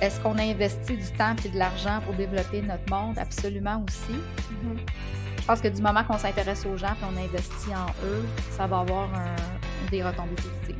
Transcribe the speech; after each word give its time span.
Est-ce 0.00 0.20
qu'on 0.20 0.38
a 0.38 0.42
investi 0.42 0.96
du 0.96 1.10
temps 1.18 1.34
et 1.44 1.48
de 1.48 1.58
l'argent 1.58 2.00
pour 2.04 2.14
développer 2.14 2.62
notre 2.62 2.88
monde? 2.88 3.18
Absolument 3.18 3.84
aussi. 3.88 4.16
Mm-hmm. 4.16 4.78
Je 5.40 5.44
pense 5.44 5.60
que 5.60 5.68
du 5.68 5.82
moment 5.82 6.04
qu'on 6.04 6.18
s'intéresse 6.18 6.64
aux 6.66 6.76
gens 6.76 6.92
et 6.92 7.04
on 7.04 7.16
investit 7.20 7.74
en 7.74 7.86
eux, 8.06 8.24
ça 8.56 8.68
va 8.68 8.80
avoir 8.80 9.08
des 9.90 10.04
retombées 10.04 10.36
positives. 10.36 10.76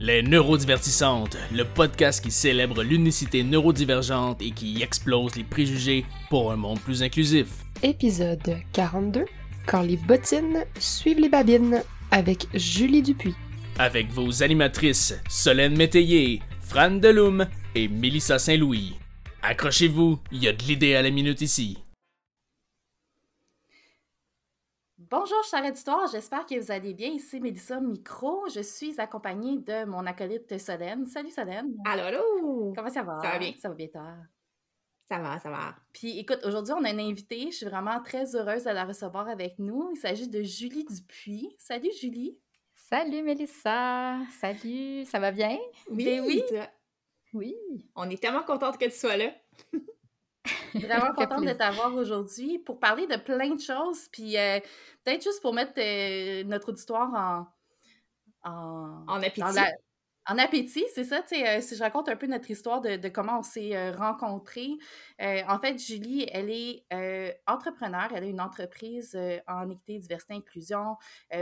Les 0.00 0.22
Neurodivertissantes, 0.22 1.38
le 1.50 1.64
podcast 1.64 2.22
qui 2.22 2.30
célèbre 2.30 2.82
l'unicité 2.82 3.42
neurodivergente 3.42 4.42
et 4.42 4.50
qui 4.50 4.82
explose 4.82 5.34
les 5.36 5.44
préjugés 5.44 6.04
pour 6.28 6.52
un 6.52 6.56
monde 6.56 6.80
plus 6.80 7.02
inclusif. 7.02 7.46
Épisode 7.82 8.58
42 8.74 9.24
Quand 9.66 9.80
les 9.80 9.96
bottines 9.96 10.66
suivent 10.78 11.20
les 11.20 11.30
babines 11.30 11.82
avec 12.10 12.48
Julie 12.52 13.00
Dupuis. 13.00 13.34
Avec 13.78 14.10
vos 14.10 14.42
animatrices 14.42 15.18
Solène 15.26 15.76
Métayer, 15.76 16.42
Fran 16.60 16.90
Deloum 16.90 17.46
et 17.76 17.88
Mélissa 17.88 18.38
Saint-Louis. 18.38 18.94
Accrochez-vous, 19.42 20.18
il 20.32 20.42
y 20.42 20.48
a 20.48 20.52
de 20.54 20.62
l'idée 20.62 20.94
à 20.94 21.02
la 21.02 21.10
minute 21.10 21.42
ici. 21.42 21.76
Bonjour, 24.96 25.44
chère 25.44 25.70
d'histoire, 25.70 26.08
j'espère 26.10 26.46
que 26.46 26.58
vous 26.58 26.72
allez 26.72 26.94
bien. 26.94 27.10
Ici 27.10 27.38
Mélissa 27.38 27.78
Micro. 27.78 28.48
Je 28.48 28.60
suis 28.60 28.98
accompagnée 28.98 29.58
de 29.58 29.84
mon 29.84 30.06
acolyte 30.06 30.58
Solène. 30.58 31.04
Salut 31.04 31.30
Solène. 31.30 31.76
Allô, 31.84 32.02
allô? 32.02 32.72
Comment 32.74 32.88
ça 32.88 33.02
va? 33.02 33.20
Ça 33.22 33.30
va 33.32 33.38
bien? 33.38 33.52
Ça 33.60 33.68
va 33.68 33.74
bien, 33.74 33.88
toi? 33.88 34.14
Ça 35.08 35.18
va, 35.18 35.38
ça 35.38 35.50
va. 35.50 35.76
Puis 35.92 36.18
écoute, 36.18 36.40
aujourd'hui, 36.44 36.72
on 36.72 36.82
a 36.82 36.90
une 36.90 37.00
invitée. 37.00 37.50
Je 37.50 37.56
suis 37.58 37.66
vraiment 37.66 38.00
très 38.02 38.34
heureuse 38.34 38.64
de 38.64 38.70
la 38.70 38.86
recevoir 38.86 39.28
avec 39.28 39.58
nous. 39.58 39.90
Il 39.94 39.98
s'agit 39.98 40.28
de 40.28 40.42
Julie 40.42 40.86
Dupuis. 40.86 41.54
Salut 41.58 41.92
Julie. 42.00 42.38
Salut 42.74 43.22
Mélissa. 43.22 44.16
Salut, 44.40 45.04
ça 45.04 45.18
va 45.18 45.30
bien? 45.30 45.58
Oui, 45.90 46.04
ben 46.04 46.24
oui. 46.24 46.42
Oui. 47.36 47.54
On 47.94 48.08
est 48.08 48.20
tellement 48.20 48.42
contente 48.42 48.78
que 48.78 48.86
tu 48.86 48.92
sois 48.92 49.16
là. 49.16 49.30
Vraiment 50.74 51.12
contente 51.16 51.44
de 51.44 51.52
t'avoir 51.52 51.94
aujourd'hui 51.94 52.58
pour 52.58 52.80
parler 52.80 53.06
de 53.06 53.16
plein 53.16 53.54
de 53.54 53.60
choses. 53.60 54.08
Puis 54.10 54.38
euh, 54.38 54.58
peut-être 55.04 55.22
juste 55.22 55.42
pour 55.42 55.52
mettre 55.52 55.72
euh, 55.78 56.44
notre 56.44 56.70
auditoire 56.70 57.12
en. 57.14 57.46
En, 58.48 59.04
en 59.08 59.22
appétit. 59.22 59.42
En 60.28 60.38
appétit, 60.38 60.84
c'est 60.92 61.04
ça, 61.04 61.22
euh, 61.32 61.60
si 61.60 61.76
je 61.76 61.82
raconte 61.82 62.08
un 62.08 62.16
peu 62.16 62.26
notre 62.26 62.50
histoire 62.50 62.80
de, 62.80 63.08
comment 63.08 63.38
on 63.38 63.42
s'est 63.42 63.76
euh, 63.76 63.92
rencontrés. 63.92 64.72
Euh, 65.22 65.42
en 65.48 65.60
fait, 65.60 65.78
Julie, 65.78 66.28
elle 66.32 66.50
est 66.50 66.84
entrepreneur, 67.46 68.08
elle 68.12 68.24
a 68.24 68.26
une 68.26 68.40
entreprise 68.40 69.16
en 69.46 69.70
équité, 69.70 69.98
diversité, 69.98 70.34
inclusion. 70.34 70.96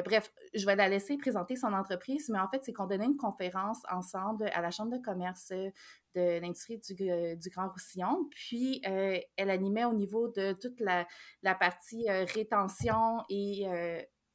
bref, 0.05 0.31
je 0.55 0.67
vais 0.67 0.77
la 0.77 0.89
laisser 0.89 1.17
présenter 1.17 1.57
son 1.57 1.73
entreprise, 1.73 2.29
mais 2.29 2.39
en 2.39 2.49
fait, 2.49 2.63
c'est 2.63 2.73
qu'on 2.73 2.87
donnait 2.87 3.07
une 3.07 3.17
conférence 3.17 3.79
ensemble 3.91 4.51
à 4.53 4.61
la 4.61 4.71
Chambre 4.71 4.97
de 4.97 5.03
commerce 5.03 5.49
de 5.51 6.41
l'industrie 6.41 6.79
du, 6.79 7.51
Grand 7.51 7.69
Roussillon. 7.71 8.29
Puis, 8.31 8.83
elle 8.85 9.51
animait 9.51 9.85
au 9.85 9.95
niveau 9.95 10.29
de 10.29 10.53
toute 10.53 10.81
la 10.81 11.55
partie 11.55 12.09
rétention 12.11 13.23
et 13.29 13.67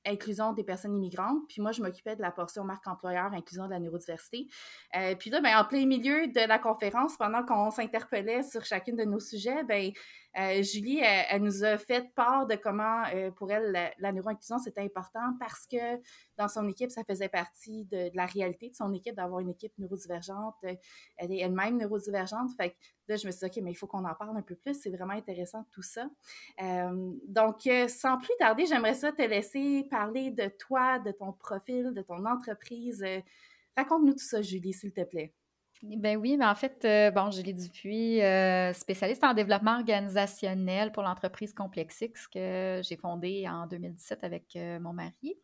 inclusion 0.09 0.53
des 0.53 0.63
personnes 0.63 0.95
immigrantes. 0.95 1.39
Puis 1.47 1.61
moi, 1.61 1.71
je 1.71 1.81
m'occupais 1.81 2.15
de 2.15 2.21
la 2.21 2.31
portion 2.31 2.63
marque 2.63 2.87
employeur, 2.87 3.33
inclusion 3.33 3.65
de 3.65 3.71
la 3.71 3.79
neurodiversité. 3.79 4.47
Euh, 4.95 5.15
puis 5.15 5.29
là, 5.29 5.41
ben, 5.41 5.57
en 5.57 5.65
plein 5.65 5.85
milieu 5.85 6.27
de 6.27 6.47
la 6.47 6.59
conférence, 6.59 7.17
pendant 7.17 7.43
qu'on 7.43 7.71
s'interpellait 7.71 8.43
sur 8.43 8.65
chacune 8.65 8.95
de 8.95 9.03
nos 9.03 9.19
sujets, 9.19 9.63
ben, 9.63 9.91
euh, 10.37 10.61
Julie, 10.61 10.99
elle, 11.01 11.41
nous 11.41 11.63
a 11.63 11.77
fait 11.77 12.13
part 12.13 12.45
de 12.45 12.55
comment, 12.55 13.03
euh, 13.13 13.31
pour 13.31 13.51
elle, 13.51 13.93
la, 13.97 14.11
neuroinclusion, 14.11 14.59
c'était 14.59 14.81
important 14.81 15.33
parce 15.39 15.65
que 15.65 15.99
dans 16.37 16.47
son 16.47 16.67
équipe, 16.67 16.91
ça 16.91 17.03
faisait 17.03 17.29
partie 17.29 17.85
de, 17.85 18.11
la 18.13 18.25
réalité 18.25 18.69
de 18.69 18.75
son 18.75 18.93
équipe 18.93 19.15
d'avoir 19.15 19.39
une 19.39 19.49
équipe 19.49 19.73
neurodivergente. 19.79 20.55
Elle 21.17 21.31
est 21.31 21.39
elle-même 21.39 21.77
neurodivergente. 21.77 22.51
Fait 22.57 22.71
que 22.71 22.75
là, 23.07 23.15
je 23.15 23.25
me 23.25 23.31
suis 23.31 23.39
dit, 23.39 23.45
OK, 23.45 23.63
mais 23.63 23.71
il 23.71 23.75
faut 23.75 23.87
qu'on 23.87 24.05
en 24.05 24.13
parle 24.13 24.37
un 24.37 24.43
peu 24.43 24.55
plus. 24.55 24.75
C'est 24.79 24.91
vraiment 24.91 25.13
intéressant 25.13 25.65
tout 25.71 25.81
ça. 25.81 26.07
Euh, 26.61 27.11
donc, 27.27 27.67
sans 27.87 28.17
plus 28.17 28.33
tarder, 28.37 28.65
j'aimerais 28.67 28.93
ça 28.93 29.11
te 29.11 29.23
laisser 29.23 29.87
parler 29.89 30.29
de 30.31 30.47
toi, 30.47 30.99
de 30.99 31.11
ton 31.11 31.33
profil, 31.33 31.93
de 31.93 32.01
ton 32.01 32.25
entreprise. 32.25 33.03
Raconte-nous 33.75 34.13
tout 34.13 34.19
ça, 34.19 34.41
Julie, 34.41 34.73
s'il 34.73 34.93
te 34.93 35.03
plaît. 35.03 35.33
Ben 35.81 36.17
oui, 36.17 36.35
mais 36.35 36.45
en 36.45 36.55
fait, 36.55 36.83
euh, 36.83 37.09
bon, 37.09 37.31
Julie 37.31 37.53
Dupuis, 37.53 38.21
euh, 38.21 38.73
spécialiste 38.73 39.23
en 39.23 39.33
développement 39.33 39.75
organisationnel 39.75 40.91
pour 40.91 41.03
l'entreprise 41.03 41.53
Complexix 41.53 42.27
que 42.27 42.81
j'ai 42.83 42.97
fondée 42.97 43.45
en 43.47 43.65
2017 43.65 44.25
avec 44.25 44.57
euh, 44.57 44.77
mon 44.81 44.91
mari. 44.91 45.37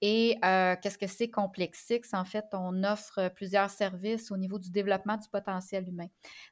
Et 0.00 0.36
qu'est-ce 0.42 0.98
que 0.98 1.06
c'est 1.06 1.30
Complexix? 1.30 2.12
En 2.12 2.24
fait, 2.24 2.44
on 2.52 2.84
offre 2.84 3.28
plusieurs 3.34 3.70
services 3.70 4.30
au 4.30 4.36
niveau 4.36 4.58
du 4.58 4.70
développement 4.70 5.16
du 5.16 5.28
potentiel 5.28 5.88
humain. 5.88 6.08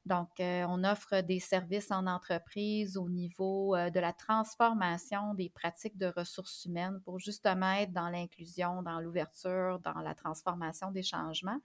Donc, 0.07 0.31
on 0.39 0.85
offre 0.85 1.21
des 1.21 1.41
services 1.41 1.91
en 1.91 2.07
entreprise 2.07 2.97
au 2.97 3.09
niveau 3.11 3.77
de 3.77 4.01
la 4.01 4.13
transformation 4.13 5.35
des 5.35 5.51
pratiques 5.51 5.99
de 5.99 6.07
ressources 6.17 6.65
humaines 6.65 7.01
pour 7.05 7.19
justement 7.19 7.73
être 7.73 7.93
dans 7.93 8.09
l'inclusion, 8.09 8.83
dans 8.83 9.01
l'ouverture, 9.01 9.81
dans 9.81 10.01
la 10.01 10.15
transformation 10.15 10.91
des 10.91 11.03
changements. 11.03 11.59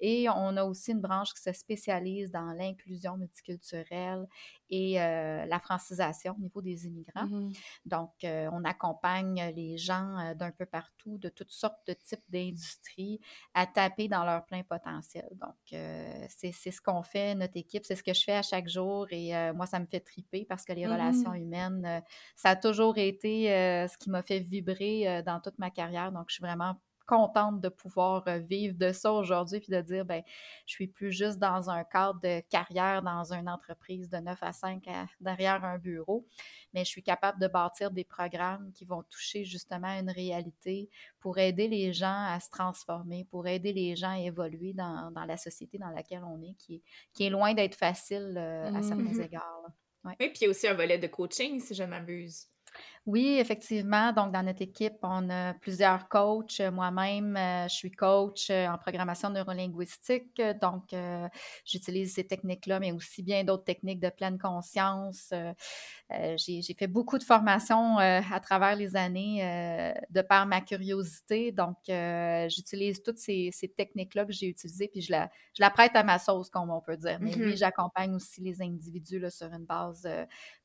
Et 0.00 0.28
on 0.28 0.56
a 0.56 0.64
aussi 0.64 0.92
une 0.92 1.00
branche 1.00 1.34
qui 1.34 1.42
se 1.42 1.52
spécialise 1.52 2.30
dans 2.30 2.52
l'inclusion 2.52 3.16
multiculturelle 3.16 4.26
et 4.72 4.98
euh, 4.98 5.44
la 5.44 5.60
francisation 5.60 6.34
au 6.38 6.40
niveau 6.40 6.62
des 6.62 6.86
immigrants. 6.86 7.26
Mmh 7.26 7.52
Donc, 7.84 8.12
euh, 8.24 8.48
on 8.52 8.64
accompagne 8.64 9.52
les 9.54 9.76
gens 9.76 10.18
euh, 10.18 10.34
d'un 10.34 10.50
peu 10.50 10.64
partout, 10.64 11.18
de 11.18 11.28
toutes 11.28 11.50
sortes 11.50 11.86
de 11.86 11.92
types 11.92 12.24
d'industries, 12.30 13.20
à 13.52 13.66
taper 13.66 14.08
dans 14.08 14.24
leur 14.24 14.46
plein 14.46 14.62
potentiel. 14.62 15.28
Donc, 15.32 15.78
c'est 16.28 16.52
ce 16.52 16.80
qu'on 16.80 17.02
fait, 17.02 17.34
notre 17.34 17.56
équipe, 17.58 17.84
c'est 17.84 17.96
ce 17.96 18.02
que 18.02 18.14
je 18.14 18.24
fais 18.24 18.32
à 18.34 18.42
chaque 18.42 18.68
jour 18.68 19.06
et 19.10 19.32
moi, 19.52 19.66
ça 19.66 19.78
me 19.78 19.86
fait 19.86 20.00
triper 20.00 20.46
parce 20.48 20.64
que 20.64 20.72
les 20.72 20.86
mmh 20.86 20.92
relations 20.92 21.34
humaines, 21.34 22.02
ça 22.34 22.50
a 22.50 22.56
toujours 22.56 22.96
été 22.96 23.46
ce 23.88 23.98
qui 23.98 24.08
m'a 24.08 24.22
fait 24.22 24.40
vibrer 24.40 25.22
dans 25.22 25.40
toute 25.40 25.58
ma 25.58 25.70
carrière. 25.70 26.12
Donc, 26.12 26.26
je 26.28 26.34
suis 26.34 26.42
vraiment 26.42 26.76
contente 27.06 27.60
de 27.60 27.68
pouvoir 27.68 28.26
euh, 28.28 28.38
vivre 28.38 28.76
de 28.76 28.92
ça 28.92 29.12
aujourd'hui 29.12 29.60
puis 29.60 29.72
de 29.72 29.80
dire 29.80 30.04
ben 30.04 30.22
je 30.66 30.74
suis 30.74 30.86
plus 30.86 31.12
juste 31.12 31.38
dans 31.38 31.70
un 31.70 31.84
cadre 31.84 32.20
de 32.20 32.40
carrière 32.48 33.02
dans 33.02 33.32
une 33.32 33.48
entreprise 33.48 34.08
de 34.08 34.18
9 34.18 34.38
à 34.42 34.52
5 34.52 34.84
derrière 35.20 35.64
un 35.64 35.78
bureau, 35.78 36.26
mais 36.72 36.84
je 36.84 36.90
suis 36.90 37.02
capable 37.02 37.40
de 37.40 37.48
bâtir 37.48 37.90
des 37.90 38.04
programmes 38.04 38.72
qui 38.72 38.84
vont 38.84 39.02
toucher 39.04 39.44
justement 39.44 39.98
une 39.98 40.10
réalité 40.10 40.88
pour 41.20 41.38
aider 41.38 41.68
les 41.68 41.92
gens 41.92 42.26
à 42.28 42.38
se 42.40 42.50
transformer, 42.50 43.26
pour 43.30 43.46
aider 43.46 43.72
les 43.72 43.96
gens 43.96 44.10
à 44.10 44.18
évoluer 44.18 44.72
dans, 44.72 45.12
la 45.26 45.36
société 45.36 45.78
dans 45.78 45.90
laquelle 45.90 46.24
on 46.24 46.42
est, 46.42 46.54
qui 46.58 46.76
est, 46.76 46.82
qui 47.12 47.26
est 47.26 47.30
loin 47.30 47.54
d'être 47.54 47.74
facile 47.74 48.34
euh, 48.36 48.72
à 48.74 48.82
certains 48.82 49.02
mmh 49.02 49.20
égards. 49.20 49.66
Oui, 50.04 50.14
puis 50.18 50.30
il 50.40 50.44
y 50.44 50.46
a 50.46 50.50
aussi 50.50 50.66
un 50.66 50.74
volet 50.74 50.98
de 50.98 51.06
coaching, 51.06 51.60
si 51.60 51.74
je 51.74 51.84
m'abuse. 51.84 52.48
Oui, 53.04 53.36
effectivement. 53.40 54.12
Donc, 54.12 54.30
dans 54.30 54.44
notre 54.44 54.62
équipe, 54.62 54.98
on 55.02 55.28
a 55.28 55.54
plusieurs 55.54 56.08
coachs. 56.08 56.60
Moi-même, 56.72 57.36
euh, 57.36 57.66
je 57.66 57.74
suis 57.74 57.90
coach 57.90 58.48
euh, 58.48 58.68
en 58.68 58.78
programmation 58.78 59.28
neurolinguistique. 59.28 60.40
Donc, 60.60 60.92
euh, 60.92 61.26
j'utilise 61.64 62.14
ces 62.14 62.24
techniques-là, 62.24 62.78
mais 62.78 62.92
aussi 62.92 63.24
bien 63.24 63.42
d'autres 63.42 63.64
techniques 63.64 63.98
de 63.98 64.08
pleine 64.08 64.38
conscience. 64.38 65.34
j'ai 66.10 66.74
fait 66.78 66.86
beaucoup 66.86 67.18
de 67.18 67.24
formations 67.24 67.98
à 67.98 68.40
travers 68.40 68.76
les 68.76 68.94
années 68.94 69.94
de 70.10 70.20
par 70.20 70.46
ma 70.46 70.60
curiosité. 70.60 71.50
Donc, 71.50 71.78
j'utilise 71.86 73.02
toutes 73.02 73.18
ces, 73.18 73.50
techniques-là 73.76 74.26
que 74.26 74.32
j'ai 74.32 74.46
utilisées, 74.46 74.88
puis 74.88 75.00
je 75.00 75.10
la, 75.10 75.28
je 75.54 75.62
la 75.62 75.70
prête 75.70 75.96
à 75.96 76.04
ma 76.04 76.18
sauce, 76.18 76.50
comme 76.50 76.70
on 76.70 76.80
peut 76.80 76.96
dire. 76.96 77.18
Mais 77.20 77.34
oui, 77.34 77.54
mmh 77.54 77.56
j'accompagne 77.56 78.14
aussi 78.14 78.42
les 78.42 78.60
individus 78.62 79.18
là, 79.18 79.30
sur 79.30 79.46
une 79.52 79.64
base 79.64 80.06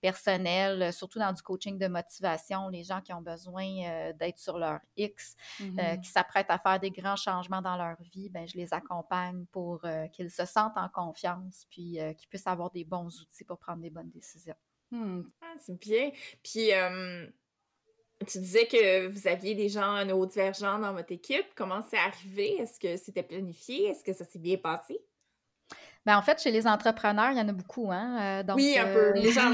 personnelle, 0.01 0.91
surtout 0.93 1.19
dans 1.19 1.31
du 1.31 1.41
coaching 1.41 1.77
de 1.77 1.87
motivation, 1.87 2.26
les 2.71 2.83
gens 2.83 3.01
qui 3.01 3.13
ont 3.13 3.21
besoin 3.21 3.65
euh, 3.65 4.13
d'être 4.13 4.39
sur 4.39 4.57
leur 4.57 4.79
X, 4.95 5.35
euh, 5.61 5.63
mm-hmm. 5.63 6.01
qui 6.01 6.09
s'apprêtent 6.09 6.49
à 6.49 6.57
faire 6.57 6.79
des 6.79 6.91
grands 6.91 7.15
changements 7.15 7.61
dans 7.61 7.77
leur 7.77 7.97
vie, 8.13 8.29
ben, 8.29 8.47
je 8.47 8.57
les 8.57 8.73
accompagne 8.73 9.45
pour 9.51 9.83
euh, 9.85 10.07
qu'ils 10.07 10.31
se 10.31 10.45
sentent 10.45 10.77
en 10.77 10.89
confiance, 10.89 11.65
puis 11.69 11.99
qu'ils 12.17 12.29
puissent 12.29 12.47
avoir 12.47 12.71
des 12.71 12.83
bons 12.83 13.21
outils 13.21 13.43
pour 13.43 13.57
prendre 13.57 13.81
des 13.81 13.89
bonnes 13.89 14.09
décisions. 14.09 14.55
Hmm. 14.91 15.23
Ah, 15.41 15.53
c'est 15.59 15.79
bien. 15.79 16.11
Puis, 16.43 16.69
tu 18.25 18.39
disais 18.39 18.65
que 18.65 19.07
vous 19.07 19.27
aviez 19.27 19.53
des 19.53 19.69
gens 19.69 20.03
neurodivergents 20.03 20.79
dans 20.79 20.93
votre 20.93 21.11
équipe. 21.11 21.45
Comment 21.55 21.81
c'est 21.89 21.97
arrivé? 21.97 22.55
Est-ce 22.57 22.79
que 22.79 22.97
c'était 22.97 23.23
planifié? 23.23 23.89
Est-ce 23.89 24.03
que 24.03 24.13
ça 24.13 24.25
s'est 24.25 24.39
bien 24.39 24.57
passé? 24.57 24.99
Ben, 26.07 26.17
en 26.17 26.21
fait, 26.21 26.41
chez 26.41 26.51
les 26.51 26.65
entrepreneurs, 26.65 27.31
il 27.31 27.37
y 27.37 27.41
en 27.41 27.49
a 27.49 27.51
beaucoup. 27.51 27.91
Hein? 27.91 28.41
Euh, 28.47 28.53
oui, 28.55 28.77
un 28.79 28.93
peu. 28.93 29.11
Les 29.19 29.29
gens, 29.33 29.51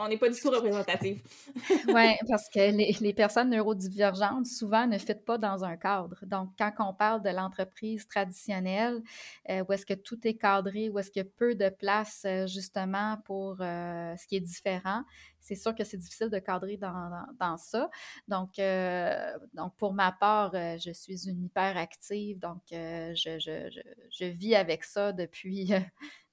on 0.00 0.08
n'est 0.08 0.16
pas 0.16 0.28
du 0.28 0.40
tout 0.40 0.50
représentatifs. 0.50 1.20
oui, 1.86 2.16
parce 2.28 2.48
que 2.48 2.72
les, 3.00 3.12
personnes 3.12 3.50
neurodivergentes, 3.50 4.46
souvent, 4.46 4.88
ne 4.88 4.98
fitent 4.98 5.24
pas 5.24 5.38
dans 5.38 5.62
un 5.62 5.76
cadre. 5.76 6.16
Donc, 6.26 6.48
quand 6.58 6.72
on 6.80 6.92
parle 6.92 7.22
de 7.22 7.30
l'entreprise 7.30 8.04
traditionnelle, 8.08 9.00
euh, 9.48 9.62
où 9.68 9.72
est-ce 9.72 9.86
que 9.86 9.94
tout 9.94 10.18
est 10.26 10.34
cadré, 10.34 10.88
où 10.88 10.98
est-ce 10.98 11.12
qu'il 11.12 11.22
y 11.22 11.24
a 11.24 11.28
peu 11.38 11.54
de 11.54 11.68
place, 11.68 12.24
euh, 12.26 12.48
justement, 12.48 13.18
pour 13.24 13.58
ce 13.58 14.26
qui 14.26 14.34
est 14.34 14.40
différent, 14.40 15.02
c'est 15.42 15.56
sûr 15.56 15.74
que 15.74 15.84
c'est 15.84 15.98
difficile 15.98 16.30
de 16.30 16.38
cadrer 16.38 16.76
dans, 16.78 17.56
ça. 17.58 17.90
Donc, 18.28 18.58
euh, 18.58 19.36
donc, 19.54 19.76
pour 19.76 19.92
ma 19.92 20.12
part, 20.12 20.54
euh, 20.54 20.78
je 20.78 20.92
suis 20.92 21.28
une 21.28 21.44
hyper 21.44 21.76
active, 21.76 22.38
donc 22.38 22.62
euh, 22.72 23.12
je, 23.14 24.24
vis 24.24 24.54
avec 24.54 24.84
ça 24.84 25.12
depuis 25.12 25.72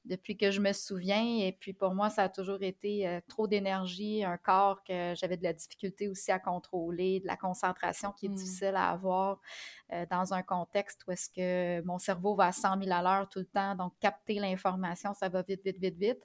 depuis 0.10 0.36
que 0.36 0.50
je 0.52 0.60
me 0.60 0.74
souviens. 0.74 1.46
Et 1.46 1.52
puis 1.52 1.74
pour 1.74 1.94
moi, 1.94 2.10
ça 2.10 2.24
a 2.24 2.30
toujours 2.30 2.62
été 2.64 3.08
euh, 3.08 3.22
trop 3.28 3.48
d'énergie, 3.48 4.24
un 4.24 4.38
corps 4.38 4.84
que 4.84 5.14
j'avais 5.16 5.38
de 5.38 5.44
la 5.44 5.54
difficulté 5.54 6.08
aussi 6.10 6.32
à 6.32 6.40
contrôler, 6.40 7.20
de 7.20 7.28
la 7.28 7.38
concentration 7.38 8.12
qui 8.12 8.26
est 8.26 8.30
Mm. 8.30 8.34
difficile 8.34 8.76
à 8.76 8.90
avoir 8.90 9.40
euh, 9.94 10.06
dans 10.10 10.34
un 10.34 10.42
contexte 10.42 11.06
où 11.08 11.12
est-ce 11.12 11.30
que 11.30 11.86
mon 11.86 12.00
cerveau 12.00 12.36
va 12.36 12.48
à 12.48 12.52
100 12.52 12.84
000 12.84 12.92
à 12.92 13.02
l'heure 13.02 13.30
tout 13.30 13.40
le 13.40 13.46
temps. 13.46 13.76
Donc, 13.76 13.94
capter 14.00 14.36
l'information, 14.36 15.14
ça 15.14 15.30
va 15.30 15.44
vite, 15.44 15.62
vite, 15.64 15.80
vite, 15.80 15.98
vite. 15.98 16.24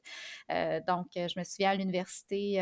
Euh, 0.50 0.80
donc, 0.86 1.08
je 1.14 1.38
me 1.38 1.44
souviens 1.44 1.70
à 1.70 1.74
l'université, 1.74 2.54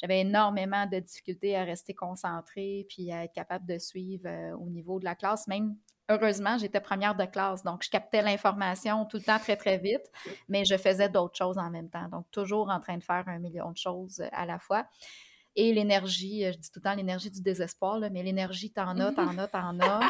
j'avais 0.00 0.20
énormément 0.20 0.86
de 0.86 0.98
difficultés 0.98 1.56
à 1.56 1.64
rester 1.64 1.94
concentrée 1.94 2.86
puis 2.88 3.12
à 3.12 3.24
être 3.24 3.32
capable 3.32 3.66
de 3.66 3.78
suivre 3.78 4.28
au 4.58 4.68
niveau 4.68 4.98
de 4.98 5.04
la 5.04 5.14
classe. 5.14 5.46
Même, 5.46 5.76
heureusement, 6.10 6.58
j'étais 6.58 6.80
première 6.80 7.14
de 7.14 7.24
classe. 7.24 7.62
Donc, 7.62 7.82
je 7.84 7.90
captais 7.90 8.20
l'information 8.20 9.06
tout 9.06 9.16
le 9.16 9.22
temps 9.22 9.38
très, 9.38 9.56
très 9.56 9.78
vite, 9.78 10.10
mais 10.48 10.64
je 10.64 10.76
faisais 10.76 11.08
d'autres 11.08 11.36
choses 11.36 11.56
en 11.56 11.70
même 11.70 11.88
temps. 11.88 12.08
Donc, 12.08 12.26
toujours 12.30 12.68
en 12.68 12.80
train 12.80 12.98
de 12.98 13.02
faire 13.04 13.24
un 13.26 13.38
million 13.38 13.70
de 13.70 13.78
choses 13.78 14.20
euh, 14.20 14.28
à 14.32 14.44
la 14.44 14.58
fois. 14.58 14.86
Et 15.56 15.72
l'énergie, 15.72 16.44
euh, 16.44 16.52
je 16.52 16.58
dis 16.58 16.70
tout 16.70 16.80
le 16.80 16.88
temps 16.90 16.94
l'énergie 16.94 17.30
du 17.30 17.40
désespoir, 17.40 17.98
là, 17.98 18.10
mais 18.10 18.22
l'énergie, 18.22 18.70
t'en 18.72 18.98
as, 18.98 19.12
t'en 19.12 19.36
as, 19.38 19.48
t'en 19.48 19.78
as. 19.80 20.00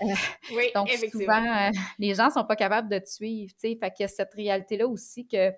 Oui, 0.50 0.70
Donc, 0.74 0.92
effectivement. 0.92 1.36
souvent, 1.36 1.66
euh, 1.68 1.70
les 2.00 2.16
gens 2.16 2.28
sont 2.28 2.44
pas 2.44 2.56
capables 2.56 2.88
de 2.88 2.98
te 2.98 3.08
suivre, 3.08 3.52
tu 3.54 3.60
sais. 3.70 3.78
Fait 3.80 3.92
qu'il 3.92 4.02
y 4.02 4.04
a 4.04 4.08
cette 4.08 4.34
réalité-là 4.34 4.88
aussi 4.88 5.26
que 5.26 5.52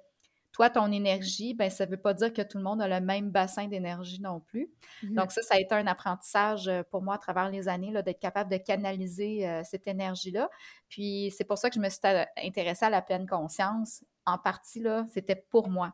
toi, 0.56 0.70
ton 0.70 0.91
énergie, 0.91 1.53
ben 1.53 1.69
ça 1.69 1.85
veut 1.85 1.99
pas 1.99 2.14
dire 2.14 2.32
que 2.32 2.41
tout 2.41 2.56
le 2.56 2.64
monde 2.64 2.81
a 2.81 2.88
le 2.88 3.05
même 3.05 3.31
bassin 3.31 3.69
d'énergie 3.69 4.23
non 4.23 4.41
plus. 4.41 4.70
Mhm. 5.03 5.14
Donc, 5.14 5.31
ça, 5.31 5.43
ça 5.43 5.56
a 5.56 5.58
été 5.58 5.75
un 5.75 5.87
apprentissage 5.87 6.67
euh, 6.67 6.82
pour 6.91 7.03
moi 7.03 7.17
à 7.17 7.19
travers 7.19 7.50
les 7.50 7.69
années, 7.69 7.93
là, 7.93 8.00
d'être 8.00 8.19
capable 8.19 8.50
de 8.50 8.56
canaliser 8.56 9.47
euh, 9.47 9.61
cette 9.64 9.87
énergie-là. 9.87 10.49
Puis, 10.88 11.31
c'est 11.37 11.44
pour 11.44 11.58
ça 11.58 11.69
que 11.69 11.75
je 11.75 11.81
me 11.81 11.91
suis 11.91 12.00
intéressée 12.43 12.87
à 12.87 12.91
la 12.91 13.03
pleine 13.03 13.26
conscience. 13.26 14.03
En 14.25 14.38
partie, 14.38 14.81
là, 14.81 15.05
c'était 15.12 15.37
pour 15.37 15.69
moi 15.69 15.93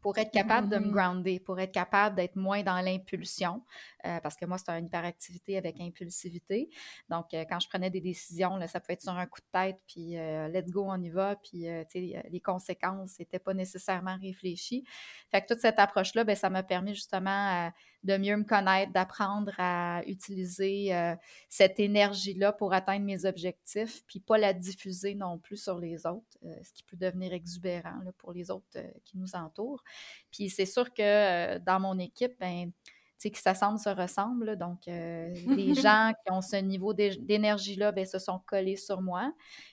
pour 0.00 0.18
être 0.18 0.30
capable 0.32 0.68
de 0.68 0.78
me 0.78 0.88
Mhm. 0.88 0.90
grounder, 0.90 1.40
pour 1.40 1.58
être 1.60 1.72
capable 1.72 2.16
d'être 2.16 2.36
moins 2.36 2.62
dans 2.62 2.80
l'impulsion, 2.80 3.62
euh, 4.06 4.20
parce 4.20 4.36
que 4.36 4.44
moi, 4.46 4.58
c'est 4.58 4.70
une 4.70 4.86
hyperactivité 4.86 5.56
avec 5.56 5.80
impulsivité. 5.80 6.68
Donc, 7.08 7.34
euh, 7.34 7.44
quand 7.48 7.60
je 7.60 7.68
prenais 7.68 7.90
des 7.90 8.00
décisions, 8.00 8.56
là, 8.56 8.68
ça 8.68 8.80
pouvait 8.80 8.94
être 8.94 9.02
sur 9.02 9.12
un 9.12 9.26
coup 9.26 9.40
de 9.40 9.46
tête, 9.58 9.80
puis 9.86 10.18
euh, 10.18 10.48
let's 10.48 10.70
go, 10.70 10.86
on 10.88 11.00
y 11.02 11.10
va, 11.10 11.36
puis 11.36 11.66
les 11.94 12.40
conséquences 12.40 13.18
n'étaient 13.18 13.38
pas 13.38 13.54
nécessairement 13.54 14.16
réfléchies. 14.20 14.84
Fait 15.30 15.42
que 15.42 15.46
toute 15.46 15.60
cette 15.60 15.78
approche-là, 15.78 16.24
ben, 16.24 16.36
ça 16.36 16.50
m'a 16.50 16.62
permis 16.62 16.94
justement 16.94 17.70
de 18.02 18.16
mieux 18.16 18.36
me 18.36 18.44
connaître, 18.44 18.92
d'apprendre 18.92 19.52
à 19.58 20.02
utiliser 20.06 20.94
euh, 20.94 21.14
cette 21.48 21.80
énergie-là 21.80 22.52
pour 22.52 22.72
atteindre 22.72 23.04
mes 23.04 23.24
objectifs, 23.24 24.04
puis 24.06 24.20
pas 24.20 24.38
la 24.38 24.52
diffuser 24.52 25.14
non 25.14 25.38
plus 25.38 25.56
sur 25.56 25.78
les 25.78 26.06
autres, 26.06 26.38
euh, 26.44 26.54
ce 26.62 26.72
qui 26.72 26.84
peut 26.84 26.96
devenir 26.96 27.32
exubérant 27.32 27.98
là, 28.04 28.12
pour 28.18 28.32
les 28.32 28.50
autres 28.50 28.66
euh, 28.76 28.88
qui 29.04 29.18
nous 29.18 29.34
entourent. 29.34 29.82
Puis 30.30 30.50
c'est 30.50 30.66
sûr 30.66 30.92
que 30.94 31.58
dans 31.58 31.80
mon 31.80 31.98
équipe, 31.98 32.38
ben, 32.38 32.70
tu 32.70 32.82
sais, 33.18 33.30
qui 33.30 33.40
s'assemblent 33.40 33.78
se 33.78 33.88
ressemblent. 33.88 34.56
Donc, 34.56 34.82
les 34.86 35.74
gens 35.74 36.12
qui 36.24 36.32
ont 36.32 36.42
ce 36.42 36.56
niveau 36.56 36.92
d'é- 36.92 37.16
d'énergie-là, 37.16 37.90
ben, 37.90 38.04
se 38.04 38.18
sont 38.18 38.40
collés 38.46 38.76
sur 38.76 39.00
moi. 39.00 39.32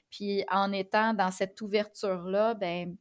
Puis 0.09 0.45
en 0.49 0.71
étant 0.71 1.13
dans 1.13 1.29
cette 1.31 1.59
ouverture-là, 1.61 2.53
ben, 2.53 2.95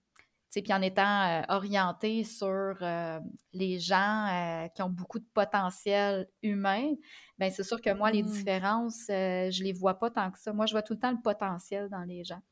puis 0.60 0.72
en 0.74 0.82
étant 0.82 1.22
euh, 1.22 1.42
orienté 1.48 2.24
sur 2.24 2.76
euh, 2.82 3.20
les 3.54 3.78
gens 3.78 4.26
euh, 4.26 4.68
qui 4.68 4.82
ont 4.82 4.90
beaucoup 4.90 5.18
de 5.18 5.26
potentiel 5.32 6.28
humain, 6.42 6.92
ben 7.38 7.50
c'est 7.50 7.62
sûr 7.62 7.80
que 7.80 7.94
moi, 7.94 8.10
les 8.10 8.22
Mm. 8.22 8.26
différences, 8.26 9.08
euh, 9.08 9.50
je 9.50 9.62
les 9.64 9.72
vois 9.72 9.98
pas 9.98 10.10
tant 10.10 10.30
que 10.30 10.38
ça. 10.38 10.52
Moi, 10.52 10.66
je 10.66 10.72
vois 10.72 10.82
tout 10.82 10.92
le 10.92 10.98
temps 10.98 11.12
le 11.12 11.22
potentiel 11.22 11.88
dans 11.88 12.02
les 12.02 12.24
gens. 12.24 12.42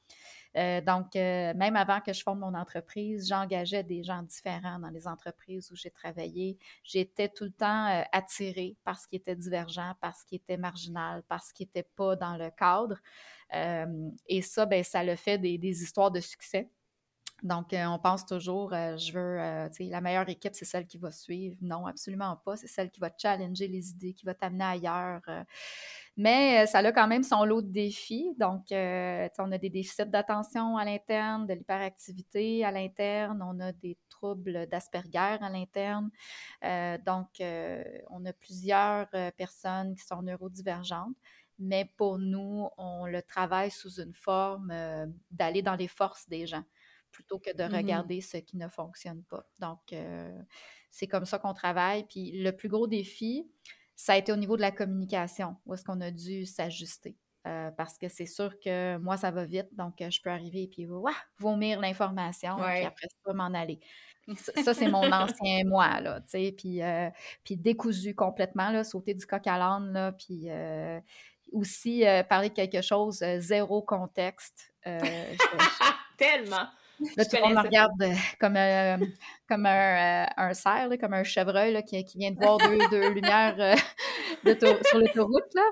Donc, 0.54 1.14
même 1.14 1.76
avant 1.76 2.00
que 2.00 2.12
je 2.12 2.24
fonde 2.24 2.40
mon 2.40 2.54
entreprise, 2.54 3.28
j'engageais 3.28 3.84
des 3.84 4.02
gens 4.02 4.24
différents 4.24 4.80
dans 4.80 4.88
les 4.88 5.06
entreprises 5.06 5.70
où 5.70 5.76
j'ai 5.76 5.92
travaillé. 5.92 6.58
J'étais 6.82 7.28
tout 7.28 7.44
le 7.44 7.52
temps 7.52 8.04
attirée 8.10 8.76
par 8.82 8.98
ce 8.98 9.06
qui 9.06 9.14
était 9.14 9.36
divergent, 9.36 9.94
par 10.00 10.16
ce 10.16 10.24
qui 10.24 10.34
était 10.34 10.56
marginal, 10.56 11.22
par 11.28 11.44
ce 11.44 11.54
qui 11.54 11.62
n'était 11.62 11.88
pas 11.94 12.16
dans 12.16 12.36
le 12.36 12.50
cadre. 12.50 12.96
Euh, 13.54 14.10
et 14.26 14.42
ça, 14.42 14.66
ben, 14.66 14.82
ça 14.82 15.04
le 15.04 15.14
fait 15.14 15.38
des, 15.38 15.56
des 15.56 15.82
histoires 15.84 16.10
de 16.10 16.18
succès. 16.20 16.68
Donc, 17.42 17.72
euh, 17.72 17.86
on 17.86 17.98
pense 17.98 18.26
toujours, 18.26 18.74
euh, 18.74 18.96
je 18.98 19.12
veux, 19.12 19.40
euh, 19.40 19.68
tu 19.70 19.84
sais, 19.84 19.90
la 19.90 20.00
meilleure 20.00 20.28
équipe, 20.28 20.54
c'est 20.54 20.66
celle 20.66 20.86
qui 20.86 20.98
va 20.98 21.10
suivre. 21.10 21.56
Non, 21.62 21.86
absolument 21.86 22.36
pas. 22.36 22.56
C'est 22.56 22.66
celle 22.66 22.90
qui 22.90 23.00
va 23.00 23.10
challenger 23.16 23.66
les 23.66 23.90
idées, 23.90 24.12
qui 24.12 24.26
va 24.26 24.34
t'amener 24.34 24.64
ailleurs. 24.64 25.22
Mais 26.16 26.66
ça 26.66 26.78
a 26.78 26.92
quand 26.92 27.08
même 27.08 27.22
son 27.22 27.44
lot 27.44 27.62
de 27.62 27.70
défis. 27.70 28.34
Donc, 28.38 28.66
on 28.70 29.52
a 29.52 29.58
des 29.58 29.70
déficits 29.70 30.06
d'attention 30.06 30.76
à 30.76 30.84
l'interne, 30.84 31.46
de 31.46 31.54
l'hyperactivité 31.54 32.64
à 32.64 32.70
l'interne, 32.70 33.42
on 33.42 33.58
a 33.60 33.72
des 33.72 33.96
troubles 34.10 34.66
d'Asperger 34.66 35.38
à 35.40 35.48
l'interne. 35.48 36.10
Donc, 37.06 37.28
on 38.10 38.26
a 38.26 38.32
plusieurs 38.34 39.08
personnes 39.36 39.94
qui 39.94 40.04
sont 40.04 40.22
neurodivergentes. 40.22 41.16
Mais 41.58 41.90
pour 41.96 42.18
nous, 42.18 42.68
on 42.76 43.06
le 43.06 43.22
travaille 43.22 43.70
sous 43.70 44.00
une 44.00 44.14
forme 44.14 44.72
d'aller 45.30 45.62
dans 45.62 45.76
les 45.76 45.88
forces 45.88 46.28
des 46.28 46.46
gens 46.46 46.64
plutôt 47.12 47.38
que 47.38 47.54
de 47.56 47.64
Mhm. 47.64 47.74
regarder 47.74 48.20
ce 48.20 48.36
qui 48.38 48.56
ne 48.56 48.68
fonctionne 48.68 49.22
pas. 49.24 49.44
Donc, 49.58 49.92
euh, 49.92 50.38
c'est 50.90 51.06
comme 51.06 51.24
ça 51.26 51.38
qu'on 51.38 51.54
travaille. 51.54 52.04
Puis 52.04 52.32
le 52.32 52.52
plus 52.52 52.68
gros 52.68 52.86
défi, 52.86 53.50
ça 53.96 54.14
a 54.14 54.16
été 54.16 54.32
au 54.32 54.36
niveau 54.36 54.56
de 54.56 54.62
la 54.62 54.72
communication, 54.72 55.56
où 55.66 55.74
est-ce 55.74 55.84
qu'on 55.84 56.00
a 56.00 56.10
dû 56.10 56.46
s'ajuster. 56.46 57.16
Euh, 57.46 57.70
parce 57.70 57.96
que 57.96 58.08
c'est 58.08 58.26
sûr 58.26 58.58
que 58.60 58.98
moi, 58.98 59.16
ça 59.16 59.30
va 59.30 59.46
vite, 59.46 59.68
donc 59.74 60.02
euh, 60.02 60.10
je 60.10 60.20
peux 60.20 60.28
arriver 60.28 60.64
et 60.64 60.68
puis 60.68 60.86
ouah, 60.86 61.14
vomir 61.38 61.80
l'information, 61.80 62.56
puis 62.56 62.84
après 62.84 63.06
ça, 63.24 63.32
m'en 63.32 63.46
aller. 63.54 63.80
Ça, 64.36 64.52
ça, 64.62 64.74
c'est 64.74 64.88
mon 64.88 65.10
ancien 65.10 65.62
moi, 65.64 66.00
là, 66.02 66.20
tu 66.20 66.28
sais, 66.28 66.52
puis, 66.56 66.82
euh, 66.82 67.08
puis 67.42 67.56
décousu 67.56 68.14
complètement, 68.14 68.70
là, 68.70 68.84
sauter 68.84 69.14
du 69.14 69.26
coq 69.26 69.44
à 69.46 69.56
l'âne, 69.58 69.92
là, 69.92 70.12
puis 70.12 70.48
aussi 71.52 72.04
parler 72.28 72.50
de 72.50 72.54
quelque 72.54 72.82
chose, 72.82 73.24
zéro 73.38 73.82
contexte. 73.82 74.72
Je- 74.84 75.92
Tellement. 76.16 76.68
Là, 77.16 77.24
tout 77.24 77.36
le 77.36 77.42
monde 77.42 77.54
me 77.54 77.62
regarde 77.62 78.02
euh, 78.02 78.14
comme, 78.38 78.56
euh, 78.56 78.96
comme 79.48 79.66
un, 79.66 80.24
euh, 80.24 80.26
un 80.36 80.54
cerf, 80.54 80.88
là, 80.88 80.98
comme 80.98 81.14
un 81.14 81.24
chevreuil 81.24 81.72
là, 81.72 81.82
qui, 81.82 82.04
qui 82.04 82.18
vient 82.18 82.30
de 82.30 82.36
voir 82.36 82.58
deux, 82.58 82.78
deux 82.90 83.10
lumières 83.10 83.56
sur 84.44 84.98
l'autoroute. 84.98 85.54
Là. 85.54 85.62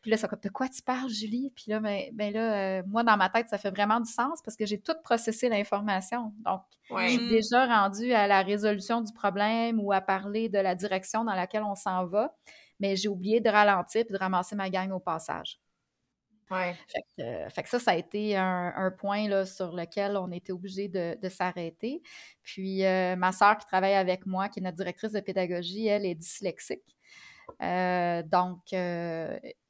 Puis 0.00 0.10
là, 0.10 0.16
c'est 0.16 0.28
comme, 0.28 0.38
de 0.42 0.48
quoi 0.48 0.68
tu 0.68 0.82
parles, 0.82 1.08
Julie? 1.08 1.52
Puis 1.54 1.64
là, 1.68 1.80
ben, 1.80 2.04
ben 2.12 2.32
là, 2.32 2.82
moi, 2.86 3.02
dans 3.02 3.16
ma 3.16 3.28
tête, 3.28 3.48
ça 3.48 3.58
fait 3.58 3.70
vraiment 3.70 4.00
du 4.00 4.10
sens 4.10 4.40
parce 4.44 4.56
que 4.56 4.66
j'ai 4.66 4.80
tout 4.80 4.94
processé 5.02 5.48
l'information. 5.48 6.32
Donc, 6.44 6.62
je 6.90 7.08
suis 7.08 7.28
déjà 7.28 7.66
rendue 7.66 8.12
à 8.12 8.26
la 8.26 8.42
résolution 8.42 9.00
du 9.00 9.12
problème 9.12 9.80
ou 9.80 9.92
à 9.92 10.00
parler 10.00 10.48
de 10.48 10.58
la 10.58 10.74
direction 10.74 11.24
dans 11.24 11.34
laquelle 11.34 11.64
on 11.64 11.74
s'en 11.74 12.06
va, 12.06 12.34
mais 12.80 12.96
j'ai 12.96 13.08
oublié 13.08 13.40
de 13.40 13.50
ralentir 13.50 14.02
et 14.08 14.12
de 14.12 14.18
ramasser 14.18 14.54
ma 14.54 14.70
gang 14.70 14.92
au 14.92 15.00
passage. 15.00 15.58
Ouais. 16.50 16.78
Fait 16.86 17.02
que, 17.16 17.22
euh, 17.22 17.48
fait 17.50 17.62
que 17.62 17.68
ça, 17.68 17.78
ça 17.78 17.90
a 17.92 17.96
été 17.96 18.36
un, 18.36 18.72
un 18.76 18.90
point 18.90 19.28
là, 19.28 19.44
sur 19.46 19.74
lequel 19.74 20.16
on 20.16 20.30
était 20.32 20.52
obligé 20.52 20.88
de, 20.88 21.18
de 21.20 21.28
s'arrêter. 21.28 22.02
Puis 22.42 22.84
euh, 22.84 23.16
ma 23.16 23.32
sœur 23.32 23.58
qui 23.58 23.66
travaille 23.66 23.94
avec 23.94 24.26
moi, 24.26 24.48
qui 24.48 24.60
est 24.60 24.62
notre 24.62 24.76
directrice 24.78 25.12
de 25.12 25.20
pédagogie, 25.20 25.86
elle 25.86 26.06
est 26.06 26.14
dyslexique. 26.14 26.96
Euh, 27.62 28.22
donc, 28.22 28.60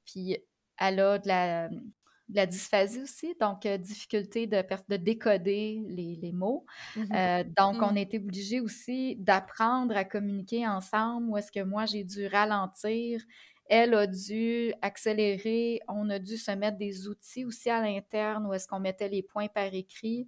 puis 0.07 0.39
elle 0.79 1.01
a 1.01 1.19
de 1.19 1.29
la, 1.29 1.69
de 1.69 2.37
la 2.37 2.47
dysphasie 2.47 3.01
aussi, 3.03 3.35
donc 3.41 3.67
euh, 3.67 3.79
difficulté 3.79 4.47
de, 4.47 4.63
de 4.89 4.97
décoder 4.97 5.83
les, 5.89 6.17
les 6.17 6.33
mots. 6.33 6.67
Euh, 7.15 7.43
donc, 7.57 7.83
on 7.83 7.95
Mm. 7.95 7.97
a 7.97 8.01
été 8.01 8.19
obligé 8.19 8.61
aussi 8.61 9.17
d'apprendre 9.17 9.97
à 9.97 10.05
communiquer 10.05 10.67
ensemble, 10.67 11.29
où 11.31 11.37
est-ce 11.39 11.51
que 11.53 11.63
moi, 11.65 11.87
j'ai 11.87 12.05
dû 12.05 12.27
ralentir, 12.27 13.23
elle 13.69 13.95
a 13.95 14.07
dû 14.07 14.73
accélérer, 14.83 15.81
on 15.89 16.09
a 16.11 16.19
dû 16.19 16.37
se 16.37 16.51
mettre 16.53 16.79
des 16.79 17.09
outils 17.09 17.45
aussi 17.45 17.71
à 17.71 17.81
l'interne, 17.81 18.47
où 18.47 18.55
est-ce 18.55 18.67
qu'on 18.67 18.81
mettait 18.81 19.09
les 19.09 19.23
points 19.23 19.49
par 19.49 19.73
écrit, 19.75 20.27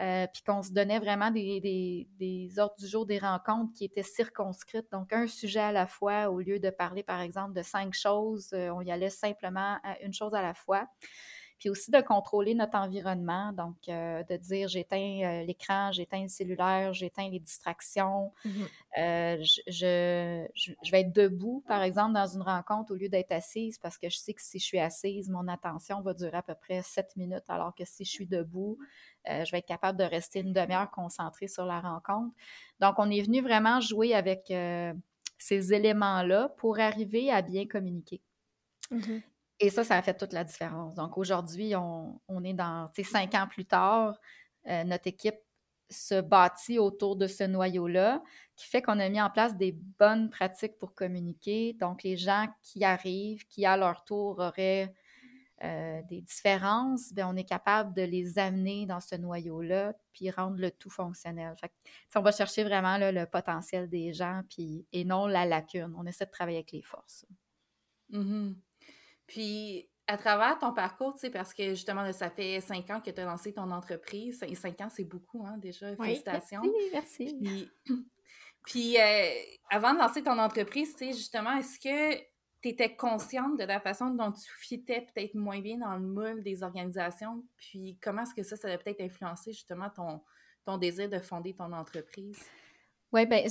euh, 0.00 0.26
puis 0.32 0.42
qu'on 0.42 0.62
se 0.62 0.72
donnait 0.72 0.98
vraiment 0.98 1.30
des, 1.30 2.08
des, 2.18 2.58
ordres 2.58 2.76
du 2.78 2.86
jour, 2.86 3.06
des 3.06 3.18
rencontres 3.18 3.72
qui 3.74 3.84
étaient 3.84 4.02
circonscrites, 4.02 4.90
donc 4.90 5.12
un 5.12 5.26
sujet 5.26 5.60
à 5.60 5.72
la 5.72 5.86
fois, 5.86 6.30
au 6.30 6.40
lieu 6.40 6.58
de 6.58 6.70
parler, 6.70 7.02
par 7.02 7.20
exemple, 7.20 7.54
de 7.54 7.62
cinq 7.62 7.94
choses, 7.94 8.50
euh, 8.52 8.70
on 8.70 8.80
y 8.80 8.90
allait 8.90 9.10
simplement 9.10 9.78
une 10.02 10.12
chose 10.12 10.34
à 10.34 10.42
la 10.42 10.54
fois 10.54 10.86
puis 11.62 11.70
aussi 11.70 11.92
de 11.92 12.00
contrôler 12.00 12.56
notre 12.56 12.76
environnement, 12.76 13.52
donc 13.52 13.76
euh, 13.88 14.24
de 14.24 14.36
dire 14.36 14.66
j'éteins 14.66 15.20
euh, 15.42 15.44
l'écran, 15.44 15.92
j'éteins 15.92 16.22
le 16.22 16.28
cellulaire, 16.28 16.92
j'éteins 16.92 17.28
les 17.30 17.38
distractions, 17.38 18.32
Mhm. 18.44 18.68
euh, 18.98 19.38
je, 19.42 19.60
je, 19.68 20.46
je- 20.54 20.72
je 20.82 20.90
vais 20.90 21.02
être 21.02 21.12
debout, 21.12 21.62
par 21.68 21.82
exemple, 21.82 22.14
dans 22.14 22.26
une 22.26 22.42
rencontre 22.42 22.92
au 22.92 22.96
lieu 22.96 23.08
d'être 23.08 23.30
assise, 23.32 23.78
parce 23.78 23.96
que 23.96 24.08
je 24.10 24.18
sais 24.18 24.34
que 24.34 24.42
si 24.42 24.58
je 24.58 24.64
suis 24.64 24.80
assise, 24.80 25.30
mon 25.30 25.46
attention 25.48 26.00
va 26.02 26.14
durer 26.14 26.36
à 26.38 26.42
peu 26.42 26.54
près 26.56 26.82
sept 26.82 27.14
minutes, 27.16 27.44
alors 27.48 27.74
que 27.74 27.84
si 27.84 28.04
je 28.04 28.10
suis 28.10 28.26
debout, 28.26 28.78
je 29.26 29.50
vais 29.52 29.58
être 29.58 29.66
capable 29.66 29.98
de 29.98 30.04
rester 30.04 30.40
une 30.40 30.52
demi-heure 30.52 30.90
concentrée 30.90 31.48
sur 31.48 31.64
la 31.64 31.80
rencontre. 31.80 32.34
Donc, 32.80 32.96
on 32.98 33.08
est 33.10 33.22
venu 33.22 33.40
vraiment 33.40 33.80
jouer 33.80 34.14
avec 34.14 34.52
ces 35.38 35.74
éléments-là 35.74 36.48
pour 36.58 36.78
arriver 36.80 37.30
à 37.30 37.42
bien 37.42 37.66
communiquer. 37.66 38.20
Mhm. 38.90 39.31
Et 39.60 39.70
ça, 39.70 39.84
ça 39.84 39.96
a 39.96 40.02
fait 40.02 40.14
toute 40.14 40.32
la 40.32 40.44
différence. 40.44 40.94
Donc 40.94 41.16
aujourd'hui, 41.18 41.74
on, 41.76 42.44
est 42.44 42.54
dans, 42.54 42.90
cinq 43.04 43.34
ans 43.34 43.46
plus 43.48 43.64
tard, 43.64 44.18
euh, 44.68 44.84
notre 44.84 45.06
équipe 45.06 45.38
se 45.92 46.20
bâtit 46.20 46.78
autour 46.78 47.16
de 47.16 47.26
ce 47.26 47.44
noyau-là, 47.44 48.22
qui 48.56 48.66
fait 48.66 48.82
qu'on 48.82 48.98
a 48.98 49.08
mis 49.08 49.20
en 49.20 49.30
place 49.30 49.56
des 49.56 49.72
bonnes 49.72 50.30
pratiques 50.30 50.78
pour 50.78 50.94
communiquer. 50.94 51.74
Donc, 51.74 52.02
les 52.02 52.16
gens 52.16 52.46
qui 52.62 52.84
arrivent, 52.84 53.46
qui 53.46 53.66
à 53.66 53.76
leur 53.76 54.04
tour 54.04 54.38
auraient 54.38 54.92
euh, 55.62 56.00
des 56.08 56.22
différences, 56.22 57.12
bien, 57.12 57.28
on 57.28 57.36
est 57.36 57.44
capable 57.44 57.94
de 57.94 58.02
les 58.02 58.38
amener 58.38 58.86
dans 58.86 59.00
ce 59.00 59.14
noyau-là, 59.14 59.94
puis 60.12 60.30
rendre 60.30 60.58
le 60.58 60.70
tout 60.70 60.90
fonctionnel. 60.90 61.54
Fait 61.60 61.72
on 62.16 62.22
va 62.22 62.32
chercher 62.32 62.64
vraiment 62.64 62.98
le 62.98 63.24
potentiel 63.26 63.88
des 63.88 64.12
gens, 64.12 64.42
puis, 64.48 64.86
et 64.92 65.04
non 65.04 65.26
la 65.26 65.46
lacune. 65.46 65.94
On 65.96 66.06
essaie 66.06 66.26
de 66.26 66.30
travailler 66.30 66.58
avec 66.58 66.72
les 66.72 66.82
forces. 66.82 67.26
Mm-hmm. 68.10 68.54
Puis, 69.26 69.88
à 70.06 70.16
travers 70.16 70.58
ton 70.58 70.72
parcours, 70.72 71.14
tu 71.14 71.20
sais, 71.20 71.30
parce 71.30 71.54
que 71.54 71.70
justement, 71.70 72.10
ça 72.12 72.30
fait 72.30 72.60
cinq 72.60 72.90
ans 72.90 73.00
que 73.00 73.10
tu 73.10 73.20
as 73.20 73.24
lancé 73.24 73.52
ton 73.52 73.70
entreprise. 73.70 74.42
Et 74.46 74.54
cinq 74.54 74.80
ans, 74.80 74.88
c'est 74.90 75.04
beaucoup, 75.04 75.44
hein, 75.46 75.56
déjà. 75.58 75.94
Félicitations. 75.96 76.60
Oui, 76.62 76.70
merci. 76.92 77.70
Puis, 78.64 78.98
euh, 78.98 79.28
avant 79.70 79.92
de 79.92 79.98
lancer 79.98 80.22
ton 80.22 80.38
entreprise, 80.38 80.92
tu 80.92 81.06
sais, 81.06 81.12
justement, 81.12 81.56
est-ce 81.56 81.80
que 81.80 82.16
tu 82.62 82.68
étais 82.68 82.94
consciente 82.94 83.58
de 83.58 83.64
la 83.64 83.80
façon 83.80 84.10
dont 84.10 84.30
tu 84.30 84.48
fitais 84.60 85.06
peut-être 85.12 85.34
moins 85.34 85.60
bien 85.60 85.78
dans 85.78 85.94
le 85.94 86.06
moule 86.06 86.42
des 86.42 86.62
organisations? 86.62 87.42
Puis, 87.56 87.98
comment 88.00 88.22
est-ce 88.22 88.34
que 88.34 88.42
ça, 88.42 88.56
ça 88.56 88.68
a 88.68 88.78
peut-être 88.78 89.00
influencé 89.00 89.52
justement 89.52 89.90
ton, 89.90 90.20
ton 90.64 90.78
désir 90.78 91.08
de 91.08 91.18
fonder 91.18 91.54
ton 91.54 91.72
entreprise? 91.72 92.38
Oui, 93.12 93.26
bien, 93.26 93.44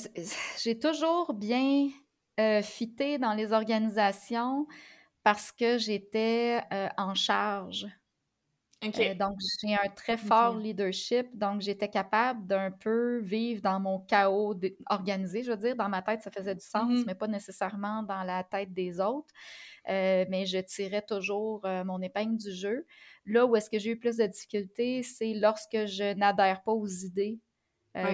j'ai 0.64 0.80
toujours 0.80 1.34
bien 1.34 1.90
euh, 2.40 2.62
fité 2.62 3.18
dans 3.18 3.34
les 3.34 3.52
organisations 3.54 4.66
parce 5.24 5.52
que 5.52 5.78
j'étais 5.78 6.62
euh, 6.72 6.88
en 6.98 7.16
charge. 7.16 7.88
Euh, 8.84 9.14
donc, 9.14 9.38
j'ai 9.62 9.76
un 9.76 9.90
très 9.96 10.18
fort 10.18 10.58
leadership. 10.58 11.28
Donc, 11.38 11.62
j'étais 11.62 11.88
capable 11.88 12.48
d'un 12.48 12.72
peu 12.72 13.20
vivre 13.20 13.62
dans 13.62 13.80
mon 13.80 14.00
chaos 14.00 14.60
organisé, 14.90 15.44
je 15.44 15.52
veux 15.52 15.58
dire. 15.58 15.76
Dans 15.76 15.90
ma 15.90 16.02
tête, 16.02 16.24
ça 16.24 16.32
faisait 16.32 16.56
du 16.56 16.66
sens, 16.66 16.92
mm-hmm. 16.92 17.04
mais 17.06 17.14
pas 17.14 17.28
nécessairement 17.28 18.02
dans 18.02 18.24
la 18.24 18.44
tête 18.44 18.74
des 18.74 19.00
autres. 19.00 19.32
Euh, 19.88 20.26
mais 20.30 20.48
je 20.48 20.58
tirais 20.58 21.04
toujours 21.04 21.62
mon 21.86 22.02
épingle 22.02 22.38
du 22.38 22.52
jeu. 22.52 22.88
Là 23.26 23.46
où 23.46 23.56
est-ce 23.56 23.70
que 23.70 23.78
j'ai 23.78 23.92
eu 23.92 24.00
plus 24.00 24.18
de 24.18 24.26
difficultés, 24.26 25.04
c'est 25.04 25.36
lorsque 25.36 25.86
je 25.86 26.16
n'adhère 26.16 26.64
pas 26.64 26.72
aux 26.72 26.88
idées 26.88 27.40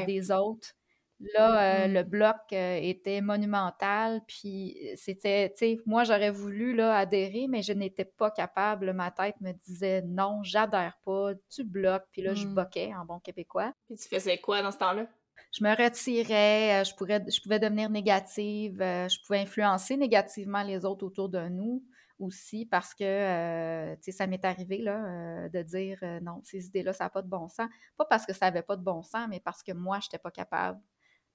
des 0.05 0.31
autres 0.31 0.73
Là, 1.19 1.83
euh, 1.83 1.87
le 1.87 2.03
mmh. 2.03 2.09
bloc 2.09 2.35
euh, 2.53 2.79
était 2.79 3.21
monumental, 3.21 4.21
puis 4.27 4.77
euh, 4.83 4.93
c'était, 4.95 5.49
tu 5.49 5.57
sais, 5.57 5.79
moi 5.87 6.03
j'aurais 6.03 6.29
voulu 6.29 6.75
là, 6.75 6.95
adhérer, 6.95 7.47
mais 7.49 7.63
je 7.63 7.73
n'étais 7.73 8.05
pas 8.05 8.29
capable. 8.29 8.93
Ma 8.93 9.09
tête 9.09 9.35
me 9.41 9.51
disait 9.51 10.03
non, 10.03 10.43
j'adhère 10.43 10.95
pas, 11.03 11.31
tu 11.49 11.63
bloques, 11.63 12.05
puis 12.11 12.21
là, 12.21 12.35
je 12.35 12.45
mmh. 12.45 12.53
boquais 12.53 12.93
en 12.93 13.05
bon 13.05 13.19
québécois. 13.19 13.73
Puis 13.87 13.97
tu 13.97 14.07
faisais 14.07 14.37
quoi 14.37 14.61
dans 14.61 14.71
ce 14.71 14.77
temps-là? 14.77 15.07
Je 15.51 15.63
me 15.63 15.71
retirais, 15.71 16.83
je, 16.85 16.93
pourrais, 16.93 17.23
je 17.27 17.41
pouvais 17.41 17.59
devenir 17.59 17.89
négative, 17.89 18.77
je 18.79 19.25
pouvais 19.25 19.39
influencer 19.39 19.97
négativement 19.97 20.61
les 20.61 20.85
autres 20.85 21.05
autour 21.05 21.29
de 21.29 21.47
nous 21.47 21.83
aussi 22.19 22.65
parce 22.65 22.93
que, 22.93 23.95
tu 23.95 24.03
sais, 24.03 24.11
ça 24.11 24.27
m'est 24.27 24.43
arrivé 24.43 24.79
là, 24.79 25.47
de 25.47 25.61
dire 25.61 25.99
non, 26.21 26.41
ces 26.43 26.65
idées-là, 26.65 26.91
ça 26.91 27.05
n'a 27.05 27.09
pas 27.09 27.21
de 27.21 27.29
bon 27.29 27.47
sens. 27.47 27.69
Pas 27.95 28.05
parce 28.05 28.25
que 28.25 28.33
ça 28.33 28.47
n'avait 28.47 28.61
pas 28.61 28.75
de 28.75 28.83
bon 28.83 29.03
sens, 29.03 29.27
mais 29.29 29.39
parce 29.39 29.63
que 29.63 29.71
moi, 29.71 29.99
je 30.01 30.07
n'étais 30.07 30.19
pas 30.19 30.31
capable 30.31 30.79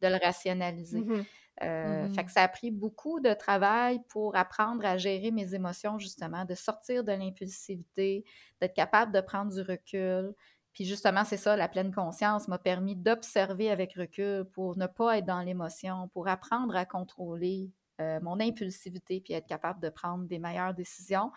de 0.03 0.09
le 0.09 0.19
rationaliser. 0.23 1.01
Mmh 1.01 1.25
euh, 1.63 2.09
fait 2.09 2.23
mmh 2.23 2.27
que 2.27 2.33
ça 2.33 2.43
a 2.43 2.49
pris 2.49 2.71
beaucoup 2.71 3.21
de 3.21 3.35
travail 3.35 4.01
pour 4.09 4.37
apprendre 4.37 4.85
à 4.85 4.97
gérer 4.97 5.31
mes 5.31 5.55
émotions, 5.55 5.99
justement, 5.99 6.45
de 6.45 6.55
sortir 6.55 7.05
de 7.05 7.13
l'impulsivité, 7.13 8.25
d'être 8.61 8.75
capable 8.75 9.13
de 9.13 9.21
prendre 9.21 9.53
du 9.53 9.61
recul. 9.61 10.35
Puis 10.73 10.87
justement, 10.87 11.25
c'est 11.25 11.37
ça, 11.37 11.55
la 11.55 11.69
pleine 11.69 11.93
conscience 11.93 12.49
m'a 12.49 12.59
permis 12.59 12.97
d'observer 12.97 13.71
avec 13.71 13.93
recul 13.95 14.45
pour 14.45 14.79
ne 14.79 14.87
pas 14.87 15.19
être 15.19 15.27
dans 15.27 15.43
l'émotion, 15.43 16.09
pour 16.15 16.27
apprendre 16.27 16.75
à 16.75 16.87
contrôler 16.87 17.71
euh, 18.01 18.19
mon 18.23 18.41
impulsivité, 18.41 19.21
puis 19.21 19.35
être 19.35 19.47
capable 19.47 19.81
de 19.81 19.91
prendre 19.91 20.25
des 20.25 20.39
meilleures 20.39 20.75
décisions, 20.75 21.31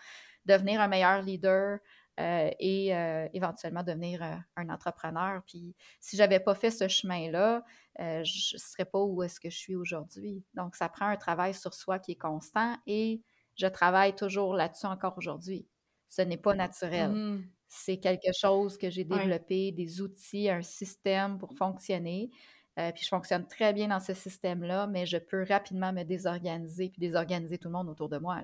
devenir 0.46 0.80
un 0.80 0.88
meilleur 0.88 1.22
leader, 1.22 1.80
euh, 2.20 2.50
et 2.60 2.90
éventuellement 3.34 3.84
devenir 3.84 4.22
un 4.56 4.70
entrepreneur. 4.70 5.42
Puis 5.46 5.76
si 6.00 6.16
j'avais 6.16 6.40
pas 6.40 6.56
fait 6.56 6.72
ce 6.72 6.88
chemin-là, 6.88 7.64
je 8.00 8.56
ne 8.56 8.60
serais 8.60 8.86
pas 8.86 9.02
où 9.02 9.22
est-ce 9.24 9.40
que 9.40 9.50
je 9.50 9.58
suis 9.58 9.76
aujourd'hui. 9.76 10.44
Donc, 10.54 10.76
ça 10.76 10.90
prend 10.90 11.08
un 11.08 11.18
travail 11.18 11.54
sur 11.54 11.74
soi 11.74 12.00
qui 12.00 12.14
est 12.14 12.18
constant 12.18 12.78
et 12.88 13.22
je 13.58 13.68
travaille 13.68 14.16
toujours 14.16 14.54
là-dessus 14.54 14.86
encore 14.86 15.18
aujourd'hui. 15.18 15.68
Ce 16.10 16.22
n'est 16.22 16.38
pas 16.38 16.54
naturel. 16.54 17.12
Mmh 17.12 17.44
C'est 17.68 17.98
quelque 17.98 18.32
chose 18.40 18.78
que 18.78 18.90
j'ai 18.90 19.04
développé, 19.04 19.72
des 19.72 20.02
outils, 20.02 20.50
un 20.50 20.62
système 20.62 21.38
pour 21.38 21.54
fonctionner. 21.54 22.30
puis 22.78 23.04
je 23.04 23.08
fonctionne 23.10 23.48
très 23.48 23.74
bien 23.74 23.90
dans 23.90 24.00
ce 24.00 24.14
système-là, 24.14 24.88
mais 24.88 25.06
je 25.06 25.18
peux 25.18 25.44
rapidement 25.44 25.92
me 25.92 26.04
désorganiser 26.04 26.90
puis 26.90 27.00
désorganiser 27.00 27.58
tout 27.58 27.68
le 27.68 27.74
monde 27.74 27.90
autour 27.90 28.08
de 28.10 28.18
moi. 28.18 28.44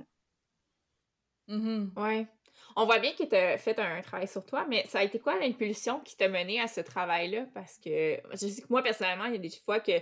Mmh 1.48 1.92
oui. 1.98 2.28
On 2.75 2.86
voit 2.86 3.00
bien 3.00 3.12
que 3.13 3.24
tu 3.24 3.36
as 3.36 3.58
fait 3.58 3.77
un 3.79 4.01
travail 4.01 4.27
sur 4.27 4.46
toi, 4.46 4.65
mais 4.70 4.86
ça 4.88 5.00
a 5.00 5.03
été 5.03 5.20
quoi 5.20 5.38
l'impulsion 5.39 6.00
qui 6.01 6.15
t'a 6.15 6.27
mené 6.27 6.60
à 6.60 6.67
ce 6.67 6.81
travail-là? 6.81 7.46
Parce 7.53 7.77
que 7.77 8.17
je 8.31 8.48
sais 8.48 8.62
que 8.62 8.67
moi, 8.70 8.81
personnellement, 8.81 9.25
il 9.25 9.34
y 9.34 9.36
a 9.36 9.39
des 9.39 9.50
fois 9.65 9.79
que 9.79 9.93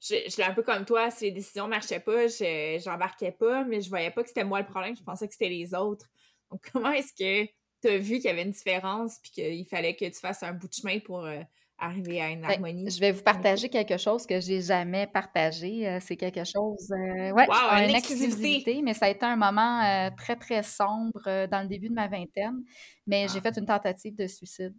je, 0.00 0.14
je 0.28 0.42
un 0.42 0.54
peu 0.54 0.62
comme 0.62 0.84
toi, 0.84 1.10
si 1.10 1.26
les 1.26 1.30
décisions 1.30 1.64
ne 1.64 1.70
marchaient 1.70 2.00
pas, 2.00 2.26
je 2.26 2.80
j'embarquais 2.84 3.32
pas, 3.32 3.64
mais 3.64 3.80
je 3.80 3.88
voyais 3.88 4.10
pas 4.10 4.22
que 4.22 4.28
c'était 4.28 4.44
moi 4.44 4.60
le 4.60 4.66
problème, 4.66 4.96
je 4.96 5.02
pensais 5.02 5.26
que 5.26 5.32
c'était 5.32 5.48
les 5.48 5.74
autres. 5.74 6.06
Donc, 6.50 6.68
comment 6.72 6.90
est-ce 6.90 7.12
que 7.12 7.50
tu 7.82 7.88
as 7.88 7.98
vu 7.98 8.16
qu'il 8.16 8.26
y 8.26 8.28
avait 8.28 8.42
une 8.42 8.50
différence 8.50 9.18
puis 9.20 9.30
qu'il 9.30 9.66
fallait 9.66 9.94
que 9.94 10.04
tu 10.04 10.18
fasses 10.18 10.42
un 10.42 10.52
bout 10.52 10.68
de 10.68 10.74
chemin 10.74 10.98
pour 11.00 11.24
euh, 11.24 11.40
arriver 11.78 12.20
à 12.20 12.30
une 12.30 12.40
ben, 12.40 12.50
harmonie. 12.50 12.90
je 12.90 13.00
vais 13.00 13.12
vous 13.12 13.22
partager 13.22 13.68
quelque 13.68 13.96
chose 13.98 14.26
que 14.26 14.40
j'ai 14.40 14.62
jamais 14.62 15.06
partagé. 15.06 15.86
Euh, 15.86 15.98
c'est 16.00 16.16
quelque 16.16 16.44
chose, 16.44 16.90
euh, 16.90 17.32
ouais, 17.32 17.46
une, 17.50 17.94
exclusivité. 17.94 18.80
mais 18.82 18.94
ça 18.94 19.06
a 19.06 19.08
été 19.10 19.26
un 19.26 19.36
moment 19.36 19.82
euh, 19.82 20.10
très, 20.16 20.36
très 20.36 20.62
sombre 20.62 21.46
dans 21.46 21.62
le 21.62 21.68
début 21.68 21.88
de 21.88 21.94
ma 21.94 22.08
vingtaine. 22.08 22.62
Mais 23.06 23.26
j'ai 23.28 23.38
ah. 23.38 23.42
fait 23.42 23.58
une 23.58 23.66
tentative 23.66 24.16
de 24.16 24.26
suicide. 24.26 24.74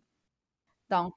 Donc, 0.90 1.14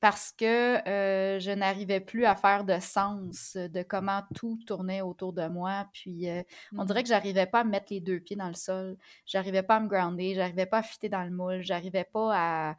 parce 0.00 0.32
que 0.32 0.80
je 0.86 1.50
n'arrivais 1.50 2.00
plus 2.00 2.24
à 2.24 2.34
faire 2.34 2.64
de 2.64 2.78
sens 2.80 3.56
de 3.56 3.82
comment 3.82 4.22
tout 4.34 4.58
tournait 4.66 5.02
autour 5.02 5.34
de 5.34 5.46
moi. 5.46 5.86
Puis, 5.92 6.26
on 6.76 6.84
dirait 6.84 7.00
mmh. 7.00 7.02
que 7.02 7.08
j'arrivais 7.08 7.46
pas 7.46 7.60
à 7.60 7.64
me 7.64 7.70
mettre 7.70 7.88
les 7.90 8.00
deux 8.00 8.18
pieds 8.18 8.36
dans 8.36 8.48
le 8.48 8.54
sol. 8.54 8.96
J'arrivais 9.26 9.62
pas 9.62 9.76
à 9.76 9.80
me 9.80 9.88
grounder, 9.88 10.34
j'arrivais 10.34 10.66
pas 10.66 10.78
à 10.78 10.82
fitter 10.82 11.10
dans 11.10 11.22
le 11.22 11.30
moule, 11.30 11.60
j'arrivais 11.60 12.04
pas 12.04 12.32
à 12.34 12.76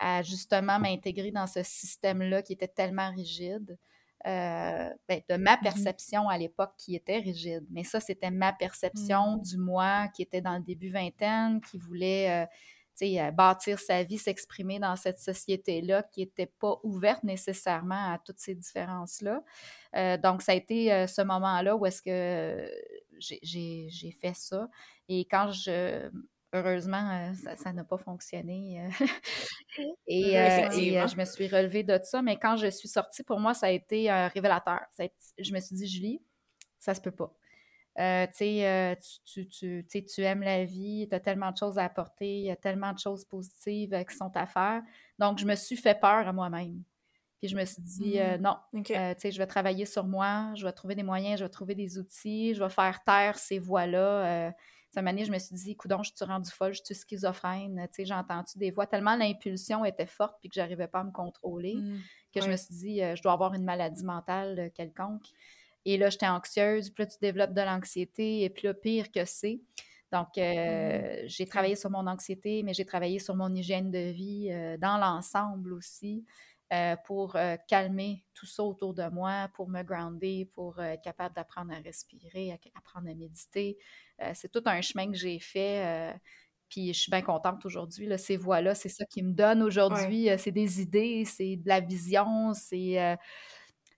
à 0.00 0.22
justement 0.22 0.80
m'intégrer 0.80 1.30
dans 1.30 1.46
ce 1.46 1.62
système-là 1.62 2.42
qui 2.42 2.54
était 2.54 2.68
tellement 2.68 3.10
rigide. 3.12 3.78
Euh, 4.26 4.90
ben, 5.08 5.22
de 5.30 5.36
ma 5.36 5.56
mmh 5.56 5.60
perception 5.62 6.28
à 6.28 6.36
l'époque 6.36 6.72
qui 6.76 6.94
était 6.94 7.18
rigide. 7.18 7.64
Mais 7.70 7.84
ça, 7.84 8.00
c'était 8.00 8.30
ma 8.30 8.52
perception 8.52 9.36
mmh. 9.36 9.42
du 9.42 9.56
moi 9.56 10.08
qui 10.08 10.20
était 10.20 10.42
dans 10.42 10.56
le 10.56 10.62
début 10.62 10.90
vingtaine, 10.90 11.62
qui 11.62 11.78
voulait 11.78 12.44
euh, 12.44 12.46
euh, 13.02 13.30
bâtir 13.30 13.78
sa 13.78 14.02
vie, 14.02 14.18
s'exprimer 14.18 14.78
dans 14.78 14.94
cette 14.96 15.18
société-là 15.18 16.02
qui 16.02 16.20
n'était 16.20 16.52
pas 16.60 16.78
ouverte 16.82 17.24
nécessairement 17.24 18.12
à 18.12 18.18
toutes 18.18 18.40
ces 18.40 18.54
différences-là. 18.54 19.42
donc, 20.18 20.42
ça 20.42 20.52
a 20.52 20.54
été 20.54 21.06
ce 21.06 21.22
moment-là 21.22 21.76
où 21.76 21.86
est-ce 21.86 22.02
que 22.02 22.70
j'ai 23.18 24.16
fait 24.20 24.34
ça. 24.34 24.68
Et 25.08 25.20
quand 25.30 25.50
je 25.50 26.10
heureusement, 26.52 27.10
euh, 27.10 27.54
ça 27.56 27.72
n'a 27.72 27.84
pas 27.84 27.98
fonctionné. 27.98 28.80
Euh, 28.80 29.06
et, 30.06 30.38
euh, 30.38 30.70
je 30.70 31.16
me 31.16 31.24
suis 31.24 31.48
relevée 31.48 31.82
de 31.82 31.98
ça. 32.02 32.22
Mais 32.22 32.38
quand 32.38 32.56
je 32.56 32.68
suis 32.68 32.88
sortie, 32.88 33.22
pour 33.22 33.40
moi, 33.40 33.54
ça 33.54 33.66
a 33.66 33.70
été 33.70 34.10
un 34.10 34.28
révélateur. 34.28 34.80
je 35.38 35.52
me 35.52 35.60
suis 35.60 35.76
dit, 35.76 35.86
Julie, 35.86 36.22
ça 36.78 36.94
se 36.94 37.00
peut 37.00 37.12
pas. 37.12 37.32
tu, 38.36 39.48
tu, 39.48 40.22
aimes 40.22 40.42
la 40.42 40.64
vie, 40.64 41.06
tu 41.08 41.14
as 41.14 41.20
tellement 41.20 41.52
de 41.52 41.56
choses 41.56 41.78
à 41.78 41.84
apporter, 41.84 42.38
il 42.38 42.46
y 42.46 42.50
a 42.50 42.56
tellement 42.56 42.92
de 42.92 42.98
choses 42.98 43.24
positives 43.24 44.04
qui 44.08 44.16
sont 44.16 44.32
à 44.34 44.46
faire. 44.46 44.82
Donc, 45.18 45.38
je 45.38 45.46
me 45.46 45.54
suis 45.54 45.76
fait 45.76 45.98
peur 45.98 46.26
à 46.26 46.32
moi-même. 46.32 46.82
Puis 47.38 47.48
je 47.48 47.56
me 47.56 47.64
suis 47.64 47.80
dit, 47.80 48.18
mmh. 48.18 48.42
non, 48.42 48.56
je 48.74 49.38
vais 49.38 49.46
travailler 49.46 49.86
sur 49.86 50.04
moi, 50.04 50.52
je 50.56 50.66
vais 50.66 50.72
trouver 50.72 50.94
des 50.94 51.02
moyens, 51.02 51.38
je 51.38 51.44
vais 51.44 51.50
trouver 51.50 51.74
des 51.74 51.98
outils, 51.98 52.54
je 52.54 52.62
vais 52.62 52.68
faire 52.68 53.02
taire 53.02 53.38
ces 53.38 53.58
voix-là 53.58 54.52
cette 54.90 55.06
année, 55.06 55.24
je 55.24 55.30
me 55.30 55.38
suis 55.38 55.54
dit, 55.54 55.76
coudon, 55.76 56.02
je 56.02 56.10
suis 56.14 56.24
rendue 56.24 56.50
folle, 56.50 56.74
je 56.74 56.80
suis 56.84 56.96
schizophrène, 56.96 57.86
tu 57.92 58.02
sais, 58.02 58.04
j'ai 58.06 58.14
entendu 58.14 58.52
des 58.56 58.72
voix? 58.72 58.88
Tellement 58.88 59.14
l'impulsion 59.14 59.84
était 59.84 60.06
forte 60.06 60.36
puis 60.40 60.48
que 60.48 60.54
j'arrivais 60.56 60.88
pas 60.88 61.00
à 61.00 61.04
me 61.04 61.12
contrôler 61.12 61.76
mmh. 61.76 61.98
que 62.34 62.40
je 62.40 62.50
me 62.50 62.56
suis 62.56 62.74
dit, 62.74 63.02
euh, 63.02 63.14
je 63.14 63.22
dois 63.22 63.32
avoir 63.32 63.54
une 63.54 63.62
maladie 63.62 64.04
mentale 64.04 64.58
euh, 64.58 64.68
quelconque. 64.74 65.28
Et 65.84 65.96
là, 65.96 66.10
j'étais 66.10 66.26
anxieuse, 66.26 66.90
puis 66.90 67.04
là, 67.04 67.06
tu 67.06 67.18
développes 67.22 67.54
de 67.54 67.60
l'anxiété, 67.60 68.42
et 68.42 68.50
puis 68.50 68.66
là, 68.66 68.74
pire 68.74 69.12
que 69.12 69.24
c'est. 69.24 69.60
Donc, 70.12 70.36
euh, 70.38 71.22
mmh. 71.22 71.28
j'ai 71.28 71.46
travaillé 71.46 71.76
sur 71.76 71.88
mon 71.88 72.08
anxiété, 72.08 72.64
mais 72.64 72.74
j'ai 72.74 72.84
travaillé 72.84 73.20
sur 73.20 73.36
mon 73.36 73.54
hygiène 73.54 73.92
de 73.92 74.10
vie 74.10 74.50
dans 74.80 74.98
l'ensemble 74.98 75.72
aussi. 75.72 76.24
Euh, 76.72 76.94
pour 77.04 77.34
euh, 77.34 77.56
calmer 77.66 78.24
tout 78.32 78.46
ça 78.46 78.62
autour 78.62 78.94
de 78.94 79.02
moi, 79.08 79.48
pour 79.54 79.68
me 79.68 79.82
grounder, 79.82 80.48
pour 80.54 80.78
euh, 80.78 80.92
être 80.92 81.02
capable 81.02 81.34
d'apprendre 81.34 81.72
à 81.72 81.78
respirer, 81.78 82.52
à, 82.52 82.58
apprendre 82.78 83.10
à 83.10 83.14
méditer. 83.14 83.76
c'est 84.34 84.52
tout 84.52 84.62
un 84.66 84.80
chemin 84.80 85.10
que 85.10 85.16
j'ai 85.16 85.40
fait 85.40 86.14
Puis 86.68 86.94
je 86.94 87.00
suis 87.00 87.10
bien 87.10 87.22
contente 87.22 87.66
aujourd'hui. 87.66 88.08
Ces 88.18 88.36
voix-là, 88.36 88.76
c'est 88.76 88.88
ça 88.88 89.04
qui 89.04 89.20
me 89.24 89.32
donne 89.32 89.64
aujourd'hui. 89.64 90.28
C'est 90.38 90.52
des 90.52 90.80
idées, 90.80 91.24
c'est 91.24 91.56
de 91.56 91.66
la 91.66 91.80
vision, 91.80 92.54
c'est 92.54 93.18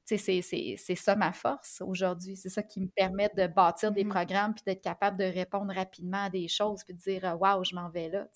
c'est 0.07 0.95
ça 0.95 1.15
ma 1.15 1.33
force 1.35 1.83
aujourd'hui. 1.83 2.37
C'est 2.37 2.49
ça 2.49 2.63
qui 2.63 2.81
me 2.81 2.89
permet 2.89 3.29
de 3.37 3.47
bâtir 3.49 3.93
des 3.93 4.05
mmh 4.05 4.09
programmes 4.09 4.55
puis 4.55 4.63
d'être 4.65 4.83
capable 4.83 5.19
de 5.19 5.25
répondre 5.25 5.75
rapidement 5.75 6.25
à 6.25 6.31
des 6.31 6.49
choses 6.49 6.85
puis 6.85 6.95
de 6.95 7.01
dire 7.01 7.37
Waouh, 7.39 7.65
je 7.65 7.75
m'en 7.75 7.91
vais 7.91 8.09
là. 8.09 8.27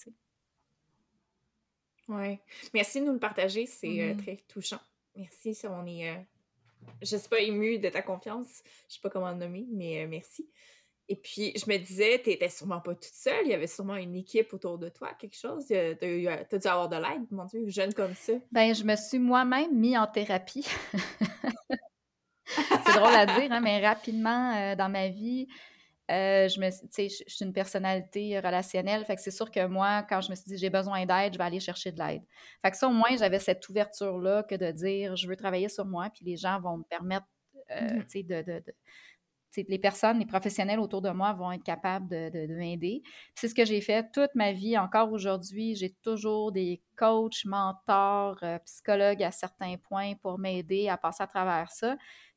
Oui. 2.09 2.39
Merci 2.75 3.01
de 3.01 3.07
nous 3.07 3.13
le 3.13 3.19
partager. 3.19 3.67
C'est 3.67 3.89
mmh 3.89 4.17
très 4.23 4.37
touchant. 4.49 4.81
Merci. 5.17 5.57
On 5.65 5.87
est, 5.87 6.11
euh, 6.11 6.15
je 7.03 7.17
ne 7.17 7.21
suis 7.21 7.29
pas 7.29 7.41
émue 7.41 7.79
de 7.79 7.89
ta 7.89 8.03
confiance. 8.03 8.63
Je 8.89 8.93
ne 8.93 8.93
sais 8.95 9.01
pas 9.03 9.11
comment 9.11 9.31
le 9.31 9.37
nommer, 9.37 9.67
mais 9.71 10.07
merci. 10.07 10.49
Et 11.09 11.17
puis, 11.17 11.53
je 11.57 11.71
me 11.71 11.77
disais, 11.79 12.21
tu 12.23 12.31
n'étais 12.31 12.49
sûrement 12.49 12.81
pas 12.81 12.95
toute 12.95 13.05
seule. 13.05 13.45
Il 13.45 13.51
y 13.51 13.55
avait 13.55 13.69
sûrement 13.69 13.95
une 13.95 14.17
équipe 14.17 14.53
autour 14.53 14.77
de 14.77 14.89
toi, 14.89 15.11
quelque 15.19 15.37
chose. 15.37 15.67
Tu 15.67 15.77
as, 15.77 15.95
dû 15.95 16.69
avoir 16.69 16.89
de 16.89 16.97
l'aide, 16.97 17.27
mon 17.31 17.45
Dieu, 17.45 17.69
jeune 17.69 17.95
comme 17.95 18.15
ça. 18.15 18.33
Ben, 18.51 18.75
je 18.75 18.83
me 18.83 18.97
suis 18.97 19.21
moi-même 19.21 19.73
mis 19.73 19.97
en 19.97 20.09
thérapie. 20.09 20.67
c'est 22.47 22.97
drôle 22.97 23.15
à 23.15 23.27
dire, 23.27 23.53
hein, 23.53 23.61
mais 23.61 23.87
rapidement 23.87 24.57
euh, 24.57 24.75
dans 24.75 24.89
ma 24.89 25.09
vie, 25.09 25.47
euh, 26.11 26.49
je 26.49 26.61
me 26.61 26.71
je 26.71 27.09
suis 27.27 27.45
une 27.45 27.53
personnalité 27.53 28.39
relationnelle. 28.39 29.05
Fait 29.05 29.17
que 29.17 29.23
c'est 29.23 29.31
sûr 29.31 29.51
que 29.51 29.67
moi, 29.67 30.03
quand 30.09 30.21
je 30.21 30.31
me 30.31 30.35
suis 30.35 30.47
dit 30.47 30.59
j'ai 30.59 30.71
besoin 30.71 31.05
d'aide, 31.05 31.33
je 31.33 31.39
vais 31.39 31.45
aller 31.45 31.61
chercher 31.61 31.93
de 31.93 31.99
l'aide. 31.99 32.23
Fait 32.63 32.71
que 32.71 32.77
ça, 32.77 32.89
au 32.89 32.93
moins, 32.93 33.17
j'avais 33.17 33.39
cette 33.39 33.69
ouverture-là 33.69 34.45
que 34.45 34.55
de 34.55 34.71
dire 34.71 35.17
je 35.17 35.27
veux 35.29 35.37
travailler 35.37 35.69
sur 35.69 35.85
moi, 35.85 36.11
puis 36.15 36.25
les 36.25 36.37
gens 36.37 36.61
vont 36.61 36.79
me 36.79 36.85
permettre, 36.85 37.27
euh, 37.73 38.01
tu 38.03 38.05
sais, 38.09 38.23
de, 38.23 38.43
de 38.43 38.63
les 39.69 39.79
personnes, 39.79 40.19
les 40.19 40.27
professionnels 40.27 40.81
autour 40.81 41.03
de 41.03 41.11
moi 41.11 41.33
vont 41.33 41.53
être 41.53 41.63
capables 41.63 42.09
de, 42.09 42.47
m'aider. 42.55 43.03
C'est 43.35 43.49
ce 43.49 43.55
que 43.55 43.65
j'ai 43.65 43.81
fait 43.81 44.11
toute 44.13 44.35
ma 44.35 44.53
vie. 44.53 44.77
Encore 44.79 45.13
aujourd'hui, 45.13 45.75
j'ai 45.75 45.91
toujours 46.03 46.53
des 46.53 46.83
coachs, 46.97 47.45
mentors, 47.45 48.39
euh, 48.43 48.59
psychologues 48.61 49.23
à 49.23 49.31
certains 49.31 49.77
points 49.77 50.15
pour 50.23 50.39
m'aider 50.39 50.89
à 50.89 50.97
passer 50.97 51.23
à 51.23 51.27
travers 51.27 51.71
ça. 51.71 51.97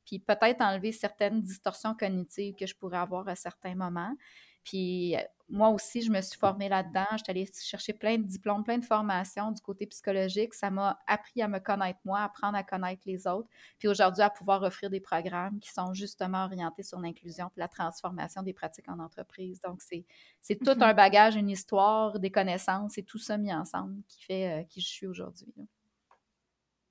Puis 0.10 0.18
peut-être 0.18 0.62
enlever 0.62 0.92
certaines 0.92 1.40
distorsions 1.40 1.94
cognitives 1.94 2.56
que 2.56 2.66
je 2.66 2.76
pourrais 2.76 2.98
avoir 2.98 3.28
à 3.28 3.36
certains 3.36 3.76
moments. 3.76 4.16
Puis 4.64 5.16
euh, 5.16 5.20
moi 5.50 5.70
aussi, 5.70 6.02
je 6.02 6.12
me 6.12 6.20
suis 6.22 6.38
formée 6.38 6.68
là-dedans. 6.68 7.06
J'étais 7.16 7.30
allée 7.30 7.48
chercher 7.62 7.94
plein 7.94 8.18
de 8.18 8.24
diplômes, 8.24 8.64
plein 8.64 8.80
de 8.80 8.86
formations 8.86 9.52
du 9.52 9.62
côté 9.62 9.86
psychologique. 9.86 10.56
Ça 10.56 10.72
m'a 10.72 10.98
appris 11.06 11.44
à 11.44 11.48
me 11.48 11.60
connaître 11.60 12.00
moi, 12.06 12.22
à 12.22 12.24
apprendre 12.26 12.58
à 12.58 12.64
connaître 12.64 13.04
les 13.06 13.28
autres. 13.28 13.48
Puis 13.78 13.88
aujourd'hui, 13.88 14.24
à 14.24 14.32
pouvoir 14.32 14.64
offrir 14.64 14.90
des 14.90 15.00
programmes 15.00 15.60
qui 15.60 15.70
sont 15.70 15.94
justement 15.94 16.46
orientés 16.46 16.84
sur 16.84 17.00
l'inclusion 17.00 17.52
et 17.56 17.60
la 17.60 17.68
transformation 17.68 18.42
des 18.42 18.54
pratiques 18.54 18.90
en 18.90 18.98
entreprise. 18.98 19.62
Donc, 19.62 19.80
c'est 19.82 20.56
tout 20.56 20.66
mm-hmm. 20.66 20.84
un 20.84 20.94
bagage, 20.96 21.36
une 21.36 21.50
histoire, 21.50 22.20
des 22.20 22.32
connaissances 22.32 22.98
et 22.98 23.04
tout 23.04 23.20
ça 23.20 23.38
mis 23.38 23.54
ensemble 23.54 24.02
qui 24.08 24.24
fait 24.24 24.62
euh, 24.62 24.64
qui 24.64 24.82
je 24.82 24.88
suis 24.88 25.06
aujourd'hui. 25.06 25.54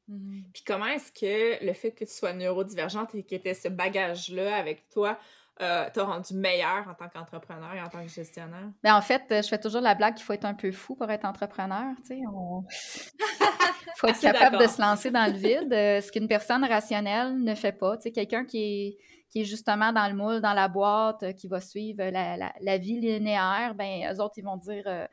Mm-hmm. 0.09 0.45
Puis 0.53 0.62
comment 0.67 0.87
est-ce 0.87 1.12
que 1.12 1.65
le 1.65 1.73
fait 1.73 1.93
que 1.93 2.05
tu 2.05 2.12
sois 2.12 2.33
neurodivergente 2.33 3.15
et 3.15 3.23
que 3.23 3.37
tu 3.37 3.49
aies 3.49 3.55
ce 3.55 3.69
bagage-là 3.69 4.57
avec 4.57 4.88
toi 4.88 5.19
euh, 5.61 5.87
t'as 5.93 6.05
rendu 6.05 6.35
meilleur 6.35 6.87
en 6.88 6.95
tant 6.95 7.09
qu'entrepreneur 7.09 7.75
et 7.75 7.83
en 7.83 7.88
tant 7.88 8.05
que 8.05 8.09
gestionnaire? 8.09 8.71
Ben 8.85 8.95
en 8.95 9.00
fait, 9.00 9.25
je 9.29 9.49
fais 9.49 9.59
toujours 9.59 9.81
la 9.81 9.97
blague 9.97 10.15
qu'il 10.15 10.25
faut 10.25 10.33
être 10.33 10.45
un 10.45 10.55
peu 10.55 10.71
fou 10.71 10.95
pour 10.95 11.11
être 11.11 11.25
entrepreneur. 11.25 11.95
Il 12.11 12.25
faut 13.97 14.07
être 14.07 14.21
capable 14.21 14.59
de 14.59 14.69
se 14.69 14.81
lancer 14.81 15.11
dans 15.11 15.27
le 15.27 15.37
vide, 15.37 15.73
euh, 15.73 16.00
ce 16.00 16.12
qu'une 16.12 16.29
personne 16.29 16.65
rationnelle 16.65 17.43
ne 17.43 17.55
fait 17.57 17.73
pas. 17.73 17.97
Quelqu'un 17.97 18.45
qui 18.45 18.59
est, 18.62 18.99
qui 19.31 19.41
est 19.41 19.45
justement 19.45 19.93
dans 19.93 20.07
le 20.07 20.15
moule, 20.15 20.41
dans 20.41 20.55
la 20.55 20.69
boîte, 20.69 21.25
euh, 21.25 21.33
qui 21.33 21.49
va 21.49 21.61
suivre 21.61 22.05
la, 22.05 22.37
la, 22.37 22.79
vie 22.79 23.00
linéaire, 23.00 23.75
ben 23.75 24.12
eux 24.12 24.21
autres, 24.21 24.35
ils 24.37 24.45
vont 24.45 24.59
dire 24.59 25.09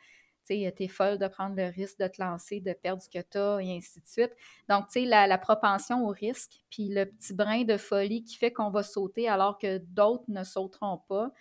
tu 0.48 0.84
es 0.84 0.88
folle 0.88 1.18
de 1.18 1.28
prendre 1.28 1.56
le 1.56 1.68
risque 1.68 2.00
de 2.00 2.08
te 2.08 2.22
lancer, 2.22 2.60
de 2.60 2.74
perdre 2.74 3.02
ce 3.02 3.10
que 3.10 3.20
tu 3.20 3.38
as, 3.38 3.60
et 3.62 3.75
ainsi 3.75 4.00
de 4.00 4.08
suite. 4.08 4.32
Donc, 4.70 4.88
tu 4.88 5.02
sais, 5.02 5.06
la, 5.06 5.38
propension 5.38 6.06
au 6.06 6.10
risque, 6.10 6.62
puis 6.70 6.90
le 6.90 7.06
petit 7.06 7.34
brin 7.34 7.64
de 7.64 7.78
folie 7.78 8.24
qui 8.24 8.36
fait 8.38 8.52
qu'on 8.52 8.70
va 8.70 8.84
sauter 8.84 9.27
alors 9.27 9.58
que 9.58 9.77
d'autres 9.77 10.25
ne 10.27 10.44
sauteront 10.44 11.00
pas, 11.08 11.31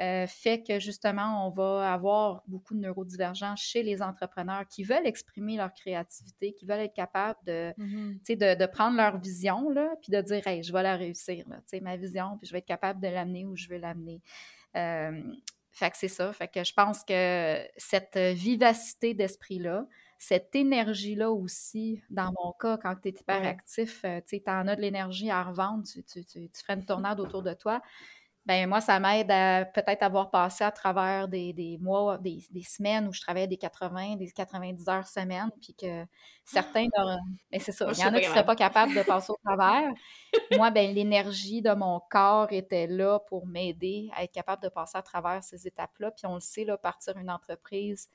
euh, 0.00 0.26
fait 0.26 0.62
que 0.62 0.78
justement, 0.78 1.46
on 1.46 1.50
va 1.50 1.92
avoir 1.92 2.42
beaucoup 2.46 2.74
de 2.74 2.80
neurodivergence 2.80 3.60
chez 3.60 3.82
les 3.82 4.00
entrepreneurs 4.00 4.66
qui 4.66 4.82
veulent 4.82 5.06
exprimer 5.06 5.58
leur 5.58 5.74
créativité, 5.74 6.54
qui 6.54 6.64
veulent 6.64 6.80
être 6.80 6.94
capables 6.94 7.38
de, 7.44 7.74
mm-hmm. 7.76 8.38
de, 8.38 8.58
de, 8.58 8.66
prendre 8.66 8.96
leur 8.96 9.18
vision, 9.18 9.68
là, 9.68 9.90
puis 10.00 10.10
de 10.10 10.20
dire, 10.22 10.46
hey, 10.46 10.62
je 10.62 10.72
vais 10.72 10.82
la 10.82 10.96
réussir, 10.96 11.44
là, 11.48 11.58
ma 11.82 11.96
vision, 11.98 12.38
puis 12.38 12.46
je 12.46 12.52
vais 12.52 12.60
être 12.60 12.66
capable 12.66 13.00
de 13.00 13.08
l'amener 13.08 13.44
où 13.44 13.56
je 13.56 13.68
veux 13.68 13.76
l'amener. 13.76 14.22
Euh, 14.74 15.20
fait 15.72 15.90
que 15.90 15.96
c'est 15.96 16.08
ça. 16.08 16.32
Fait 16.32 16.48
que 16.48 16.64
je 16.64 16.72
pense 16.72 17.04
que 17.04 17.66
cette 17.76 18.16
vivacité 18.16 19.14
d'esprit-là, 19.14 19.86
cette 20.18 20.54
énergie-là 20.54 21.30
aussi, 21.30 22.02
dans 22.10 22.32
mon 22.42 22.52
cas, 22.52 22.76
quand 22.76 22.94
tu 22.96 23.08
es 23.08 23.12
hyper 23.12 23.42
actif, 23.46 24.02
euh, 24.04 24.20
tu 24.26 24.40
en 24.46 24.68
as 24.68 24.76
de 24.76 24.82
l'énergie 24.82 25.30
à 25.30 25.42
revendre, 25.42 25.84
tu, 25.84 26.04
tu, 26.04 26.24
tu, 26.24 26.48
ferais 26.62 26.74
une 26.74 26.84
tornade 26.84 27.20
autour 27.20 27.42
de 27.42 27.54
toi 27.54 27.80
ben 28.46 28.68
moi, 28.68 28.80
ça 28.80 28.98
m'aide 28.98 29.30
à 29.30 29.64
peut-être 29.66 30.02
avoir 30.02 30.30
passé 30.30 30.64
à 30.64 30.70
travers 30.70 31.28
des, 31.28 31.78
mois, 31.80 32.18
des, 32.18 32.40
semaines 32.62 33.06
où 33.06 33.12
je 33.12 33.20
travaillais 33.20 33.46
des 33.46 33.58
80, 33.58 34.16
des 34.16 34.30
90 34.30 34.88
heures 34.88 35.06
semaine, 35.06 35.50
puis 35.60 35.74
que 35.74 36.06
certains, 36.44 36.86
mais 36.96 37.16
ben, 37.52 37.60
c'est 37.60 37.72
ça, 37.72 37.86
il 37.92 37.98
y 37.98 38.04
en 38.04 38.14
a 38.14 38.18
qui 38.18 38.26
ne 38.26 38.30
seraient 38.30 38.46
pas 38.46 38.56
capables 38.56 38.94
de 38.94 39.02
passer 39.02 39.30
au 39.30 39.38
travers. 39.44 39.92
moi, 40.56 40.70
ben 40.70 40.92
l'énergie 40.94 41.60
de 41.60 41.72
mon 41.72 42.00
corps 42.10 42.52
était 42.52 42.86
là 42.86 43.20
pour 43.28 43.46
m'aider 43.46 44.08
à 44.16 44.24
être 44.24 44.32
capable 44.32 44.62
de 44.62 44.68
passer 44.68 44.96
à 44.96 45.02
travers 45.02 45.44
ces 45.44 45.66
étapes-là. 45.66 46.10
Puis 46.10 46.26
on 46.26 46.34
le 46.34 46.40
sait, 46.40 46.64
là, 46.64 46.78
partir 46.78 47.16
une 47.18 47.30
entreprise, 47.30 48.08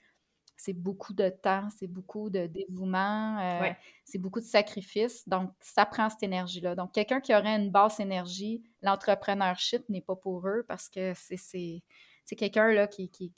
c'est 0.58 0.74
beaucoup 0.74 1.14
de 1.14 1.30
temps, 1.30 1.68
c'est 1.78 1.88
beaucoup 1.88 2.30
de 2.30 2.48
dévouement, 2.48 3.40
euh, 3.40 3.70
c'est 4.04 4.18
beaucoup 4.18 4.40
de 4.40 4.46
sacrifices. 4.46 5.28
Donc, 5.28 5.52
ça 5.60 5.86
prend 5.86 6.10
cette 6.10 6.24
énergie-là. 6.24 6.76
Donc, 6.76 6.94
quelqu'un 6.94 7.20
qui 7.20 7.36
aurait 7.36 7.56
une 7.56 7.72
basse 7.72 8.00
énergie, 8.00 8.64
l'entrepreneurship 8.82 9.88
n'est 9.90 10.02
pas 10.02 10.16
pour 10.16 10.48
eux 10.48 10.64
parce 10.68 10.90
que 10.90 11.14
c'est 11.16 11.84
quelqu'un 12.36 12.72
là 12.72 12.88
qui, 12.88 13.10
qui, 13.10 13.34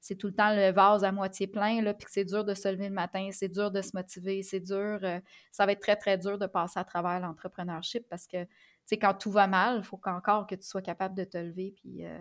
c'est 0.00 0.14
tout 0.14 0.28
le 0.28 0.34
temps 0.34 0.54
le 0.54 0.70
vase 0.72 1.04
à 1.04 1.12
moitié 1.12 1.46
plein, 1.46 1.82
là, 1.82 1.92
puis 1.92 2.06
que 2.06 2.10
c'est 2.10 2.24
dur 2.24 2.44
de 2.44 2.54
se 2.54 2.68
lever 2.68 2.88
le 2.88 2.94
matin, 2.94 3.28
c'est 3.32 3.48
dur 3.48 3.70
de 3.70 3.82
se 3.82 3.90
motiver, 3.94 4.42
c'est 4.42 4.60
dur, 4.60 4.98
euh, 5.02 5.20
ça 5.50 5.66
va 5.66 5.72
être 5.72 5.80
très, 5.80 5.96
très 5.96 6.16
dur 6.16 6.38
de 6.38 6.46
passer 6.46 6.78
à 6.78 6.84
travers 6.84 7.20
l'entrepreneurship 7.20 8.08
parce 8.08 8.26
que, 8.26 8.44
tu 8.44 8.50
sais, 8.86 8.98
quand 8.98 9.14
tout 9.14 9.30
va 9.30 9.46
mal, 9.46 9.78
il 9.78 9.84
faut 9.84 9.96
qu'encore 9.96 10.46
que 10.46 10.54
tu 10.54 10.66
sois 10.66 10.82
capable 10.82 11.14
de 11.14 11.24
te 11.24 11.36
lever, 11.36 11.74
puis 11.76 12.06
euh, 12.06 12.18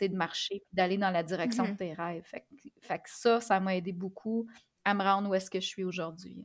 de 0.00 0.16
marcher, 0.16 0.62
d'aller 0.72 0.98
dans 0.98 1.10
la 1.10 1.22
direction 1.22 1.64
de 1.64 1.70
mmh 1.70 1.76
tes 1.76 1.92
rêves. 1.92 2.24
Fait, 2.80 2.98
que 2.98 3.10
ça, 3.10 3.40
ça 3.40 3.60
m'a 3.60 3.76
aidé 3.76 3.92
beaucoup 3.92 4.46
à 4.84 4.94
me 4.94 5.02
rendre 5.02 5.30
où 5.30 5.34
est-ce 5.34 5.50
que 5.50 5.60
je 5.60 5.66
suis 5.66 5.84
aujourd'hui. 5.84 6.44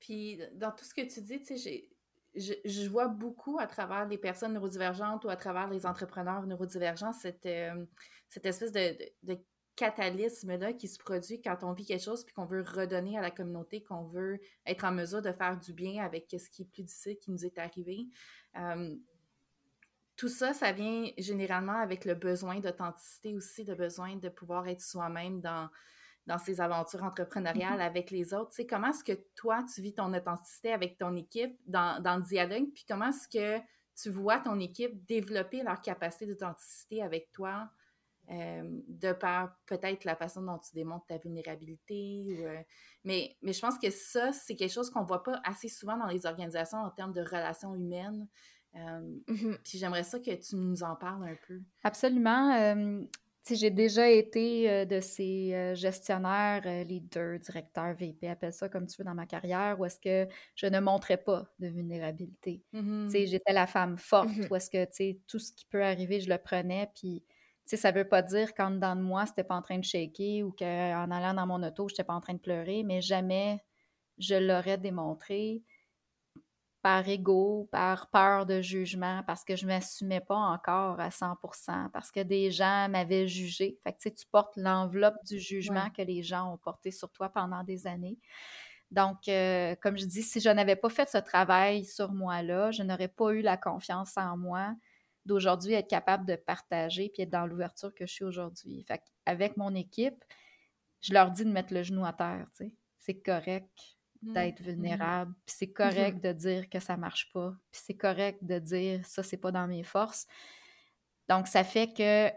Puis, 0.00 0.40
dans 0.54 0.70
tout 0.70 0.84
ce 0.84 0.94
que 0.94 1.02
tu 1.02 1.20
dis, 1.20 1.40
tu 1.42 1.58
sais, 1.58 1.90
je, 2.36 2.88
vois 2.88 3.08
beaucoup 3.08 3.58
à 3.58 3.66
travers 3.66 4.06
les 4.06 4.18
personnes 4.18 4.52
neurodivergentes 4.52 5.24
ou 5.24 5.28
à 5.28 5.36
travers 5.36 5.68
les 5.68 5.86
entrepreneurs 5.86 6.46
neurodivergents 6.46 7.12
cette, 7.12 7.46
euh, 7.46 7.86
cette 8.28 8.46
espèce 8.46 8.72
de, 8.72 8.96
de, 9.22 9.38
catalysme-là 9.76 10.72
qui 10.72 10.88
se 10.88 10.98
produit 10.98 11.42
quand 11.42 11.58
on 11.62 11.74
vit 11.74 11.84
quelque 11.84 12.02
chose 12.02 12.24
puis 12.24 12.34
qu'on 12.34 12.46
veut 12.46 12.62
redonner 12.62 13.18
à 13.18 13.20
la 13.20 13.30
communauté, 13.30 13.82
qu'on 13.82 14.04
veut 14.04 14.40
être 14.64 14.84
en 14.84 14.92
mesure 14.92 15.20
de 15.20 15.32
faire 15.32 15.58
du 15.58 15.74
bien 15.74 16.02
avec 16.02 16.28
ce 16.30 16.48
qui 16.48 16.62
est 16.62 16.64
plus 16.64 16.82
difficile 16.82 17.18
qui 17.18 17.30
nous 17.30 17.44
est 17.44 17.58
arrivé. 17.58 18.08
Euh, 18.56 18.96
tout 20.16 20.28
ça, 20.28 20.54
ça 20.54 20.72
vient 20.72 21.10
généralement 21.18 21.78
avec 21.78 22.04
le 22.04 22.14
besoin 22.14 22.60
d'authenticité 22.60 23.34
aussi, 23.34 23.64
le 23.64 23.74
besoin 23.74 24.16
de 24.16 24.28
pouvoir 24.28 24.66
être 24.66 24.80
soi-même 24.80 25.40
dans, 25.40 25.68
dans 26.26 26.38
ses 26.38 26.60
aventures 26.60 27.02
entrepreneuriales 27.02 27.78
mm-hmm. 27.78 27.86
avec 27.86 28.10
les 28.10 28.32
autres. 28.32 28.52
Tu 28.52 28.66
comment 28.66 28.88
est-ce 28.88 29.04
que 29.04 29.18
toi, 29.34 29.64
tu 29.74 29.82
vis 29.82 29.94
ton 29.94 30.12
authenticité 30.14 30.72
avec 30.72 30.98
ton 30.98 31.14
équipe 31.16 31.56
dans, 31.66 32.02
dans 32.02 32.16
le 32.16 32.22
dialogue, 32.22 32.72
puis 32.74 32.84
comment 32.88 33.08
est-ce 33.08 33.28
que 33.28 33.62
tu 33.94 34.10
vois 34.10 34.38
ton 34.40 34.58
équipe 34.60 35.04
développer 35.06 35.62
leur 35.62 35.80
capacité 35.80 36.26
d'authenticité 36.26 37.02
avec 37.02 37.32
toi, 37.32 37.70
euh, 38.30 38.62
de 38.88 39.12
par 39.12 39.56
peut-être 39.66 40.04
la 40.04 40.16
façon 40.16 40.42
dont 40.42 40.58
tu 40.58 40.74
démontres 40.74 41.06
ta 41.06 41.16
vulnérabilité. 41.16 42.44
Euh, 42.44 42.60
mais, 43.04 43.36
mais 43.40 43.52
je 43.52 43.60
pense 43.60 43.78
que 43.78 43.90
ça, 43.90 44.32
c'est 44.32 44.56
quelque 44.56 44.72
chose 44.72 44.90
qu'on 44.90 45.02
ne 45.02 45.06
voit 45.06 45.22
pas 45.22 45.40
assez 45.44 45.68
souvent 45.68 45.96
dans 45.96 46.08
les 46.08 46.26
organisations 46.26 46.78
en 46.78 46.90
termes 46.90 47.12
de 47.12 47.22
relations 47.22 47.74
humaines. 47.74 48.26
Mmh 48.76 49.54
puis 49.64 49.78
j'aimerais 49.78 50.04
ça 50.04 50.18
que 50.20 50.34
tu 50.34 50.56
nous 50.56 50.82
en 50.82 50.96
parles 50.96 51.28
un 51.28 51.36
peu. 51.46 51.60
Absolument. 51.82 52.86
j'ai 53.48 53.70
déjà 53.70 54.08
été 54.10 54.86
de 54.86 55.00
ces 55.00 55.74
gestionnaires, 55.74 56.62
leaders, 56.84 57.38
directeurs, 57.38 57.94
VP, 57.94 58.28
appelle 58.28 58.52
ça 58.52 58.68
comme 58.68 58.86
tu 58.86 58.96
veux 58.98 59.04
dans 59.04 59.14
ma 59.14 59.26
carrière, 59.26 59.78
où 59.78 59.84
est-ce 59.84 60.00
que 60.00 60.28
je 60.54 60.66
ne 60.66 60.80
montrais 60.80 61.16
pas 61.16 61.46
de 61.58 61.68
vulnérabilité. 61.68 62.62
Mmh 62.72 63.08
j'étais 63.10 63.52
la 63.52 63.66
femme 63.66 63.98
forte, 63.98 64.28
mmh 64.28 64.46
où 64.50 64.56
est-ce 64.56 64.70
que 64.70 65.16
tout 65.26 65.38
ce 65.38 65.52
qui 65.52 65.64
peut 65.66 65.82
arriver, 65.84 66.20
je 66.20 66.28
le 66.28 66.38
prenais. 66.38 66.90
Puis 66.94 67.24
ça 67.64 67.90
ne 67.92 67.98
veut 67.98 68.08
pas 68.08 68.22
dire 68.22 68.54
qu'en 68.54 68.70
dedans 68.70 68.94
de 68.96 69.00
moi, 69.02 69.26
c'était 69.26 69.44
pas 69.44 69.56
en 69.56 69.62
train 69.62 69.78
de 69.78 69.84
shaker 69.84 70.44
ou 70.44 70.52
qu'en 70.52 71.10
allant 71.10 71.34
dans 71.34 71.46
mon 71.46 71.62
auto, 71.66 71.88
je 71.88 71.94
n'étais 71.94 72.04
pas 72.04 72.14
en 72.14 72.20
train 72.20 72.34
de 72.34 72.38
pleurer, 72.40 72.82
mais 72.84 73.00
jamais 73.00 73.60
je 74.18 74.34
l'aurais 74.34 74.78
démontré 74.78 75.62
par 76.86 77.08
ego, 77.08 77.68
par 77.72 78.08
peur 78.10 78.46
de 78.46 78.60
jugement, 78.60 79.24
parce 79.26 79.42
que 79.42 79.56
je 79.56 79.64
ne 79.66 79.72
m'assumais 79.72 80.20
pas 80.20 80.36
encore 80.36 81.00
à 81.00 81.08
100% 81.08 81.90
parce 81.90 82.12
que 82.12 82.20
des 82.20 82.52
gens 82.52 82.88
m'avaient 82.88 83.26
jugé. 83.26 83.76
Fait 83.82 83.90
que 83.90 83.96
tu, 83.96 84.02
sais, 84.04 84.14
tu 84.14 84.24
portes 84.24 84.56
l'enveloppe 84.56 85.16
du 85.24 85.40
jugement 85.40 85.90
que 85.90 86.02
les 86.02 86.22
gens 86.22 86.52
ont 86.52 86.58
porté 86.58 86.92
sur 86.92 87.10
toi 87.10 87.28
pendant 87.28 87.64
des 87.64 87.88
années. 87.88 88.20
Donc, 88.92 89.26
euh, 89.26 89.74
comme 89.82 89.98
je 89.98 90.04
dis, 90.04 90.22
si 90.22 90.38
je 90.38 90.48
n'avais 90.48 90.76
pas 90.76 90.88
fait 90.88 91.08
ce 91.08 91.18
travail 91.18 91.84
sur 91.84 92.12
moi-là, 92.12 92.70
je 92.70 92.84
n'aurais 92.84 93.08
pas 93.08 93.32
eu 93.32 93.40
la 93.40 93.56
confiance 93.56 94.16
en 94.16 94.36
moi 94.36 94.72
d'aujourd'hui 95.24 95.72
être 95.72 95.90
capable 95.90 96.24
de 96.24 96.36
partager 96.36 97.10
puis 97.12 97.24
être 97.24 97.30
dans 97.30 97.48
l'ouverture 97.48 97.92
que 97.96 98.06
je 98.06 98.12
suis 98.12 98.24
aujourd'hui. 98.24 98.84
Fait 98.86 99.02
avec 99.24 99.56
mon 99.56 99.74
équipe, 99.74 100.22
je 101.00 101.12
leur 101.12 101.32
dis 101.32 101.44
de 101.44 101.50
mettre 101.50 101.74
le 101.74 101.82
genou 101.82 102.06
à 102.06 102.12
terre, 102.12 102.46
tu 102.56 102.66
sais. 102.66 102.72
C'est 103.00 103.20
correct. 103.20 103.95
D'être 104.32 104.60
mmh. 104.60 104.64
vulnérable, 104.64 105.34
puis 105.46 105.54
c'est 105.58 105.72
correct 105.72 106.22
de 106.22 106.32
dire 106.32 106.68
que 106.68 106.80
ça 106.80 106.96
marche 106.96 107.32
pas, 107.32 107.54
puis 107.70 107.80
c'est 107.84 107.96
correct 107.96 108.38
de 108.42 108.58
dire 108.58 109.04
ça 109.04 109.22
c'est 109.22 109.36
pas 109.36 109.52
dans 109.52 109.66
mes 109.66 109.82
forces. 109.82 110.26
Donc 111.28 111.46
ça 111.46 111.64
fait 111.64 111.92
que 111.92 112.30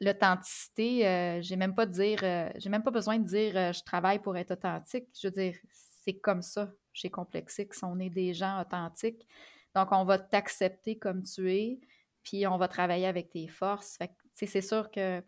l'authenticité, 0.00 1.06
euh, 1.06 1.40
j'ai 1.40 1.56
même 1.56 1.74
pas 1.74 1.86
de 1.86 1.92
dire 1.92 2.20
euh, 2.22 2.50
j'ai 2.56 2.68
même 2.68 2.82
pas 2.82 2.90
besoin 2.90 3.18
de 3.18 3.26
dire 3.26 3.56
euh, 3.56 3.72
je 3.72 3.82
travaille 3.82 4.18
pour 4.18 4.36
être 4.36 4.52
authentique, 4.52 5.08
je 5.20 5.28
veux 5.28 5.32
dire 5.32 5.56
c'est 5.70 6.18
comme 6.18 6.42
ça 6.42 6.70
chez 6.92 7.10
Complexix, 7.10 7.82
on 7.82 7.98
est 7.98 8.10
des 8.10 8.34
gens 8.34 8.60
authentiques. 8.60 9.26
Donc 9.74 9.88
on 9.92 10.04
va 10.04 10.18
t'accepter 10.18 10.98
comme 10.98 11.22
tu 11.22 11.52
es, 11.52 11.80
puis 12.22 12.46
on 12.46 12.56
va 12.56 12.68
travailler 12.68 13.06
avec 13.06 13.30
tes 13.30 13.48
forces. 13.48 13.96
Fait 13.96 14.10
c'est 14.34 14.60
sûr 14.60 14.90
que 14.90 15.22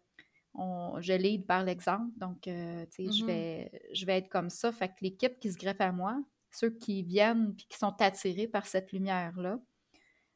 je 1.01 1.13
lead 1.13 1.47
par 1.47 1.65
l'exemple, 1.65 2.11
donc 2.17 2.49
euh, 2.49 2.85
je, 2.97 3.03
mm-hmm. 3.03 3.27
vais, 3.27 3.83
je 3.93 4.07
vais 4.07 4.19
être 4.19 4.29
comme 4.29 4.51
ça. 4.51 4.73
Fait 4.73 4.89
que 4.89 4.95
l'équipe 5.03 5.39
qui 5.39 5.53
se 5.53 5.59
greffe 5.59 5.81
à 5.81 5.93
moi, 5.93 6.21
ceux 6.51 6.71
qui 6.71 7.03
viennent 7.03 7.55
puis 7.55 7.67
qui 7.69 7.79
sont 7.79 7.95
attirés 8.01 8.49
par 8.49 8.67
cette 8.67 8.93
lumière-là, 8.93 9.61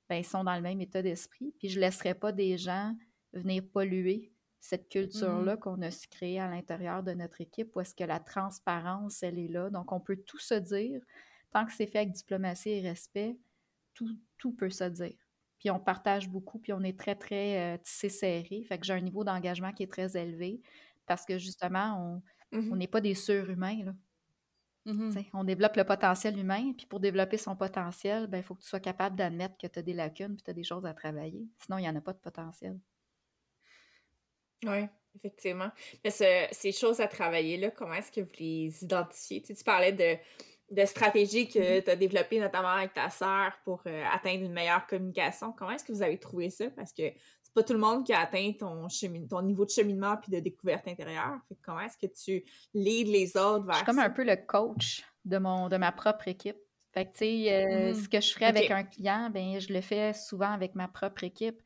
ben, 0.09 0.17
ils 0.17 0.25
sont 0.25 0.45
dans 0.45 0.55
le 0.55 0.61
même 0.61 0.81
état 0.81 1.03
d'esprit. 1.03 1.55
Puis 1.59 1.69
je 1.69 1.77
ne 1.77 1.81
laisserai 1.81 2.15
pas 2.15 2.33
des 2.33 2.57
gens 2.59 2.95
venir 3.33 3.65
polluer 3.73 4.33
cette 4.61 4.89
culture-là 4.89 5.57
mm-hmm. 5.57 5.59
qu'on 5.59 5.83
a 5.83 5.91
su 5.91 6.07
créer 6.09 6.39
à 6.39 6.49
l'intérieur 6.49 7.03
de 7.03 7.13
notre 7.13 7.41
équipe, 7.41 7.75
où 7.75 7.81
est-ce 7.81 7.95
que 7.95 8.05
la 8.05 8.21
transparence, 8.21 9.23
elle 9.23 9.39
est 9.39 9.49
là. 9.49 9.71
Donc, 9.71 9.91
on 9.91 10.01
peut 10.01 10.17
tout 10.25 10.39
se 10.39 10.55
dire. 10.55 11.03
Tant 11.51 11.67
que 11.67 11.73
c'est 11.73 11.87
fait 11.87 11.99
avec 11.99 12.13
diplomatie 12.13 12.71
et 12.71 12.81
respect, 12.81 13.37
tout, 13.95 14.09
tout 14.39 14.53
peut 14.53 14.71
se 14.71 14.85
dire 14.85 15.22
puis 15.63 15.71
on 15.71 15.79
partage 15.79 16.29
beaucoup, 16.29 16.59
puis 16.59 16.73
on 16.73 16.83
est 16.83 16.99
très, 16.99 17.15
très 17.15 17.75
euh, 17.75 17.79
tissé 17.79 18.09
serré. 18.09 18.65
Fait 18.69 18.79
que 18.79 18.85
j'ai 18.85 18.95
un 18.95 19.01
niveau 19.01 19.23
d'engagement 19.23 19.73
qui 19.73 19.85
est 19.85 19.91
très 19.91 20.17
élevé 20.17 20.61
parce 21.07 21.25
que 21.25 21.39
justement, 21.39 22.21
on 22.53 22.59
mmh 22.59 22.77
n'est 22.77 22.89
pas 22.89 23.01
des 23.01 23.15
surhumains. 23.15 23.85
Là. 23.85 23.93
Mmh 24.87 25.13
on 25.35 25.45
développe 25.45 25.77
le 25.77 25.85
potentiel 25.85 26.37
humain, 26.37 26.73
puis 26.77 26.87
pour 26.87 26.99
développer 26.99 27.39
son 27.39 27.55
potentiel, 27.55 28.27
ben, 28.27 28.39
il 28.39 28.43
faut 28.43 28.57
que 28.57 28.63
tu 28.63 28.69
sois 28.69 28.81
capable 28.81 29.15
d'admettre 29.15 29.57
que 29.57 29.69
tu 29.69 29.79
as 29.79 29.83
des 29.83 29.93
lacunes, 29.93 30.35
puis 30.35 30.43
tu 30.43 30.51
as 30.51 30.55
des 30.55 30.65
choses 30.65 30.85
à 30.85 30.95
travailler. 30.95 31.47
Sinon, 31.65 31.79
il 31.79 31.83
n'y 31.83 31.89
en 31.89 31.95
a 31.95 32.01
pas 32.01 32.13
de 32.13 32.19
potentiel. 32.19 32.77
Oui, 34.65 34.89
effectivement. 35.15 35.71
Mais 36.03 36.11
ces 36.11 36.73
choses 36.73 37.01
à 37.01 37.07
travailler, 37.07 37.57
là, 37.57 37.71
comment 37.71 37.95
est-ce 37.95 38.11
que 38.11 38.21
vous 38.21 38.35
les 38.41 38.83
identifiez? 38.83 39.43
tu 39.43 39.55
parlais 39.63 39.93
de 39.93 40.17
de 40.73 40.85
stratégies 40.87 41.49
que 41.49 41.59
mm-hmm. 41.59 41.85
tu 41.85 41.91
as 41.91 41.97
développées 41.97 42.41
notamment 42.41 42.69
avec 42.69 42.95
ta 42.95 43.11
sœur 43.11 43.53
pour 43.65 43.83
euh, 43.87 44.05
atteindre 44.13 44.45
une 44.45 44.53
meilleure 44.53 44.87
communication. 44.87 45.53
Comment 45.53 45.73
est-ce 45.73 45.85
que 45.85 45.93
vous 45.93 46.03
avez 46.03 46.19
trouvé 46.19 46.49
ça? 46.49 46.71
Parce 46.71 46.93
que 46.93 47.03
c'est 47.43 47.55
pas 47.55 47.63
tout 47.63 47.75
le 47.75 47.79
monde 47.79 48.05
qui 48.05 48.13
a 48.13 48.21
atteint 48.21 48.53
ton, 48.59 48.89
ton 49.29 49.43
niveau 49.43 49.65
de 49.67 49.71
cheminement 49.71 50.17
puis 50.17 50.33
de 50.33 50.41
découverte 50.41 50.89
intérieure. 50.89 51.39
comment 51.63 51.81
est-ce 51.81 51.99
que 51.99 52.11
tu 52.13 52.43
leads 52.73 53.11
les 53.11 53.37
autres 53.37 53.67
vers 53.67 53.75
Je 53.75 53.79
suis 53.79 53.87
comme 53.87 53.99
un 53.99 54.11
peu 54.11 54.25
le 54.25 54.37
coach 54.37 55.05
de, 55.27 55.37
mon, 55.37 55.69
de 55.69 55.77
ma 55.77 55.93
propre 55.93 56.29
équipe. 56.29 56.57
Fait 56.95 57.07
que, 57.07 57.13
tu 57.13 57.19
sais, 57.19 57.53
euh, 57.53 57.93
mm-hmm. 57.93 58.03
ce 58.03 58.09
que 58.09 58.21
je 58.21 58.33
ferais 58.33 58.47
avec 58.47 58.71
un 58.71 58.85
client, 58.85 59.31
ben 59.31 59.59
je 59.59 59.73
le 59.73 59.81
fais 59.81 60.13
souvent 60.13 60.53
avec 60.53 60.75
ma 60.75 60.89
propre 60.89 61.25
équipe. 61.25 61.61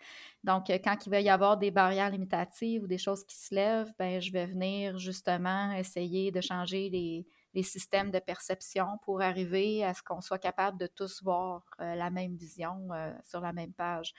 Donc, 0.44 0.70
euh, 0.70 0.78
quand 0.82 0.96
il 1.04 1.10
va 1.10 1.20
y 1.20 1.28
avoir 1.28 1.56
des 1.56 1.72
barrières 1.72 2.10
limitatives 2.10 2.84
ou 2.84 2.86
des 2.86 2.98
choses 2.98 3.24
qui 3.24 3.36
se 3.36 3.52
lèvent, 3.52 3.92
ben 3.98 4.20
je 4.20 4.30
vais 4.30 4.46
venir 4.46 4.98
justement 4.98 5.72
essayer 5.72 6.30
de 6.30 6.40
changer 6.40 6.90
les, 6.90 7.26
les 7.54 7.62
systèmes 7.62 8.11
de 8.11 8.18
perception 8.18 8.98
pour 9.02 9.22
arriver 9.22 9.85
à 9.85 9.94
ce 9.94 10.02
qu'on 10.02 10.20
soit 10.20 10.38
capable 10.38 10.78
de 10.78 10.87
tous 10.87 11.22
voir 11.22 11.64
euh, 11.80 11.94
la 11.94 12.11
même 12.11 12.37
vision 12.37 12.88
euh, 12.92 13.12
sur 13.24 13.40
la 13.40 13.52
même 13.52 13.72
page. 13.72 14.12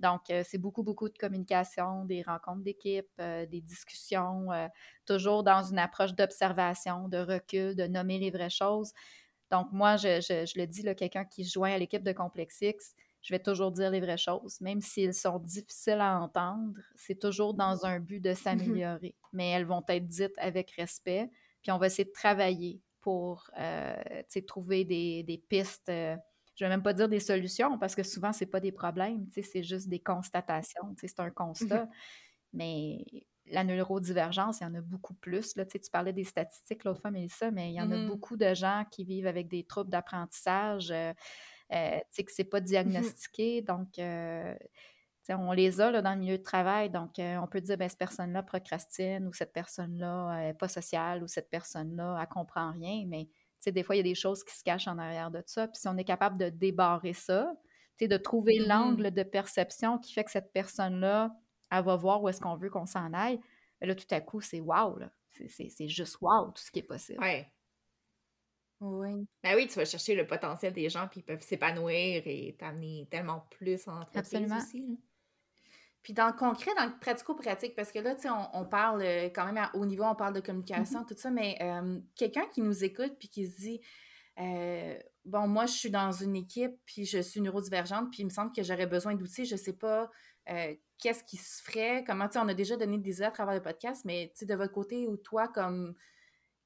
Donc, 0.00 0.30
euh, 0.30 0.42
c'est 0.46 0.58
beaucoup, 0.58 0.82
beaucoup 0.82 1.08
de 1.08 1.18
communication, 1.18 2.04
des 2.04 2.22
rencontres 2.22 2.62
d'équipe, 2.62 3.10
des 3.18 3.60
discussions, 3.60 4.48
toujours 5.06 5.42
dans 5.42 5.62
une 5.62 5.78
approche 5.78 6.14
d'observation, 6.14 7.08
de 7.08 7.18
recul, 7.18 7.74
de 7.74 7.86
nommer 7.86 8.18
les 8.18 8.30
vraies 8.30 8.48
choses. 8.48 8.92
Donc, 9.50 9.72
moi, 9.72 9.96
je, 9.96 10.20
je, 10.20 10.58
le 10.58 10.66
dis, 10.66 10.84
quelqu'un 10.94 11.24
qui 11.24 11.44
se 11.44 11.52
joint 11.52 11.72
à 11.72 11.78
l'équipe 11.78 12.04
de 12.04 12.12
Complexix, 12.12 12.94
je 13.22 13.34
vais 13.34 13.40
toujours 13.40 13.72
dire 13.72 13.90
les 13.90 14.00
vraies 14.00 14.16
choses, 14.18 14.60
même 14.60 14.80
s'ils 14.80 15.14
sont 15.14 15.38
difficiles 15.38 16.00
à 16.00 16.20
entendre, 16.20 16.78
c'est 16.94 17.18
toujours 17.18 17.54
dans 17.54 17.84
un 17.84 17.98
but 17.98 18.20
de 18.20 18.30
mmh 18.30 18.34
s'améliorer, 18.34 19.14
mais 19.32 19.50
elles 19.50 19.66
vont 19.66 19.84
être 19.88 20.06
dites 20.06 20.34
avec 20.38 20.70
respect, 20.72 21.30
puis 21.62 21.72
on 21.72 21.78
va 21.78 21.86
essayer 21.86 22.04
de 22.04 22.12
travailler 22.12 22.80
pour 23.00 23.50
euh, 23.58 24.22
trouver 24.46 24.84
des, 24.84 25.44
pistes. 25.48 25.88
Euh, 25.88 26.16
je 26.56 26.64
ne 26.64 26.68
vais 26.68 26.76
même 26.76 26.82
pas 26.82 26.92
dire 26.92 27.08
des 27.08 27.20
solutions 27.20 27.78
parce 27.78 27.94
que 27.94 28.02
souvent, 28.02 28.32
ce 28.32 28.44
n'est 28.44 28.50
pas 28.50 28.60
des 28.60 28.72
problèmes, 28.72 29.26
c'est 29.30 29.62
juste 29.62 29.88
des 29.88 30.00
constatations, 30.00 30.94
c'est 30.98 31.20
un 31.20 31.30
constat. 31.30 31.84
Mhm. 31.84 31.90
Mais 32.54 33.04
la 33.46 33.64
neurodivergence, 33.64 34.60
il 34.60 34.64
y 34.64 34.66
en 34.66 34.74
a 34.74 34.80
beaucoup 34.80 35.14
plus. 35.14 35.56
Là, 35.56 35.64
tu 35.64 35.78
parlais 35.90 36.12
des 36.12 36.24
statistiques 36.24 36.84
l'autre 36.84 37.00
fois, 37.00 37.10
Mélissa, 37.10 37.50
mais 37.50 37.70
il 37.70 37.74
y 37.74 37.80
en 37.80 37.90
a 37.90 37.96
mhm. 37.96 38.08
beaucoup 38.08 38.36
de 38.36 38.52
gens 38.54 38.84
qui 38.90 39.04
vivent 39.04 39.26
avec 39.26 39.48
des 39.48 39.64
troubles 39.64 39.90
d'apprentissage, 39.90 40.90
euh, 40.90 41.12
euh 41.72 41.98
que 42.16 42.32
ce 42.32 42.42
n'est 42.42 42.48
pas 42.48 42.60
mhm. 42.60 42.66
diagnostiqué. 42.66 43.62
Donc, 43.62 43.98
on 45.28 45.52
les 45.52 45.80
a 45.80 45.90
là, 45.90 46.02
dans 46.02 46.14
le 46.14 46.20
milieu 46.20 46.38
de 46.38 46.42
travail, 46.42 46.90
donc 46.90 47.18
euh, 47.18 47.36
on 47.36 47.46
peut 47.46 47.60
dire 47.60 47.76
ben, 47.76 47.88
cette 47.88 47.98
personne-là 47.98 48.42
procrastine 48.42 49.26
ou 49.26 49.32
cette 49.32 49.52
personne-là 49.52 50.40
n'est 50.40 50.54
pas 50.54 50.68
sociale 50.68 51.22
ou 51.22 51.26
cette 51.26 51.50
personne-là, 51.50 52.18
elle 52.20 52.28
comprend 52.28 52.72
rien, 52.72 53.04
mais 53.06 53.28
des 53.66 53.82
fois, 53.82 53.96
il 53.96 53.98
y 53.98 54.00
a 54.00 54.04
des 54.04 54.14
choses 54.14 54.44
qui 54.44 54.56
se 54.56 54.64
cachent 54.64 54.88
en 54.88 54.98
arrière 54.98 55.30
de 55.30 55.42
ça. 55.44 55.68
Puis 55.68 55.80
si 55.80 55.88
on 55.88 55.96
est 55.96 56.04
capable 56.04 56.38
de 56.38 56.48
débarrer 56.48 57.12
ça, 57.12 57.52
de 58.06 58.16
trouver 58.16 58.58
mm-hmm. 58.58 58.68
l'angle 58.68 59.10
de 59.10 59.22
perception 59.24 59.98
qui 59.98 60.12
fait 60.12 60.24
que 60.24 60.30
cette 60.30 60.52
personne-là, 60.52 61.34
elle 61.70 61.84
va 61.84 61.96
voir 61.96 62.22
où 62.22 62.28
est-ce 62.28 62.40
qu'on 62.40 62.56
veut 62.56 62.70
qu'on 62.70 62.86
s'en 62.86 63.12
aille, 63.12 63.40
ben 63.80 63.88
là, 63.88 63.94
tout 63.94 64.06
à 64.10 64.20
coup, 64.20 64.40
c'est 64.40 64.60
wow, 64.60 64.98
C'est 65.48 65.88
juste 65.88 66.18
wow, 66.20 66.50
tout 66.52 66.62
ce 66.62 66.70
qui 66.70 66.78
est 66.78 66.84
possible. 66.84 67.20
Ouais. 67.20 67.50
Oui. 68.80 69.26
Ben 69.42 69.56
oui, 69.56 69.66
tu 69.66 69.74
vas 69.74 69.84
chercher 69.84 70.14
le 70.14 70.26
potentiel 70.26 70.72
des 70.72 70.88
gens, 70.88 71.08
puis 71.08 71.20
ils 71.20 71.24
peuvent 71.24 71.42
s'épanouir 71.42 72.22
et 72.26 72.54
t'amener 72.58 73.08
tellement 73.10 73.40
plus 73.50 73.88
en 73.88 74.02
entreprise 74.02 74.34
Absolument. 74.34 74.58
aussi. 74.58 75.00
Puis 76.02 76.12
dans 76.12 76.26
le 76.26 76.32
concret, 76.32 76.70
dans 76.76 76.86
le 76.86 76.98
pratico-pratique, 77.00 77.74
parce 77.74 77.92
que 77.92 77.98
là, 77.98 78.14
tu 78.14 78.22
sais, 78.22 78.28
on, 78.30 78.64
parle 78.64 79.02
euh, 79.02 79.24
quand 79.26 79.44
même 79.44 79.58
à 79.58 79.70
haut 79.74 79.84
niveau, 79.84 80.04
on 80.04 80.14
parle 80.14 80.34
de 80.34 80.40
communication, 80.40 81.00
mm-hmm. 81.00 81.08
tout 81.08 81.16
ça, 81.16 81.30
mais 81.30 81.58
euh, 81.60 81.98
quelqu'un 82.16 82.46
qui 82.52 82.62
nous 82.62 82.84
écoute 82.84 83.16
puis 83.18 83.28
qui 83.28 83.46
se 83.46 83.56
dit 83.56 83.80
euh, 84.38 84.98
Bon, 85.24 85.46
moi, 85.46 85.66
je 85.66 85.72
suis 85.72 85.90
dans 85.90 86.12
une 86.12 86.36
équipe, 86.36 86.72
puis 86.86 87.04
je 87.04 87.18
suis 87.18 87.40
neurodivergente, 87.40 88.10
puis 88.10 88.22
il 88.22 88.26
me 88.26 88.30
semble 88.30 88.52
que 88.52 88.62
j'aurais 88.62 88.86
besoin 88.86 89.14
d'outils, 89.14 89.44
je 89.44 89.56
sais 89.56 89.74
pas 89.74 90.10
qu'est-ce 90.96 91.22
qui 91.24 91.36
se 91.36 91.62
ferait, 91.62 92.04
comment, 92.06 92.26
tu 92.26 92.32
sais, 92.32 92.38
on 92.38 92.48
a 92.48 92.54
déjà 92.54 92.74
donné 92.78 92.96
des 92.96 93.16
idées 93.16 93.24
à 93.24 93.30
travers 93.30 93.54
le 93.54 93.62
podcast, 93.62 94.06
mais 94.06 94.30
tu 94.32 94.40
sais, 94.40 94.46
de 94.46 94.54
votre 94.54 94.72
côté 94.72 95.06
ou 95.06 95.18
toi, 95.18 95.46
comme 95.46 95.94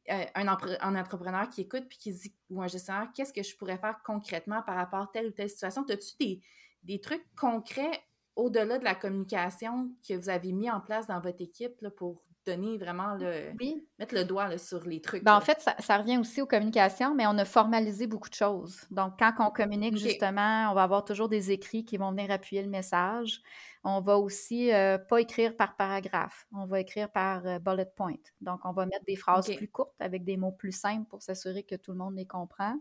un, 0.09 0.27
un, 0.35 0.97
entrepreneur 0.97 1.49
qui 1.49 1.63
écoute 1.63 1.85
puis 1.89 1.99
qui 1.99 2.13
se 2.13 2.23
dit, 2.23 2.35
ou 2.51 2.63
un 2.63 2.67
gestionnaire, 2.67 3.09
qu'est-ce 3.15 3.33
que 3.33 3.43
je 3.43 3.57
pourrais 3.57 3.79
faire 3.79 4.01
concrètement 4.05 4.63
par 4.63 4.77
rapport 4.77 5.01
à 5.01 5.11
telle 5.13 5.27
ou 5.27 5.31
telle 5.31 5.51
situation? 5.51 5.85
As-tu 5.89 6.17
des, 6.19 6.41
des 6.83 7.01
trucs 7.01 7.25
concrets 7.37 8.03
au-delà 8.37 8.79
de 8.79 8.85
la 8.85 8.95
communication 8.95 9.91
que 10.07 10.15
vous 10.15 10.29
avez 10.29 10.53
mis 10.53 10.71
en 10.71 10.81
place 10.81 11.07
dans 11.07 11.21
votre 11.21 11.41
équipe 11.41 11.87
pour 11.97 12.23
donner 12.45 12.77
vraiment 12.77 13.15
le. 13.15 13.53
mettre 13.99 14.15
le 14.15 14.25
doigt 14.25 14.59
sur 14.59 14.85
les 14.85 15.01
trucs. 15.01 15.23
Ben, 15.23 15.37
en 15.37 15.41
fait, 15.41 15.61
ça, 15.79 15.97
revient 15.97 16.19
aussi 16.19 16.41
aux 16.41 16.47
communications, 16.47 17.15
mais 17.15 17.27
on 17.27 17.39
a 17.39 17.45
formalisé 17.45 18.07
beaucoup 18.07 18.29
de 18.29 18.35
choses. 18.35 18.81
Donc, 18.91 19.15
quand 19.19 19.33
on 19.39 19.51
communique, 19.51 19.97
justement, 19.97 20.71
on 20.71 20.75
va 20.75 20.83
avoir 20.83 21.05
toujours 21.05 21.29
des 21.29 21.51
écrits 21.51 21.85
qui 21.85 21.97
vont 21.97 22.11
venir 22.11 22.31
appuyer 22.31 22.63
le 22.63 22.69
message. 22.69 23.41
On 23.85 24.01
va 24.01 24.19
aussi 24.19 24.73
euh, 24.73 24.97
pas 24.99 25.21
écrire 25.21 25.57
par 25.57 25.77
paragraphe, 25.77 26.47
on 26.55 26.67
va 26.67 26.81
écrire 26.81 27.11
par 27.11 27.45
euh, 27.47 27.59
bullet 27.59 27.89
point. 27.97 28.15
Donc, 28.41 28.61
on 28.65 28.73
va 28.73 28.87
mettre 28.87 29.05
des 29.07 29.17
phrases 29.17 29.53
plus 29.57 29.69
courtes 29.69 29.95
avec 29.99 30.25
des 30.25 30.37
mots 30.37 30.53
plus 30.53 30.73
simples 30.73 31.09
pour 31.09 31.23
s'assurer 31.23 31.65
que 31.65 31.75
tout 31.75 31.93
le 31.93 31.99
monde 31.99 32.15
les 32.17 32.27
comprend. 32.27 32.77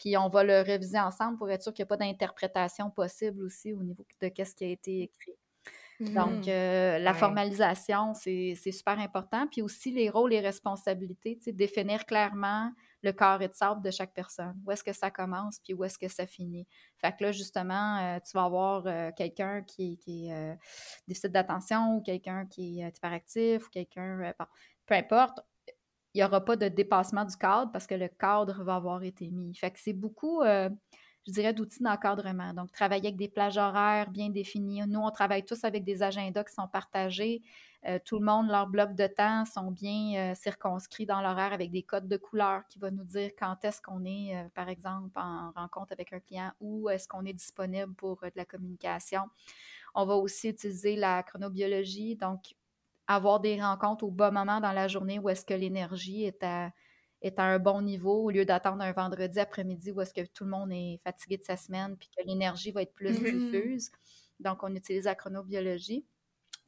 Puis 0.00 0.16
on 0.16 0.28
va 0.28 0.42
le 0.42 0.62
réviser 0.62 0.98
ensemble 0.98 1.36
pour 1.36 1.50
être 1.50 1.62
sûr 1.62 1.74
qu'il 1.74 1.82
n'y 1.82 1.88
a 1.88 1.94
pas 1.94 1.98
d'interprétation 1.98 2.90
possible 2.90 3.42
aussi 3.42 3.74
au 3.74 3.82
niveau 3.82 4.04
de 4.20 4.44
ce 4.44 4.54
qui 4.54 4.64
a 4.64 4.68
été 4.68 5.02
écrit. 5.02 5.36
Donc, 6.00 6.46
mmh. 6.46 6.48
euh, 6.48 6.98
la 6.98 7.12
formalisation, 7.12 8.14
c'est 8.14 8.54
super 8.72 8.98
important. 8.98 9.46
Puis 9.46 9.60
aussi 9.60 9.90
les 9.90 10.08
rôles 10.08 10.32
et 10.32 10.40
responsabilités, 10.40 11.38
définir 11.48 12.06
clairement 12.06 12.72
le 13.02 13.12
carré 13.12 13.48
de 13.48 13.52
sable 13.52 13.82
de 13.82 13.90
chaque 13.90 14.14
personne. 14.14 14.58
Où 14.64 14.70
est-ce 14.70 14.82
que 14.82 14.94
ça 14.94 15.10
commence, 15.10 15.60
puis 15.60 15.74
où 15.74 15.84
est-ce 15.84 15.98
que 15.98 16.08
ça 16.08 16.26
finit? 16.26 16.66
Fait 16.96 17.14
que 17.14 17.24
là, 17.24 17.32
justement, 17.32 17.98
euh, 17.98 18.18
tu 18.20 18.32
vas 18.32 18.44
avoir 18.44 18.86
euh, 18.86 19.10
quelqu'un 19.14 19.62
qui, 19.62 19.98
qui 19.98 20.30
est 20.30 20.56
déficit 21.06 21.32
d'attention 21.32 21.96
ou 21.96 22.00
quelqu'un 22.00 22.46
qui 22.46 22.80
est 22.80 22.96
hyperactif 22.96 23.66
ou 23.66 23.70
quelqu'un, 23.70 24.32
peu 24.86 24.94
importe 24.94 25.40
il 26.14 26.18
n'y 26.18 26.24
aura 26.24 26.44
pas 26.44 26.56
de 26.56 26.68
dépassement 26.68 27.24
du 27.24 27.36
cadre 27.36 27.70
parce 27.72 27.86
que 27.86 27.94
le 27.94 28.08
cadre 28.08 28.62
va 28.64 28.76
avoir 28.76 29.02
été 29.02 29.30
mis. 29.30 29.54
Fait 29.54 29.70
que 29.70 29.78
c'est 29.78 29.92
beaucoup, 29.92 30.42
euh, 30.42 30.68
je 31.26 31.32
dirais, 31.32 31.52
d'outils 31.52 31.82
d'encadrement. 31.82 32.52
Donc, 32.54 32.72
travailler 32.72 33.08
avec 33.08 33.16
des 33.16 33.28
plages 33.28 33.58
horaires 33.58 34.10
bien 34.10 34.30
définies. 34.30 34.86
Nous, 34.86 35.00
on 35.00 35.10
travaille 35.10 35.44
tous 35.44 35.62
avec 35.64 35.84
des 35.84 36.02
agendas 36.02 36.44
qui 36.44 36.54
sont 36.54 36.68
partagés. 36.68 37.42
Euh, 37.86 37.98
tout 38.04 38.18
le 38.18 38.24
monde, 38.26 38.48
leurs 38.48 38.66
blocs 38.66 38.94
de 38.94 39.06
temps 39.06 39.44
sont 39.46 39.70
bien 39.70 40.32
euh, 40.32 40.34
circonscrits 40.34 41.06
dans 41.06 41.22
l'horaire 41.22 41.54
avec 41.54 41.70
des 41.70 41.82
codes 41.82 42.08
de 42.08 42.18
couleur 42.18 42.62
qui 42.68 42.78
vont 42.78 42.90
nous 42.90 43.04
dire 43.04 43.30
quand 43.38 43.56
est-ce 43.64 43.80
qu'on 43.80 44.04
est, 44.04 44.36
euh, 44.36 44.48
par 44.54 44.68
exemple, 44.68 45.18
en 45.18 45.50
rencontre 45.52 45.92
avec 45.92 46.12
un 46.12 46.20
client 46.20 46.52
ou 46.60 46.90
est-ce 46.90 47.08
qu'on 47.08 47.24
est 47.24 47.32
disponible 47.32 47.94
pour 47.94 48.20
de 48.20 48.32
la 48.36 48.44
communication. 48.44 49.22
On 49.94 50.04
va 50.04 50.14
aussi 50.16 50.50
utiliser 50.50 50.94
la 50.94 51.22
chronobiologie, 51.22 52.16
donc 52.16 52.54
avoir 53.14 53.40
des 53.40 53.60
rencontres 53.60 54.04
au 54.04 54.10
bon 54.10 54.32
moment 54.32 54.60
dans 54.60 54.72
la 54.72 54.86
journée 54.86 55.18
où 55.18 55.28
est-ce 55.28 55.44
que 55.44 55.54
l'énergie 55.54 56.24
est 56.24 56.42
à, 56.44 56.70
est 57.22 57.38
à 57.40 57.42
un 57.42 57.58
bon 57.58 57.82
niveau 57.82 58.22
au 58.22 58.30
lieu 58.30 58.44
d'attendre 58.44 58.82
un 58.82 58.92
vendredi 58.92 59.40
après-midi 59.40 59.90
où 59.90 60.00
est-ce 60.00 60.14
que 60.14 60.24
tout 60.26 60.44
le 60.44 60.50
monde 60.50 60.70
est 60.70 61.00
fatigué 61.02 61.36
de 61.36 61.42
sa 61.42 61.56
semaine 61.56 61.96
puis 61.96 62.08
que 62.16 62.24
l'énergie 62.24 62.70
va 62.70 62.82
être 62.82 62.94
plus 62.94 63.20
mm-hmm. 63.20 63.50
diffuse. 63.50 63.90
Donc, 64.38 64.62
on 64.62 64.74
utilise 64.74 65.04
la 65.04 65.16
chronobiologie. 65.16 66.06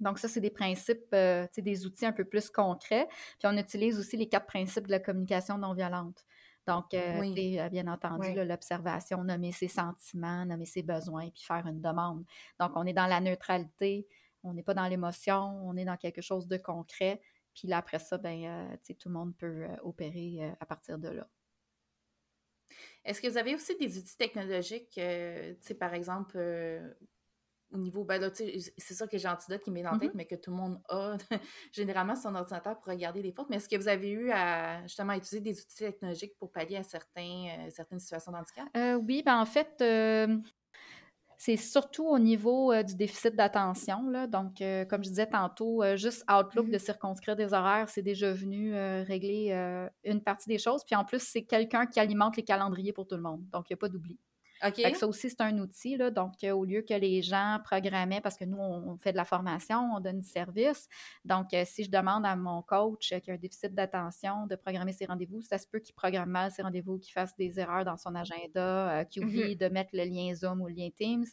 Donc, 0.01 0.19
ça, 0.19 0.27
c'est 0.27 0.41
des 0.41 0.51
principes, 0.51 1.15
euh, 1.15 1.47
des 1.57 1.87
outils 1.87 2.07
un 2.07 2.13
peu 2.13 2.25
plus 2.25 2.51
concrets. 2.51 3.07
Puis, 3.39 3.47
on 3.47 3.57
utilise 3.57 3.99
aussi 3.99 4.17
les 4.17 4.29
quatre 4.29 4.47
principes 4.47 4.87
de 4.87 4.91
la 4.91 4.99
communication 4.99 5.59
non 5.59 5.75
violente. 5.75 6.25
Donc, 6.67 6.93
euh, 6.95 7.23
euh, 7.23 7.69
bien 7.69 7.87
entendu, 7.87 8.35
l'observation, 8.35 9.23
nommer 9.23 9.53
ses 9.53 9.69
sentiments, 9.69 10.45
nommer 10.45 10.67
ses 10.67 10.83
besoins, 10.83 11.31
puis 11.31 11.45
faire 11.45 11.67
une 11.67 11.81
demande. 11.81 12.25
Donc, 12.59 12.73
on 12.75 12.85
est 12.85 12.93
dans 12.93 13.07
la 13.07 13.21
neutralité, 13.21 14.07
on 14.43 14.55
n'est 14.55 14.63
pas 14.63 14.75
dans 14.75 14.87
l'émotion, 14.87 15.61
on 15.67 15.77
est 15.77 15.85
dans 15.85 15.97
quelque 15.97 16.21
chose 16.21 16.47
de 16.49 16.57
concret. 16.57 17.21
Puis 17.55 17.69
là, 17.69 17.79
après 17.79 17.99
ça, 17.99 18.19
ben, 18.19 18.79
tout 18.99 19.09
le 19.09 19.15
monde 19.15 19.37
peut 19.37 19.67
opérer 19.83 20.55
à 20.59 20.67
partir 20.67 20.99
de 20.99 21.09
là. 21.09 21.29
Est-ce 23.05 23.21
que 23.21 23.29
vous 23.29 23.37
avez 23.37 23.55
aussi 23.55 23.77
des 23.77 23.99
outils 23.99 24.17
technologiques, 24.17 24.99
par 25.79 25.93
exemple, 25.93 26.39
au 27.73 27.79
niveau, 27.79 28.05
ben 28.05 28.31
c'est 28.35 28.95
ça 28.95 29.07
que 29.07 29.19
j'ai 29.19 29.29
Antidote 29.29 29.63
qui 29.63 29.71
m'est 29.71 29.83
dans 29.83 29.93
la 29.93 29.99
tête, 29.99 30.15
mmh 30.15 30.17
mais 30.17 30.27
que 30.27 30.35
tout 30.35 30.51
le 30.51 30.57
monde 30.57 30.81
a 30.89 31.17
généralement 31.73 32.15
son 32.15 32.35
ordinateur 32.35 32.79
pour 32.79 32.93
regarder 32.93 33.23
les 33.23 33.33
portes. 33.33 33.49
Mais 33.51 33.57
est-ce 33.57 33.69
que 33.69 33.77
vous 33.77 33.89
avez 33.89 34.11
eu 34.11 34.31
à 34.31 34.83
justement 34.83 35.15
utiliser 35.15 35.41
des 35.41 35.61
outils 35.61 35.77
technologiques 35.77 36.37
pour 36.39 36.53
pallier 36.53 36.77
à 36.77 36.83
certains, 36.83 37.49
euh, 37.59 37.71
certaines 37.71 37.99
situations 37.99 38.33
d'handicap? 38.33 38.69
Euh, 38.77 38.95
oui, 38.95 39.23
ben 39.25 39.39
en 39.39 39.47
fait, 39.47 39.75
euh, 39.81 40.37
c'est 41.45 41.57
surtout 41.57 42.07
au 42.07 42.21
niveau 42.21 42.73
du 42.85 42.95
déficit 42.95 43.35
d'attention. 43.35 44.05
Donc, 44.29 44.63
comme 44.89 45.03
je 45.03 45.09
disais 45.09 45.27
tantôt, 45.27 45.83
juste 45.97 46.25
Outlook 46.31 46.71
de 46.71 46.77
mmh 46.77 46.79
circonscrire 46.79 47.35
des 47.35 47.53
horaires, 47.53 47.89
c'est 47.89 48.03
déjà 48.03 48.33
venu 48.33 48.73
régler 49.03 49.51
une 50.05 50.21
partie 50.21 50.49
des 50.49 50.59
choses. 50.59 50.85
Puis 50.85 50.95
en 50.95 51.05
plus, 51.05 51.21
c'est 51.21 51.43
quelqu'un 51.43 51.87
qui 51.87 51.99
alimente 51.99 52.37
les 52.37 52.45
calendriers 52.45 52.93
pour 52.93 53.09
tout 53.09 53.17
le 53.17 53.23
monde. 53.23 53.43
Donc, 53.53 53.69
il 53.69 53.73
n'y 53.73 53.75
a 53.75 53.77
pas 53.79 53.89
d'oubli 53.89 54.21
ça 54.95 55.07
aussi, 55.07 55.31
c'est 55.31 55.41
un 55.41 55.59
outil. 55.59 55.97
Là, 55.97 56.11
donc, 56.11 56.45
euh, 56.45 56.53
au 56.53 56.65
lieu 56.65 56.83
que 56.83 56.95
les 56.95 57.23
gens 57.23 57.59
programmaient, 57.65 58.21
parce 58.21 58.37
que 58.37 58.45
nous, 58.45 58.59
on, 58.59 58.97
fait 58.97 59.13
de 59.13 59.17
la 59.17 59.25
formation, 59.25 59.91
on 59.95 60.01
donne 60.01 60.21
du 60.21 60.29
service. 60.29 60.89
Donc, 61.25 61.53
euh, 61.55 61.65
si 61.67 61.85
je 61.85 61.91
demande 61.91 62.25
à 62.25 62.37
mon 62.37 62.63
coach 62.63 63.13
qui 63.21 63.31
a 63.31 63.35
un 63.35 63.37
déficit 63.37 63.75
d'attention 63.75 64.47
de 64.47 64.55
programmer 64.57 64.93
ses 64.93 65.07
rendez-vous, 65.07 65.43
ça 65.43 65.59
se 65.59 65.67
peut 65.67 65.81
qu'il 65.81 65.95
programme 65.95 66.31
mal 66.31 66.51
ses 66.51 66.63
rendez-vous, 66.63 66.99
qu'il 66.99 67.13
fasse 67.13 67.35
des 67.37 67.59
erreurs 67.59 67.85
dans 67.85 67.97
son 67.97 68.15
agenda, 68.15 69.01
euh, 69.01 69.05
qu'il 69.05 69.25
oublie 69.25 69.55
mm-hmm. 69.55 69.59
de 69.59 69.69
mettre 69.69 69.91
le 69.93 70.05
lien 70.05 70.35
Zoom 70.35 70.61
ou 70.61 70.69
le 70.69 70.75
lien 70.75 70.89
Teams. 70.95 71.27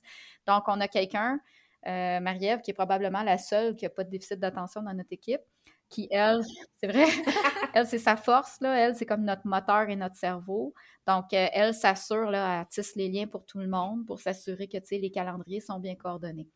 Donc, 0.48 0.64
on 0.68 0.80
a 0.80 0.88
quelqu'un, 0.88 1.40
Marie-Ève, 1.86 2.62
qui 2.62 2.72
est 2.72 2.74
probablement 2.74 3.24
la 3.24 3.38
seule 3.38 3.76
qui 3.76 3.86
n'a 3.86 3.90
pas 3.90 4.04
de 4.04 4.10
déficit 4.10 4.40
d'attention 4.40 4.82
dans 4.82 4.94
notre 4.94 5.14
équipe 5.14 5.42
qui, 5.90 6.08
elle, 6.12 6.42
c'est 6.78 6.88
vrai, 6.88 7.06
elle, 7.74 7.88
c'est 7.88 7.98
sa 7.98 8.16
force, 8.16 8.60
là. 8.62 8.76
Elle, 8.78 8.96
c'est 8.96 9.06
comme 9.06 9.24
notre 9.24 9.46
moteur 9.48 9.90
et 9.90 9.96
notre 9.96 10.16
cerveau. 10.16 10.74
Donc, 11.08 11.34
euh, 11.34 11.48
elle 11.54 11.74
s'assure, 11.74 12.30
là, 12.32 12.62
elle 12.62 12.68
tisse 12.68 12.96
les 12.96 13.10
liens 13.10 13.28
pour 13.28 13.46
tout 13.46 13.60
le 13.60 13.68
monde 13.68 14.06
pour 14.06 14.20
s'assurer 14.20 14.68
que, 14.68 14.78
tu 14.78 14.86
sais, 14.88 14.98
les 15.00 15.12
calendriers 15.12 15.62
sont 15.62 15.80
bien 15.80 15.96
coordonnés. 15.96 16.48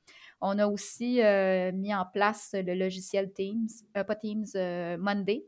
On 0.42 0.60
a 0.60 0.68
aussi 0.68 1.22
euh, 1.22 1.72
mis 1.72 1.94
en 1.94 2.06
place 2.06 2.52
le 2.54 2.74
logiciel 2.76 3.32
Teams, 3.34 3.68
euh, 3.98 4.04
pas 4.04 4.16
Teams, 4.16 4.46
Monday, 5.00 5.46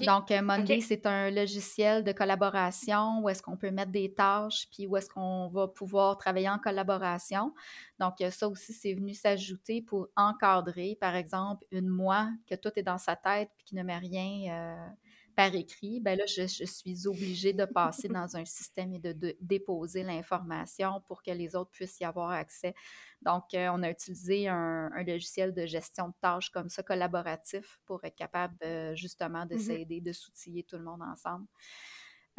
donc, 0.00 0.30
euh, 0.30 0.42
Monday, 0.42 0.80
c'est 0.80 1.06
un 1.06 1.30
logiciel 1.30 2.02
de 2.02 2.10
collaboration 2.10 3.20
où 3.20 3.28
est-ce 3.28 3.42
qu'on 3.42 3.56
peut 3.56 3.70
mettre 3.70 3.92
des 3.92 4.12
tâches, 4.12 4.66
puis 4.72 4.86
où 4.86 4.96
est-ce 4.96 5.08
qu'on 5.08 5.46
va 5.48 5.68
pouvoir 5.68 6.16
travailler 6.16 6.48
en 6.48 6.58
collaboration. 6.58 7.54
Donc, 8.00 8.20
euh, 8.20 8.30
ça 8.30 8.48
aussi, 8.48 8.72
c'est 8.72 8.94
venu 8.94 9.14
s'ajouter 9.14 9.82
pour 9.82 10.08
encadrer, 10.16 10.96
par 11.00 11.14
exemple, 11.14 11.64
une 11.70 11.88
moi 11.88 12.28
que 12.48 12.56
tout 12.56 12.70
est 12.74 12.82
dans 12.82 12.98
sa 12.98 13.14
tête, 13.14 13.50
puis 13.56 13.64
qui 13.64 13.74
ne 13.76 13.84
met 13.84 13.98
rien 13.98 14.52
euh, 14.52 14.88
par 15.36 15.54
écrit, 15.54 16.00
ben 16.00 16.18
là, 16.18 16.24
je, 16.24 16.46
suis 16.46 17.06
obligée 17.06 17.52
de 17.52 17.66
passer 17.66 18.08
dans 18.08 18.38
un 18.38 18.46
système 18.46 18.94
et 18.94 18.98
de, 18.98 19.36
déposer 19.42 20.02
l'information 20.02 21.02
pour 21.06 21.22
que 21.22 21.30
les 21.30 21.54
autres 21.54 21.70
puissent 21.70 22.00
y 22.00 22.04
avoir 22.04 22.30
accès. 22.30 22.74
Donc, 23.20 23.52
euh, 23.52 23.68
on 23.70 23.82
a 23.82 23.90
utilisé 23.90 24.48
un, 24.48 24.88
logiciel 25.06 25.52
de 25.52 25.66
gestion 25.66 26.08
de 26.08 26.14
tâches 26.22 26.48
comme 26.48 26.70
ça, 26.70 26.82
collaboratif, 26.82 27.78
pour 27.84 28.02
être 28.04 28.16
capable 28.16 28.56
justement 28.94 29.44
de 29.44 29.56
mmh 29.56 29.58
s'aider, 29.58 30.00
de 30.00 30.12
s'outiller 30.12 30.62
tout 30.62 30.78
le 30.78 30.84
monde 30.84 31.02
ensemble. 31.02 31.46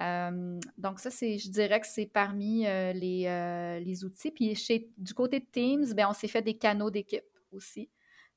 Euh, 0.02 0.60
donc, 0.80 1.00
ça, 1.00 1.12
c'est, 1.12 1.38
je 1.38 1.52
dirais 1.52 1.80
que 1.80 1.88
c'est 1.88 2.08
parmi 2.08 2.66
euh, 2.66 2.94
les, 2.94 3.80
les, 3.86 4.04
outils. 4.06 4.32
Puis, 4.32 4.56
chez, 4.56 4.90
du 4.98 5.14
côté 5.14 5.40
de 5.40 5.46
Teams, 5.46 5.94
bien, 5.94 6.10
on 6.10 6.14
s'est 6.14 6.28
fait 6.28 6.42
des 6.42 6.58
canaux 6.58 6.90
d'équipe 6.90 7.24
aussi. 7.52 7.92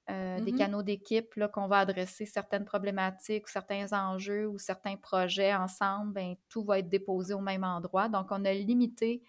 Euh, 0.08 0.40
des 0.40 0.52
mmh 0.52 0.56
canaux 0.56 0.82
d'équipe 0.82 1.40
qu'on 1.52 1.68
va 1.68 1.80
adresser 1.80 2.26
certaines 2.26 2.64
problématiques, 2.64 3.46
certains 3.48 3.92
enjeux 3.92 4.48
ou 4.48 4.58
certains 4.58 4.96
projets 4.96 5.54
ensemble, 5.54 6.12
ben, 6.12 6.34
tout 6.48 6.64
va 6.64 6.80
être 6.80 6.88
déposé 6.88 7.32
au 7.32 7.40
même 7.40 7.62
endroit. 7.62 8.08
Donc, 8.08 8.28
on 8.30 8.44
a 8.44 8.52
limité 8.52 9.22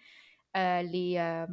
euh, 0.56 0.82
les, 0.82 1.18
euh, 1.18 1.46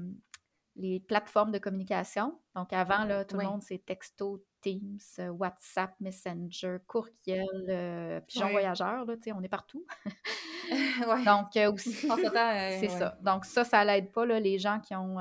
les 0.77 0.99
plateformes 0.99 1.51
de 1.51 1.60
communication. 1.60 2.39
Donc, 2.55 2.73
avant, 2.73 3.03
là, 3.03 3.23
tout 3.23 3.38
le 3.38 3.43
monde, 3.43 3.62
c'est 3.62 3.86
texto, 3.86 4.43
Teams, 4.62 4.99
WhatsApp, 5.38 5.93
Messenger, 5.99 6.77
courriel, 6.88 8.23
pigeon 8.25 8.49
voyageur, 8.49 9.05
là, 9.05 9.13
on 9.36 9.43
est 9.43 9.49
partout. 9.49 9.86
Donc, 11.25 11.55
aussi, 11.71 12.10
c'est 12.79 12.89
ça. 12.89 13.17
Donc, 13.21 13.45
ça, 13.45 13.63
ça 13.63 13.86
l'aide 13.86 14.12
pas, 14.12 14.25
là, 14.25 14.39
les 14.39 14.58
gens 14.58 14.79
qui 14.79 14.95
ont, 14.95 15.17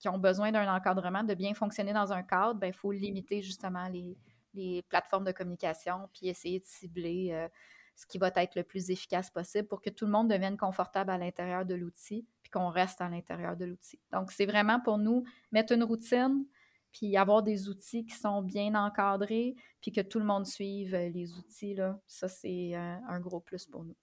qui 0.00 0.08
ont 0.08 0.18
besoin 0.18 0.50
d'un 0.50 0.74
encadrement, 0.74 1.22
de 1.22 1.34
bien 1.34 1.54
fonctionner 1.54 1.92
dans 1.92 2.12
un 2.12 2.22
cadre, 2.22 2.54
il 2.54 2.60
ben, 2.60 2.72
faut 2.72 2.90
limiter 2.90 3.42
justement 3.42 3.86
les, 3.88 4.82
plateformes 4.88 5.24
de 5.24 5.30
communication, 5.30 6.08
puis 6.12 6.28
essayer 6.28 6.58
de 6.58 6.64
cibler 6.64 7.28
euh, 7.30 7.46
ce 7.94 8.06
qui 8.06 8.18
va 8.18 8.32
être 8.34 8.56
le 8.56 8.64
plus 8.64 8.90
efficace 8.90 9.30
possible 9.30 9.68
pour 9.68 9.80
que 9.80 9.90
tout 9.90 10.06
le 10.06 10.10
monde 10.10 10.28
devienne 10.28 10.56
confortable 10.56 11.10
à 11.10 11.18
l'intérieur 11.18 11.64
de 11.64 11.74
l'outil, 11.74 12.26
puis 12.42 12.50
qu'on 12.50 12.70
reste 12.70 13.00
à 13.00 13.08
l'intérieur 13.08 13.56
de 13.56 13.66
l'outil. 13.66 14.00
Donc, 14.10 14.32
c'est 14.32 14.46
vraiment 14.46 14.80
pour 14.80 14.98
nous 14.98 15.22
mettre 15.52 15.72
une 15.72 15.84
routine, 15.84 16.46
puis 16.92 17.16
avoir 17.16 17.42
des 17.42 17.68
outils 17.68 18.04
qui 18.04 18.14
sont 18.14 18.42
bien 18.42 18.74
encadrés, 18.74 19.54
puis 19.80 19.92
que 19.92 20.00
tout 20.00 20.18
le 20.18 20.24
monde 20.24 20.46
suive 20.46 20.94
euh, 20.94 21.10
les 21.10 21.38
outils. 21.38 21.74
Là. 21.74 22.00
Ça, 22.06 22.26
c'est 22.26 22.74
euh, 22.74 22.96
un 23.06 23.20
gros 23.20 23.40
plus 23.40 23.66
pour 23.66 23.84
nous. 23.84 23.96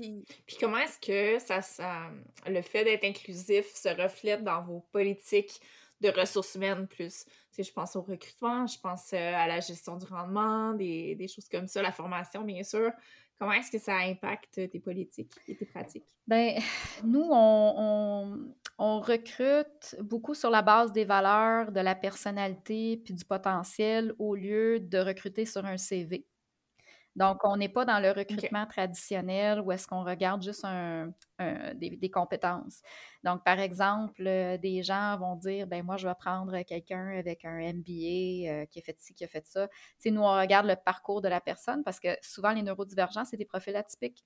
Puis, 0.00 0.56
comment 0.58 0.78
est-ce 0.78 0.98
que 0.98 1.38
ça, 1.38 1.62
ça 1.62 2.10
le 2.46 2.62
fait 2.62 2.84
d'être 2.84 3.04
inclusif 3.04 3.66
se 3.74 3.88
reflète 3.88 4.42
dans 4.42 4.62
vos 4.62 4.80
politiques 4.92 5.60
de 6.00 6.08
ressources 6.08 6.54
humaines 6.54 6.86
plus? 6.86 7.24
Tu 7.52 7.62
je 7.62 7.72
pense 7.72 7.96
au 7.96 8.02
recrutement, 8.02 8.66
je 8.66 8.78
pense 8.78 9.12
euh, 9.12 9.34
à 9.34 9.46
la 9.46 9.60
gestion 9.60 9.96
du 9.96 10.06
rendement, 10.06 10.72
des, 10.74 11.26
choses 11.28 11.48
comme 11.48 11.66
ça, 11.66 11.82
la 11.82 11.92
formation, 11.92 12.42
bien 12.42 12.62
sûr. 12.62 12.90
Comment 13.38 13.52
est-ce 13.52 13.70
que 13.70 13.78
ça 13.78 13.96
impacte 13.96 14.70
tes 14.70 14.80
politiques 14.80 15.32
et 15.48 15.56
tes 15.56 15.64
pratiques? 15.64 16.14
Bien, 16.26 16.58
nous, 17.04 17.26
on, 17.30 18.54
on, 18.78 19.00
recrute 19.00 19.96
beaucoup 20.00 20.34
sur 20.34 20.50
la 20.50 20.62
base 20.62 20.92
des 20.92 21.04
valeurs, 21.04 21.72
de 21.72 21.80
la 21.80 21.94
personnalité 21.94 22.98
puis 23.02 23.14
du 23.14 23.24
potentiel 23.24 24.14
au 24.18 24.34
lieu 24.34 24.78
de 24.78 24.98
recruter 24.98 25.46
sur 25.46 25.64
un 25.64 25.78
CV. 25.78 26.26
Donc, 27.16 27.38
on 27.44 27.56
n'est 27.56 27.68
pas 27.68 27.84
dans 27.84 27.98
le 27.98 28.10
recrutement 28.12 28.66
traditionnel 28.66 29.60
où 29.60 29.72
est-ce 29.72 29.86
qu'on 29.86 30.04
regarde 30.04 30.42
juste 30.42 30.64
des, 31.74 32.10
compétences. 32.10 32.82
Donc, 33.24 33.44
par 33.44 33.58
exemple, 33.58 34.26
euh, 34.26 34.56
des 34.58 34.82
gens 34.82 35.18
vont 35.18 35.36
dire, 35.36 35.66
ben 35.66 35.84
moi, 35.84 35.96
je 35.96 36.08
vais 36.08 36.14
prendre 36.14 36.60
quelqu'un 36.62 37.18
avec 37.18 37.44
un 37.44 37.58
MBA 37.58 38.48
euh, 38.48 38.66
qui 38.66 38.78
a 38.78 38.82
fait 38.82 38.96
ci, 38.98 39.14
qui 39.14 39.24
a 39.24 39.28
fait 39.28 39.46
ça. 39.46 39.68
Tu 40.00 40.10
nous, 40.10 40.22
on 40.22 40.38
regarde 40.38 40.66
le 40.66 40.76
parcours 40.76 41.20
de 41.20 41.28
la 41.28 41.40
personne 41.40 41.82
parce 41.84 42.00
que 42.00 42.08
souvent, 42.22 42.52
les 42.52 42.62
neurodivergents, 42.62 43.24
c'est 43.24 43.36
des 43.36 43.44
profils 43.44 43.76
atypiques. 43.76 44.24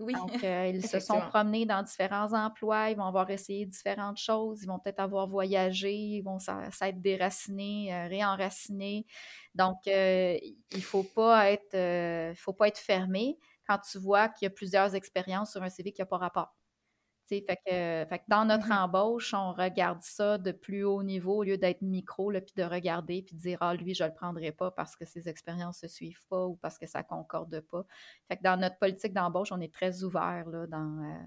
Oui. 0.00 0.14
Donc, 0.14 0.32
euh, 0.44 0.72
ils 0.74 0.86
se 0.86 0.98
sont 0.98 1.20
promenés 1.20 1.66
dans 1.66 1.82
différents 1.82 2.32
emplois, 2.32 2.90
ils 2.90 2.96
vont 2.96 3.04
avoir 3.04 3.28
essayé 3.30 3.66
différentes 3.66 4.16
choses, 4.16 4.62
ils 4.62 4.66
vont 4.66 4.78
peut-être 4.78 5.00
avoir 5.00 5.28
voyagé, 5.28 5.92
ils 5.92 6.22
vont 6.22 6.38
s'être 6.38 7.00
déracinés, 7.00 7.94
euh, 7.94 8.08
réenracinés. 8.08 9.06
Donc, 9.54 9.86
euh, 9.86 10.38
il 10.42 10.76
ne 10.76 10.80
faut 10.80 11.02
pas 11.02 11.50
être 11.50 12.34
faut 12.36 12.54
pas 12.54 12.68
être 12.68 12.78
fermé 12.78 13.38
quand 13.66 13.78
tu 13.78 13.98
vois 13.98 14.28
qu'il 14.28 14.46
y 14.46 14.48
a 14.48 14.50
plusieurs 14.50 14.94
expériences 14.94 15.52
sur 15.52 15.62
un 15.62 15.68
CV 15.68 15.92
qui 15.92 16.00
n'a 16.00 16.06
pas 16.06 16.18
rapport. 16.18 16.54
Fait 17.46 17.56
que, 17.56 18.08
fait 18.08 18.18
que 18.18 18.24
dans 18.28 18.44
notre 18.44 18.68
mmh 18.68 18.72
embauche, 18.72 19.34
on 19.34 19.52
regarde 19.52 20.02
ça 20.02 20.38
de 20.38 20.52
plus 20.52 20.84
haut 20.84 21.02
niveau 21.02 21.38
au 21.38 21.42
lieu 21.44 21.56
d'être 21.58 21.82
micro, 21.82 22.30
puis 22.32 22.54
de 22.56 22.62
regarder 22.62 23.22
puis 23.22 23.36
de 23.36 23.40
dire 23.40 23.58
Ah, 23.60 23.74
lui, 23.74 23.94
je 23.94 24.04
le 24.04 24.12
prendrai 24.12 24.52
pas 24.52 24.70
parce 24.70 24.96
que 24.96 25.04
ses 25.04 25.28
expériences 25.28 25.82
ne 25.82 25.88
se 25.88 25.94
suivent 25.94 26.24
pas 26.28 26.46
ou 26.46 26.56
parce 26.56 26.78
que 26.78 26.86
ça 26.86 27.02
concorde 27.02 27.60
pas. 27.60 27.84
Fait 28.28 28.36
que 28.36 28.42
dans 28.42 28.58
notre 28.58 28.78
politique 28.78 29.12
d'embauche, 29.12 29.52
on 29.52 29.60
est 29.60 29.72
très 29.72 30.02
ouvert 30.02 30.48
là, 30.48 30.66
dans, 30.66 31.04
euh, 31.04 31.24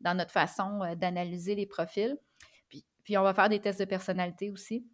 dans 0.00 0.14
notre 0.16 0.32
façon 0.32 0.82
euh, 0.82 0.94
d'analyser 0.94 1.54
les 1.54 1.66
profils. 1.66 2.16
Puis, 2.68 2.86
puis 3.04 3.18
on 3.18 3.22
va 3.22 3.34
faire 3.34 3.48
des 3.48 3.60
tests 3.60 3.80
de 3.80 3.84
personnalité 3.84 4.50
aussi. 4.50 4.86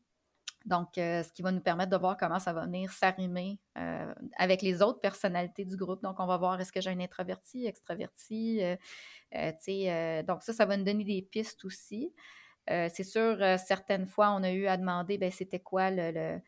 Donc, 0.67 0.99
euh, 0.99 1.23
ce 1.23 1.33
qui 1.33 1.43
va 1.43 1.53
nous 1.53 1.61
permettre 1.61 1.91
de 1.91 1.97
voir 1.97 2.17
comment 2.17 2.39
ça 2.39 2.53
va 2.53 2.67
venir 2.67 2.93
s'arrimer 2.93 3.59
euh, 3.79 4.13
avec 4.37 4.61
les 4.61 4.83
autres 4.83 5.01
personnalités 5.01 5.65
du 5.65 5.77
groupe. 5.77 6.03
Donc, 6.03 6.17
on 6.21 6.27
va 6.27 6.37
voir 6.37 6.61
est-ce 6.61 6.73
que 6.73 6.81
j'ai 6.81 6.91
un 6.91 7.01
introverti, 7.01 7.67
extraverti. 7.67 8.61
Euh, 8.63 10.23
donc, 10.23 10.43
ça, 10.43 10.53
ça 10.53 10.67
va 10.67 10.77
nous 10.77 10.85
donner 10.85 11.05
des 11.05 11.23
pistes 11.23 11.65
aussi. 11.65 12.13
c'est 12.69 13.05
sûr, 13.05 13.39
certaines 13.59 14.07
fois, 14.07 14.33
on 14.33 14.43
a 14.43 14.53
eu 14.53 14.67
à 14.67 14.77
demander, 14.77 15.19
ben, 15.19 15.31
c'était 15.31 15.61
quoi 15.61 15.91
le 15.91 16.41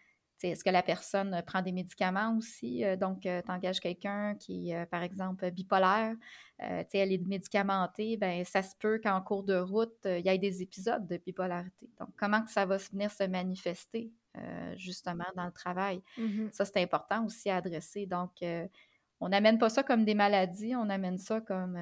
est-ce 0.42 0.64
que 0.64 0.70
la 0.70 0.82
personne 0.82 1.42
prend 1.46 1.62
des 1.62 1.72
médicaments 1.72 2.36
aussi? 2.36 2.84
Euh, 2.84 2.96
donc, 2.96 3.26
euh, 3.26 3.42
tu 3.44 3.50
engages 3.50 3.80
quelqu'un 3.80 4.34
qui 4.34 4.70
est, 4.70 4.76
euh, 4.76 4.86
par 4.86 5.02
exemple, 5.02 5.50
bipolaire, 5.50 6.14
elle 6.58 7.12
est 7.12 7.26
médicamentée, 7.26 8.16
ben 8.16 8.44
ça 8.44 8.62
se 8.62 8.76
peut 8.78 9.00
qu'en 9.02 9.20
cours 9.20 9.42
de 9.42 9.56
route, 9.58 9.98
il 10.04 10.24
y 10.24 10.28
ait 10.28 10.38
des 10.38 10.62
épisodes 10.62 11.08
de 11.08 11.16
bipolarité. 11.16 11.90
Donc, 11.98 12.10
comment 12.16 12.40
que 12.40 12.52
ça 12.52 12.66
va 12.66 12.76
venir 12.76 13.10
se 13.10 13.24
manifester, 13.24 14.12
justement, 14.76 15.24
dans 15.34 15.46
le 15.46 15.50
travail? 15.50 16.02
Mmh 16.16 16.50
ça, 16.52 16.64
c'est 16.64 16.80
important 16.80 17.24
aussi 17.24 17.50
à 17.50 17.56
adresser. 17.56 18.06
Donc, 18.06 18.30
on 19.18 19.28
n'amène 19.28 19.58
pas 19.58 19.70
ça 19.70 19.82
comme 19.82 20.04
des 20.04 20.14
maladies, 20.14 20.76
on 20.76 20.88
amène 20.88 21.18
ça 21.18 21.40
comme 21.40 21.76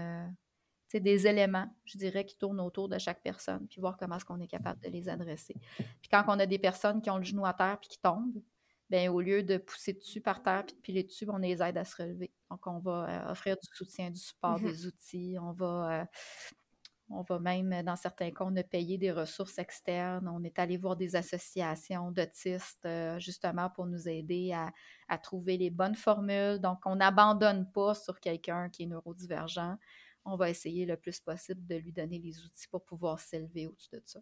des 0.98 1.28
éléments, 1.28 1.68
je 1.84 1.98
dirais, 1.98 2.24
qui 2.24 2.36
tournent 2.36 2.60
autour 2.60 2.88
de 2.88 2.98
chaque 2.98 3.22
personne, 3.22 3.68
puis 3.68 3.80
voir 3.80 3.96
comment 3.96 4.16
est-ce 4.16 4.24
qu'on 4.24 4.40
est 4.40 4.48
capable 4.48 4.80
de 4.80 4.88
les 4.88 5.08
adresser. 5.08 5.54
Puis 5.76 6.08
quand 6.10 6.24
on 6.26 6.40
a 6.40 6.46
des 6.46 6.58
personnes 6.58 7.00
qui 7.00 7.10
ont 7.10 7.18
le 7.18 7.22
genou 7.22 7.46
à 7.46 7.54
terre 7.54 7.78
puis 7.78 7.90
qui 7.90 8.00
tombent, 8.00 8.42
bien, 8.90 9.10
au 9.12 9.20
lieu 9.20 9.42
de 9.42 9.56
pousser 9.56 9.92
dessus 9.92 10.20
par 10.20 10.42
terre 10.42 10.64
puis 10.66 10.74
de 10.74 10.80
piler 10.80 11.02
dessus, 11.04 11.26
on 11.30 11.38
les 11.38 11.62
aide 11.62 11.78
à 11.78 11.84
se 11.84 12.02
relever. 12.02 12.32
Donc, 12.50 12.66
on 12.66 12.80
va 12.80 13.08
euh, 13.08 13.32
offrir 13.32 13.56
du 13.56 13.68
soutien, 13.72 14.10
du 14.10 14.18
support, 14.18 14.58
mmh 14.58 14.64
des 14.64 14.86
outils. 14.86 15.36
On 15.40 15.52
va, 15.52 16.00
euh, 16.00 16.04
on 17.08 17.22
va 17.22 17.38
même, 17.38 17.82
dans 17.84 17.94
certains 17.94 18.30
cas, 18.30 18.44
on 18.44 18.56
a 18.56 18.64
payé 18.64 18.98
des 18.98 19.12
ressources 19.12 19.58
externes. 19.58 20.28
On 20.28 20.42
est 20.42 20.58
allé 20.58 20.76
voir 20.76 20.96
des 20.96 21.14
associations 21.14 22.10
d'autistes, 22.10 22.84
euh, 22.84 23.18
justement, 23.20 23.70
pour 23.70 23.86
nous 23.86 24.08
aider 24.08 24.52
à, 24.52 24.72
à, 25.08 25.18
trouver 25.18 25.56
les 25.56 25.70
bonnes 25.70 25.94
formules. 25.94 26.58
Donc, 26.58 26.80
on 26.84 26.96
n'abandonne 26.96 27.70
pas 27.70 27.94
sur 27.94 28.18
quelqu'un 28.18 28.68
qui 28.68 28.82
est 28.82 28.86
neurodivergent 28.86 29.76
on 30.32 30.36
va 30.36 30.50
essayer 30.50 30.86
le 30.86 30.96
plus 30.96 31.20
possible 31.20 31.66
de 31.66 31.76
lui 31.76 31.92
donner 31.92 32.18
les 32.18 32.38
outils 32.44 32.68
pour 32.68 32.84
pouvoir 32.84 33.18
s'élever 33.18 33.66
au-dessus 33.66 33.90
de 33.92 34.02
ça. 34.04 34.20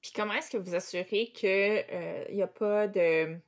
Puis 0.00 0.12
comment 0.14 0.32
est-ce 0.34 0.50
que 0.50 0.58
vous 0.58 0.74
assurez 0.74 1.32
qu'il 1.32 1.48
n'y 1.48 2.42
euh, 2.42 2.44
a 2.44 2.48
pas 2.48 2.88
de, 2.88 3.38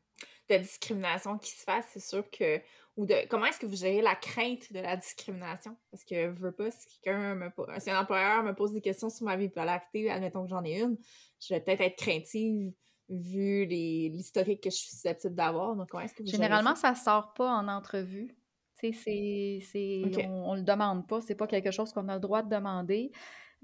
discrimination 0.48 1.36
qui 1.38 1.50
se 1.50 1.64
fasse? 1.64 1.86
C'est 1.92 2.00
sûr 2.00 2.28
que. 2.30 2.60
Ou 2.96 3.06
de 3.06 3.26
comment 3.28 3.46
est-ce 3.46 3.58
que 3.58 3.66
vous 3.66 3.74
gérez 3.74 4.02
la 4.02 4.14
crainte 4.14 4.72
de 4.72 4.78
la 4.78 4.96
discrimination? 4.96 5.76
Parce 5.90 6.04
que 6.04 6.32
je 6.32 6.40
veux 6.40 6.52
pas, 6.52 6.70
si 6.70 6.86
quelqu'un 6.86 7.34
me 7.34 7.50
si 7.80 7.90
un 7.90 8.00
employeur 8.00 8.44
me 8.44 8.54
pose 8.54 8.72
des 8.72 8.80
questions 8.80 9.10
sur 9.10 9.24
ma 9.24 9.36
bipolarité, 9.36 10.08
admettons 10.10 10.44
que 10.44 10.50
j'en 10.50 10.62
ai 10.62 10.80
une, 10.80 10.96
je 11.40 11.54
vais 11.54 11.60
peut-être 11.60 11.80
être 11.80 11.96
craintive 11.96 12.72
vu 13.08 13.66
l'historique 13.66 14.62
que 14.62 14.70
je 14.70 14.76
suis 14.76 14.90
susceptible 14.90 15.34
d'avoir. 15.34 15.74
Donc, 15.76 15.88
comment 15.90 16.04
est-ce 16.04 16.14
que 16.14 16.22
vous 16.22 16.30
Généralement, 16.30 16.74
ça? 16.74 16.92
ne 16.92 16.96
sort 16.96 17.34
pas 17.34 17.50
en 17.50 17.68
entrevue. 17.68 18.36
C'est, 18.74 19.60
on, 20.28 20.52
ne 20.52 20.58
le 20.58 20.64
demande 20.64 21.06
pas, 21.06 21.20
c'est 21.20 21.34
pas 21.34 21.46
quelque 21.46 21.70
chose 21.70 21.92
qu'on 21.92 22.08
a 22.08 22.14
le 22.14 22.20
droit 22.20 22.42
de 22.42 22.54
demander. 22.54 23.12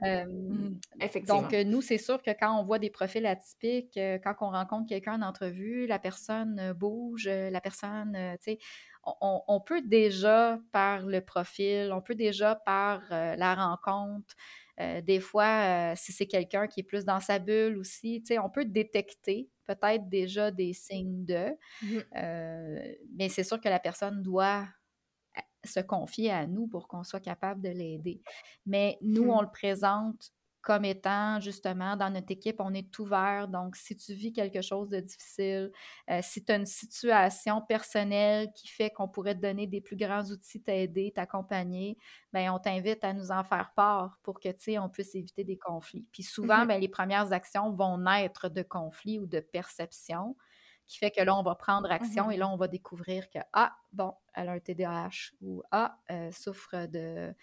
Mmh. 0.02 0.78
donc, 1.26 1.52
nous, 1.52 1.82
c'est 1.82 1.98
sûr 1.98 2.22
que 2.22 2.30
quand 2.30 2.58
on 2.58 2.64
voit 2.64 2.78
des 2.78 2.90
profils 2.90 3.26
atypiques, 3.26 3.98
quand 4.24 4.34
on 4.40 4.50
rencontre 4.50 4.88
quelqu'un 4.88 5.20
en 5.20 5.28
entrevue, 5.28 5.86
la 5.86 5.98
personne 5.98 6.72
bouge, 6.72 7.28
la 7.28 7.60
personne, 7.60 8.16
tu 8.42 8.52
sais, 8.52 8.58
on, 9.04 9.60
peut 9.60 9.82
déjà 9.82 10.58
par 10.72 11.06
le 11.06 11.20
profil, 11.20 11.92
on 11.92 12.00
peut 12.00 12.14
déjà 12.14 12.54
par 12.54 13.02
la 13.10 13.54
rencontre, 13.54 14.34
des 15.02 15.20
fois, 15.20 15.94
si 15.96 16.12
c'est 16.12 16.26
quelqu'un 16.26 16.66
qui 16.66 16.80
est 16.80 16.84
plus 16.84 17.04
dans 17.04 17.20
sa 17.20 17.38
bulle 17.38 17.76
aussi, 17.76 18.20
tu 18.20 18.28
sais, 18.28 18.38
on 18.38 18.48
peut 18.48 18.64
détecter 18.64 19.50
peut-être 19.66 20.08
déjà 20.08 20.50
des 20.50 20.72
signes 20.72 21.24
de, 21.24 21.48
mmh 21.82 21.98
mais 23.16 23.28
c'est 23.28 23.44
sûr 23.44 23.60
que 23.60 23.68
la 23.68 23.80
personne 23.80 24.22
doit 24.22 24.66
se 25.64 25.80
confier 25.80 26.30
à 26.30 26.46
nous 26.46 26.66
pour 26.66 26.88
qu'on 26.88 27.04
soit 27.04 27.20
capable 27.20 27.60
de 27.60 27.68
l'aider. 27.68 28.22
Mais 28.66 28.98
nous, 29.02 29.30
on 29.30 29.40
mmh. 29.40 29.44
le 29.44 29.50
présente 29.50 30.32
comme 30.62 30.84
étant 30.84 31.40
justement 31.40 31.96
dans 31.96 32.10
notre 32.10 32.30
équipe, 32.30 32.56
on 32.58 32.74
est 32.74 32.98
ouvert. 32.98 33.48
Donc, 33.48 33.76
si 33.76 33.96
tu 33.96 34.12
vis 34.12 34.32
quelque 34.32 34.60
chose 34.60 34.90
de 34.90 35.00
difficile, 35.00 35.72
euh, 36.10 36.20
si 36.22 36.44
tu 36.44 36.52
as 36.52 36.56
une 36.56 36.66
situation 36.66 37.62
personnelle 37.62 38.50
qui 38.54 38.68
fait 38.68 38.90
qu'on 38.90 39.08
pourrait 39.08 39.34
te 39.34 39.40
donner 39.40 39.66
des 39.66 39.80
plus 39.80 39.96
grands 39.96 40.24
outils, 40.24 40.62
t'aider, 40.62 41.12
t'accompagner, 41.14 41.96
bien, 42.32 42.52
on 42.52 42.58
t'invite 42.58 43.02
à 43.04 43.12
nous 43.12 43.30
en 43.30 43.42
faire 43.42 43.72
part 43.74 44.18
pour 44.22 44.38
que, 44.38 44.50
tu 44.50 44.58
sais, 44.58 44.78
on 44.78 44.88
puisse 44.88 45.14
éviter 45.14 45.44
des 45.44 45.56
conflits. 45.56 46.06
Puis 46.12 46.22
souvent, 46.22 46.64
mmh 46.64 46.68
bien, 46.68 46.78
les 46.78 46.88
premières 46.88 47.32
actions 47.32 47.72
vont 47.72 47.96
naître 47.96 48.48
de 48.48 48.62
conflits 48.62 49.18
ou 49.18 49.26
de 49.26 49.40
perceptions 49.40 50.36
qui 50.86 50.98
fait 50.98 51.12
que 51.12 51.22
là, 51.22 51.36
on 51.36 51.42
va 51.44 51.54
prendre 51.54 51.90
action 51.90 52.32
et 52.32 52.36
là, 52.36 52.48
on 52.48 52.56
va 52.56 52.66
découvrir 52.66 53.30
que, 53.30 53.38
ah, 53.52 53.72
bon, 53.92 54.12
elle 54.40 54.48
a 54.48 54.52
un 54.52 54.60
TDAH 54.60 55.32
ou 55.40 55.62
ah, 55.70 55.98
elle 56.06 56.32
souffre 56.32 56.86
de 56.86 57.34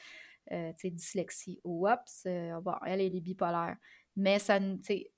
euh, 0.52 0.74
dyslexie 0.84 1.60
ou 1.64 1.88
oups, 1.90 2.24
euh, 2.26 2.60
bon, 2.62 2.74
elle 2.86 3.02
est 3.02 3.10
bipolaire. 3.20 3.78
Mais 4.16 4.40
ça, 4.40 4.58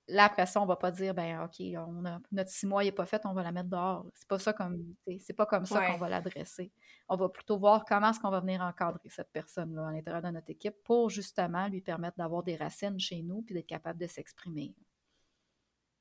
là, 0.09 0.25
après 0.25 0.45
ça, 0.45 0.61
on 0.61 0.65
va 0.65 0.75
pas 0.75 0.91
dire, 0.91 1.13
ben 1.13 1.43
OK, 1.43 1.65
on 1.77 2.03
a, 2.05 2.19
notre 2.33 2.49
six 2.49 2.65
mois 2.65 2.83
n'est 2.83 2.91
pas 2.91 3.05
fait, 3.05 3.21
on 3.25 3.33
va 3.33 3.43
la 3.43 3.53
mettre 3.53 3.69
dehors. 3.69 4.05
C'est 4.13 4.27
pas 4.27 4.39
ça 4.39 4.51
comme, 4.51 4.93
c'est 5.21 5.33
pas 5.33 5.45
comme 5.45 5.65
ça 5.65 5.87
qu'on 5.87 5.97
va 5.97 6.09
l'adresser. 6.09 6.73
On 7.07 7.15
va 7.15 7.29
plutôt 7.29 7.57
voir 7.57 7.85
comment 7.85 8.09
est-ce 8.09 8.19
qu'on 8.19 8.29
va 8.29 8.41
venir 8.41 8.59
encadrer 8.61 9.07
cette 9.07 9.31
personne-là 9.31 9.87
à 9.87 9.91
l'intérieur 9.93 10.21
de 10.21 10.29
notre 10.31 10.49
équipe 10.49 10.75
pour 10.83 11.09
justement 11.09 11.69
lui 11.69 11.79
permettre 11.79 12.17
d'avoir 12.17 12.43
des 12.43 12.57
racines 12.57 12.99
chez 12.99 13.21
nous 13.21 13.41
puis 13.41 13.55
d'être 13.55 13.67
capable 13.67 13.99
de 13.99 14.07
s'exprimer. 14.07 14.75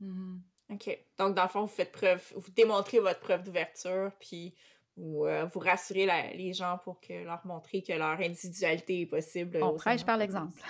Mmh 0.00 0.38
OK. 0.70 0.98
Donc, 1.16 1.34
dans 1.34 1.44
le 1.44 1.48
fond, 1.48 1.62
vous 1.62 1.66
faites 1.66 1.92
preuve, 1.92 2.22
vous 2.36 2.50
démontrez 2.50 2.98
votre 2.98 3.20
preuve 3.20 3.42
d'ouverture, 3.42 4.12
puis 4.20 4.54
vous, 4.98 5.24
euh, 5.26 5.46
vous 5.46 5.60
rassurez 5.60 6.06
les 6.34 6.52
gens 6.52 6.78
pour 6.84 7.00
que 7.00 7.24
leur 7.24 7.46
montrer 7.46 7.82
que 7.82 7.92
leur 7.92 8.20
individualité 8.20 9.02
est 9.02 9.06
possible. 9.06 9.58
On 9.62 9.74
prêche 9.74 10.04
par 10.04 10.16
l'exemple. 10.16 10.60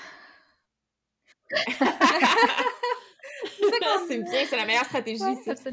c'est 4.08 4.18
bien, 4.18 4.44
c'est 4.46 4.56
la 4.56 4.66
meilleure 4.66 4.84
stratégie. 4.84 5.22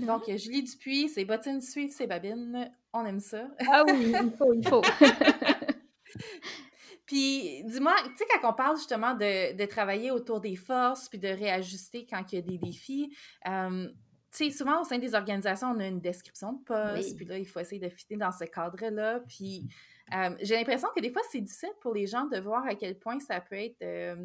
Donc, 0.05 0.23
Julie 0.27 0.63
Dupuis, 0.63 1.09
ses 1.09 1.25
bottines 1.25 1.61
suivent 1.61 1.91
ses 1.91 2.07
babines. 2.07 2.71
On 2.93 3.05
aime 3.05 3.19
ça. 3.19 3.47
Ah 3.69 3.83
oui, 3.85 4.13
il 4.13 4.31
faut, 4.37 4.53
il 4.53 4.67
faut. 4.67 4.81
Puis, 7.05 7.63
dis-moi, 7.65 7.93
tu 8.03 8.17
sais, 8.17 8.25
quand 8.31 8.49
on 8.49 8.53
parle 8.53 8.77
justement 8.77 9.13
de, 9.13 9.65
travailler 9.65 10.11
autour 10.11 10.41
des 10.41 10.55
forces, 10.55 11.07
puis 11.07 11.19
de 11.19 11.27
réajuster 11.27 12.07
quand 12.09 12.31
il 12.31 12.35
y 12.35 12.39
a 12.39 12.41
des 12.41 12.57
défis, 12.57 13.15
euh, 13.47 13.87
sais, 14.35 14.51
souvent 14.51 14.81
au 14.81 14.83
sein 14.83 14.97
des 14.97 15.15
organisations, 15.15 15.67
on 15.75 15.79
a 15.79 15.87
une 15.87 16.01
description 16.01 16.53
de 16.53 16.63
poste, 16.63 17.15
puis 17.15 17.25
là, 17.25 17.37
il 17.37 17.45
faut 17.45 17.59
essayer 17.59 17.79
de 17.79 17.89
fitter 17.89 18.17
dans 18.17 18.31
ce 18.31 18.45
cadre-là. 18.45 19.21
Puis 19.27 19.67
euh, 20.13 20.35
j'ai 20.41 20.55
l'impression 20.55 20.87
que 20.95 21.01
des 21.01 21.11
fois, 21.11 21.21
c'est 21.31 21.41
difficile 21.41 21.71
pour 21.81 21.93
les 21.93 22.07
gens 22.07 22.25
de 22.25 22.37
voir 22.39 22.65
à 22.65 22.75
quel 22.75 22.97
point 22.97 23.19
ça 23.19 23.39
peut 23.41 23.55
être 23.55 23.81
euh, 23.81 24.15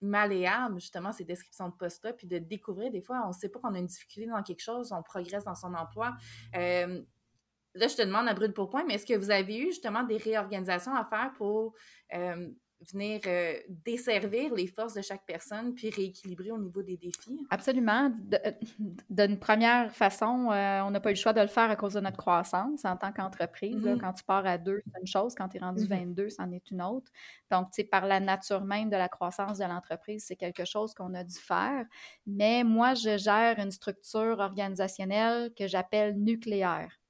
malléable, 0.00 0.80
justement, 0.80 1.12
ces 1.12 1.24
descriptions 1.24 1.68
de 1.68 1.74
poste-là, 1.74 2.12
puis 2.12 2.26
de 2.26 2.38
découvrir, 2.38 2.90
des 2.90 3.00
fois, 3.00 3.22
on 3.24 3.28
ne 3.28 3.32
sait 3.32 3.48
pas 3.48 3.58
qu'on 3.58 3.74
a 3.74 3.78
une 3.78 3.86
difficulté 3.86 4.28
dans 4.28 4.42
quelque 4.42 4.62
chose, 4.62 4.92
on 4.92 5.02
progresse 5.02 5.44
dans 5.44 5.54
son 5.54 5.74
emploi. 5.74 6.14
Euh, 6.56 7.02
là, 7.74 7.86
je 7.86 7.96
te 7.96 8.02
demande 8.02 8.28
à 8.28 8.34
brûle 8.34 8.52
pour 8.52 8.68
point, 8.70 8.84
mais 8.84 8.94
est-ce 8.94 9.06
que 9.06 9.16
vous 9.16 9.30
avez 9.30 9.58
eu 9.58 9.66
justement 9.66 10.02
des 10.02 10.16
réorganisations 10.16 10.94
à 10.94 11.04
faire 11.04 11.32
pour 11.36 11.74
venir 12.92 13.20
euh, 13.26 13.54
desservir 13.68 14.54
les 14.54 14.66
forces 14.66 14.94
de 14.94 15.02
chaque 15.02 15.24
personne 15.26 15.74
puis 15.74 15.90
rééquilibrer 15.90 16.50
au 16.50 16.58
niveau 16.58 16.82
des 16.82 16.96
défis? 16.96 17.46
Absolument. 17.50 18.10
Euh, 18.32 18.52
d'une 19.10 19.38
première 19.38 19.92
façon, 19.92 20.50
euh, 20.50 20.80
on 20.82 20.90
n'a 20.90 21.00
pas 21.00 21.10
eu 21.10 21.14
le 21.14 21.18
choix 21.18 21.32
de 21.32 21.40
le 21.40 21.46
faire 21.46 21.70
à 21.70 21.76
cause 21.76 21.94
de 21.94 22.00
notre 22.00 22.16
croissance 22.16 22.84
en 22.84 22.96
tant 22.96 23.12
qu'entreprise. 23.12 23.76
Mm-hmm. 23.76 24.00
Quand 24.00 24.12
tu 24.12 24.24
pars 24.24 24.46
à 24.46 24.58
deux, 24.58 24.80
c'est 24.86 25.00
une 25.00 25.06
chose. 25.06 25.34
Quand 25.34 25.48
tu 25.48 25.58
es 25.58 25.60
rendu 25.60 25.86
22, 25.86 26.26
mm-hmm. 26.26 26.30
c'en 26.30 26.50
est 26.52 26.70
une 26.70 26.82
autre. 26.82 27.10
Donc, 27.50 27.70
tu 27.70 27.82
sais, 27.82 27.84
par 27.84 28.06
la 28.06 28.20
nature 28.20 28.64
même 28.64 28.88
de 28.88 28.96
la 28.96 29.08
croissance 29.08 29.58
de 29.58 29.64
l'entreprise, 29.64 30.24
c'est 30.26 30.36
quelque 30.36 30.64
chose 30.64 30.94
qu'on 30.94 31.14
a 31.14 31.24
dû 31.24 31.36
faire. 31.36 31.84
Mais 32.26 32.64
moi, 32.64 32.94
je 32.94 33.18
gère 33.18 33.58
une 33.58 33.72
structure 33.72 34.38
organisationnelle 34.38 35.52
que 35.54 35.66
j'appelle 35.66 36.16
nucléaire. 36.18 37.00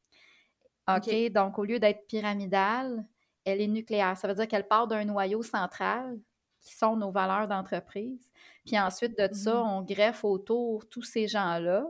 OK? 0.89 1.33
Donc, 1.33 1.59
au 1.59 1.65
lieu 1.65 1.79
d'être 1.79 2.07
pyramidale, 2.07 3.05
elle 3.45 3.61
est 3.61 3.69
nucléaire. 3.69 4.17
Ça 4.17 4.29
veut 4.29 4.35
dire 4.35 4.49
qu'elle 4.49 4.69
part 4.69 4.87
d'un 4.87 5.05
noyau 5.05 5.43
central 5.43 6.19
qui 6.61 6.75
sont 6.75 6.97
nos 6.97 7.11
valeurs 7.11 7.49
d'entreprise. 7.49 8.29
Puis 8.67 8.79
ensuite 8.79 9.19
de 9.19 9.29
ça, 9.33 9.55
mm-hmm. 9.55 9.69
on 9.69 9.83
greffe 9.83 10.25
autour 10.25 10.89
tous 10.89 11.03
ces 11.03 11.27
gens-là 11.27 11.87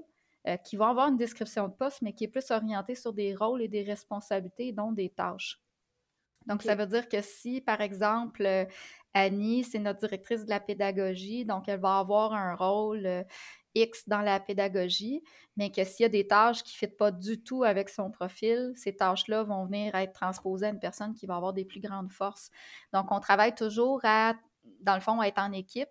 euh, 0.48 0.56
qui 0.56 0.76
vont 0.76 0.86
avoir 0.86 1.08
une 1.08 1.16
description 1.16 1.68
de 1.68 1.74
poste, 1.74 2.00
mais 2.02 2.14
qui 2.14 2.24
est 2.24 2.28
plus 2.28 2.50
orientée 2.50 2.94
sur 2.94 3.12
des 3.12 3.34
rôles 3.34 3.60
et 3.60 3.68
des 3.68 3.82
responsabilités, 3.82 4.72
dont 4.72 4.92
des 4.92 5.10
tâches. 5.10 5.60
Donc, 6.46 6.62
ça 6.62 6.74
veut 6.74 6.86
dire 6.86 7.08
que 7.08 7.20
si, 7.20 7.60
par 7.60 7.82
exemple, 7.82 8.46
euh, 8.46 8.64
Annie, 9.12 9.64
c'est 9.64 9.78
notre 9.78 10.00
directrice 10.00 10.44
de 10.44 10.50
la 10.50 10.60
pédagogie, 10.60 11.44
donc 11.44 11.68
elle 11.68 11.80
va 11.80 11.98
avoir 11.98 12.32
un 12.32 12.54
rôle 12.54 13.04
euh, 13.04 13.22
X 13.74 14.08
dans 14.08 14.20
la 14.20 14.40
pédagogie, 14.40 15.22
mais 15.56 15.70
que 15.70 15.84
s'il 15.84 16.04
y 16.04 16.06
a 16.06 16.08
des 16.08 16.26
tâches 16.26 16.62
qui 16.62 16.74
ne 16.74 16.78
fitent 16.78 16.96
pas 16.96 17.10
du 17.10 17.42
tout 17.42 17.64
avec 17.64 17.88
son 17.88 18.10
profil, 18.10 18.72
ces 18.76 18.96
tâches-là 18.96 19.42
vont 19.44 19.66
venir 19.66 19.94
être 19.94 20.12
transposées 20.12 20.66
à 20.66 20.70
une 20.70 20.80
personne 20.80 21.14
qui 21.14 21.26
va 21.26 21.36
avoir 21.36 21.52
des 21.52 21.64
plus 21.64 21.80
grandes 21.80 22.12
forces. 22.12 22.50
Donc, 22.92 23.12
on 23.12 23.20
travaille 23.20 23.54
toujours 23.54 24.00
à, 24.04 24.34
dans 24.80 24.94
le 24.94 25.00
fond, 25.00 25.20
à 25.20 25.26
être 25.26 25.40
en 25.40 25.52
équipe, 25.52 25.88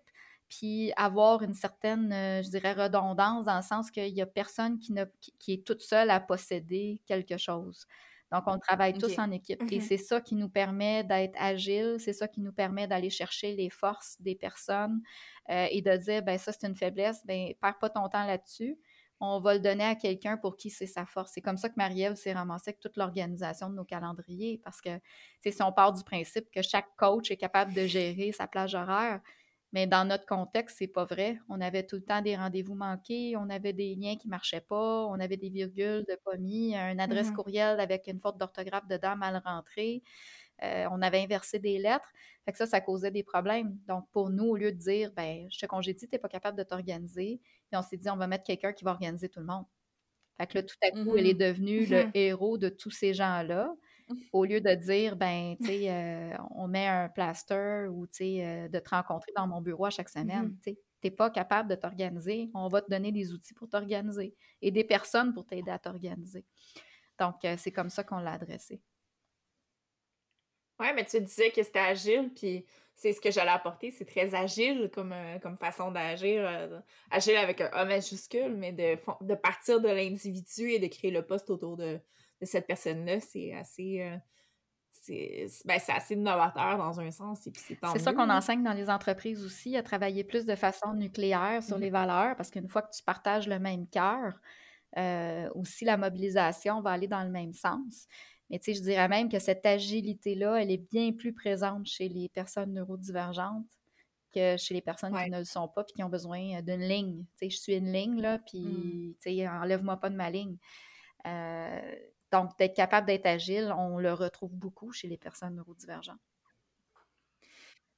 puis 0.48 0.92
avoir 0.96 1.42
une 1.42 1.54
certaine, 1.54 2.12
euh, 2.12 2.42
je 2.42 2.50
dirais, 2.50 2.72
redondance 2.72 3.46
dans 3.46 3.56
le 3.56 3.62
sens 3.62 3.90
qu'il 3.90 4.12
n'y 4.12 4.20
a 4.20 4.26
personne 4.26 4.78
qui, 4.78 4.92
ne, 4.92 5.04
qui, 5.38 5.52
est 5.52 5.66
toute 5.66 5.80
seule 5.80 6.10
à 6.10 6.18
posséder 6.18 7.00
quelque 7.06 7.36
chose. 7.36 7.86
Donc, 8.32 8.44
on 8.46 8.58
travaille 8.58 8.94
tous 8.94 9.18
en 9.18 9.30
équipe. 9.30 9.62
Et 9.70 9.78
mmh 9.78 9.80
c'est 9.80 9.96
ça 9.96 10.20
qui 10.20 10.36
nous 10.36 10.48
permet 10.48 11.02
d'être 11.04 11.34
agile, 11.38 11.96
c'est 11.98 12.12
ça 12.12 12.28
qui 12.28 12.40
nous 12.40 12.52
permet 12.52 12.86
d'aller 12.86 13.10
chercher 13.10 13.54
les 13.54 13.70
forces 13.70 14.16
des 14.20 14.36
personnes 14.36 15.00
euh, 15.50 15.66
et 15.70 15.82
de 15.82 15.96
dire, 15.96 16.22
ben 16.22 16.38
ça, 16.38 16.52
c'est 16.52 16.66
une 16.66 16.76
faiblesse, 16.76 17.24
ben 17.26 17.52
perds 17.60 17.78
pas 17.78 17.90
ton 17.90 18.08
temps 18.08 18.24
là-dessus. 18.24 18.78
On 19.22 19.38
va 19.38 19.52
le 19.52 19.60
donner 19.60 19.84
à 19.84 19.94
quelqu'un 19.96 20.38
pour 20.38 20.56
qui 20.56 20.70
c'est 20.70 20.86
sa 20.86 21.04
force. 21.04 21.32
C'est 21.34 21.42
comme 21.42 21.58
ça 21.58 21.68
que 21.68 21.74
Marie-Ève 21.76 22.14
s'est 22.14 22.32
ramassée 22.32 22.70
avec 22.70 22.80
toute 22.80 22.96
l'organisation 22.96 23.68
de 23.68 23.74
nos 23.74 23.84
calendriers 23.84 24.60
parce 24.64 24.80
que, 24.80 24.98
si 25.44 25.62
on 25.62 25.72
part 25.72 25.92
du 25.92 26.02
principe 26.04 26.50
que 26.50 26.62
chaque 26.62 26.88
coach 26.96 27.30
est 27.30 27.36
capable 27.36 27.74
de 27.74 27.86
gérer 27.86 28.32
sa 28.32 28.46
plage 28.46 28.74
horaire, 28.74 29.20
mais 29.72 29.86
dans 29.86 30.04
notre 30.06 30.26
contexte, 30.26 30.78
c'est 30.78 30.88
pas 30.88 31.04
vrai. 31.04 31.38
On 31.48 31.60
avait 31.60 31.86
tout 31.86 31.96
le 31.96 32.02
temps 32.02 32.20
des 32.22 32.36
rendez-vous 32.36 32.74
manqués, 32.74 33.36
on 33.36 33.48
avait 33.50 33.72
des 33.72 33.94
liens 33.94 34.16
qui 34.16 34.28
marchaient 34.28 34.60
pas, 34.60 35.04
on 35.06 35.14
avait 35.20 35.36
des 35.36 35.50
virgules 35.50 36.04
de 36.08 36.16
pas 36.24 36.36
mis, 36.36 36.74
une 36.74 37.00
adresse 37.00 37.30
mmh 37.30 37.34
courriel 37.34 37.80
avec 37.80 38.06
une 38.08 38.20
faute 38.20 38.36
d'orthographe 38.38 38.86
dedans 38.88 39.16
mal 39.16 39.40
rentrée. 39.44 40.02
Euh, 40.62 40.86
on 40.90 41.00
avait 41.02 41.22
inversé 41.22 41.58
des 41.58 41.78
lettres. 41.78 42.10
Fait 42.44 42.52
que 42.52 42.58
ça, 42.58 42.66
ça 42.66 42.80
causait 42.80 43.10
des 43.10 43.22
problèmes. 43.22 43.78
Donc, 43.86 44.08
pour 44.10 44.30
nous, 44.30 44.44
au 44.44 44.56
lieu 44.56 44.72
de 44.72 44.78
dire, 44.78 45.12
ben, 45.12 45.46
je 45.50 45.58
te 45.58 45.66
congédie, 45.66 46.06
tu 46.06 46.14
n'es 46.14 46.18
pas 46.18 46.28
capable 46.28 46.58
de 46.58 46.64
t'organiser, 46.64 47.40
on 47.72 47.82
s'est 47.82 47.96
dit, 47.96 48.10
on 48.10 48.16
va 48.16 48.26
mettre 48.26 48.44
quelqu'un 48.44 48.72
qui 48.72 48.84
va 48.84 48.90
organiser 48.90 49.28
tout 49.28 49.40
le 49.40 49.46
monde. 49.46 49.64
Fait 50.38 50.46
que 50.46 50.58
là, 50.58 50.62
tout 50.62 50.76
à 50.82 50.90
coup, 50.90 51.16
elle 51.16 51.26
est 51.26 51.34
mmh 51.34 51.38
devenue 51.38 51.86
le 51.86 52.04
héros 52.14 52.58
de 52.58 52.68
tous 52.68 52.90
ces 52.90 53.14
gens-là 53.14 53.74
au 54.32 54.44
lieu 54.44 54.60
de 54.60 54.74
dire, 54.74 55.16
ben, 55.16 55.56
tu 55.58 55.66
sais, 55.66 55.90
euh, 55.90 56.36
on 56.54 56.68
met 56.68 56.86
un 56.86 57.08
plaster 57.08 57.86
ou, 57.90 58.06
tu 58.06 58.16
sais, 58.16 58.44
euh, 58.44 58.68
de 58.68 58.78
te 58.78 58.90
rencontrer 58.90 59.32
dans 59.36 59.46
mon 59.46 59.60
bureau 59.60 59.86
à 59.86 59.90
chaque 59.90 60.08
semaine. 60.08 60.56
Mmh 60.66 60.74
tu 61.02 61.06
n'es 61.06 61.16
pas 61.16 61.30
capable 61.30 61.70
de 61.70 61.76
t'organiser, 61.76 62.50
on 62.52 62.68
va 62.68 62.82
te 62.82 62.90
donner 62.90 63.10
des 63.10 63.32
outils 63.32 63.54
pour 63.54 63.70
t'organiser 63.70 64.34
et 64.60 64.70
des 64.70 64.84
personnes 64.84 65.32
pour 65.32 65.46
t'aider 65.46 65.70
à 65.70 65.78
t'organiser. 65.78 66.44
Donc, 67.18 67.42
euh, 67.46 67.54
c'est 67.56 67.72
comme 67.72 67.88
ça 67.88 68.04
qu'on 68.04 68.18
l'a 68.18 68.32
adressé. 68.32 68.82
Oui, 70.78 70.88
mais 70.94 71.06
tu 71.06 71.18
disais 71.22 71.50
que 71.52 71.62
c'était 71.62 71.78
agile, 71.78 72.30
puis 72.34 72.66
c'est 72.94 73.14
ce 73.14 73.20
que 73.22 73.30
j'allais 73.30 73.50
apporter. 73.50 73.92
C'est 73.92 74.04
très 74.04 74.34
agile 74.34 74.90
comme, 74.92 75.14
comme 75.42 75.56
façon 75.56 75.90
d'agir. 75.90 76.46
agile 77.10 77.36
avec 77.36 77.62
un 77.62 77.70
A 77.72 77.86
majuscule, 77.86 78.54
mais 78.54 78.72
de, 78.72 78.98
de 79.24 79.34
partir 79.36 79.80
de 79.80 79.88
l'individu 79.88 80.70
et 80.70 80.78
de 80.78 80.86
créer 80.86 81.10
le 81.10 81.26
poste 81.26 81.48
autour 81.48 81.78
de, 81.78 81.98
de 82.40 82.46
cette 82.46 82.66
personne-là, 82.66 83.20
c'est 83.20 83.52
assez. 83.54 84.02
Euh, 84.02 84.16
ben, 85.64 85.78
c'est 85.78 85.92
assez 85.92 86.16
novateur 86.16 86.76
dans 86.76 87.00
un 87.00 87.10
sens. 87.10 87.48
C'est 87.54 87.98
ça 87.98 88.12
qu'on 88.12 88.28
enseigne 88.28 88.62
dans 88.62 88.72
les 88.72 88.90
entreprises 88.90 89.44
aussi, 89.44 89.76
à 89.76 89.82
travailler 89.82 90.24
plus 90.24 90.44
de 90.44 90.54
façon 90.54 90.94
nucléaire 90.94 91.62
sur 91.62 91.78
mmh 91.78 91.80
les 91.80 91.90
valeurs, 91.90 92.36
parce 92.36 92.50
qu'une 92.50 92.68
fois 92.68 92.82
que 92.82 92.94
tu 92.94 93.02
partages 93.02 93.48
le 93.48 93.58
même 93.58 93.88
cœur, 93.88 94.38
euh, 94.98 95.48
aussi 95.54 95.84
la 95.84 95.96
mobilisation 95.96 96.80
va 96.80 96.90
aller 96.90 97.08
dans 97.08 97.22
le 97.24 97.30
même 97.30 97.52
sens. 97.52 98.06
Mais 98.50 98.58
tu 98.58 98.66
sais, 98.66 98.74
je 98.74 98.82
dirais 98.82 99.08
même 99.08 99.28
que 99.28 99.38
cette 99.38 99.64
agilité-là, 99.64 100.60
elle 100.60 100.70
est 100.70 100.90
bien 100.90 101.12
plus 101.12 101.32
présente 101.32 101.86
chez 101.86 102.08
les 102.08 102.28
personnes 102.28 102.74
neurodivergentes 102.74 103.66
que 104.34 104.56
chez 104.56 104.74
les 104.74 104.80
personnes 104.80 105.16
qui 105.16 105.30
ne 105.30 105.38
le 105.38 105.44
sont 105.44 105.68
pas 105.68 105.82
puis 105.84 105.94
qui 105.94 106.02
ont 106.02 106.08
besoin 106.08 106.58
euh, 106.58 106.62
d'une 106.62 106.82
ligne. 106.82 107.24
Tu 107.38 107.46
sais, 107.46 107.50
je 107.50 107.58
suis 107.58 107.74
une 107.74 107.92
ligne, 107.92 108.20
là, 108.20 108.38
puis, 108.38 108.60
mmh. 108.60 109.14
tu 109.22 109.36
sais, 109.36 109.48
enlève-moi 109.48 109.96
pas 109.96 110.10
de 110.10 110.16
ma 110.16 110.30
ligne. 110.30 110.56
Euh, 111.26 111.94
donc, 112.32 112.56
d'être 112.58 112.74
capable 112.74 113.06
d'être 113.06 113.26
agile, 113.26 113.72
on 113.76 113.98
le 113.98 114.12
retrouve 114.12 114.54
beaucoup 114.54 114.92
chez 114.92 115.08
les 115.08 115.18
personnes 115.18 115.56
neurodivergentes. 115.56 116.20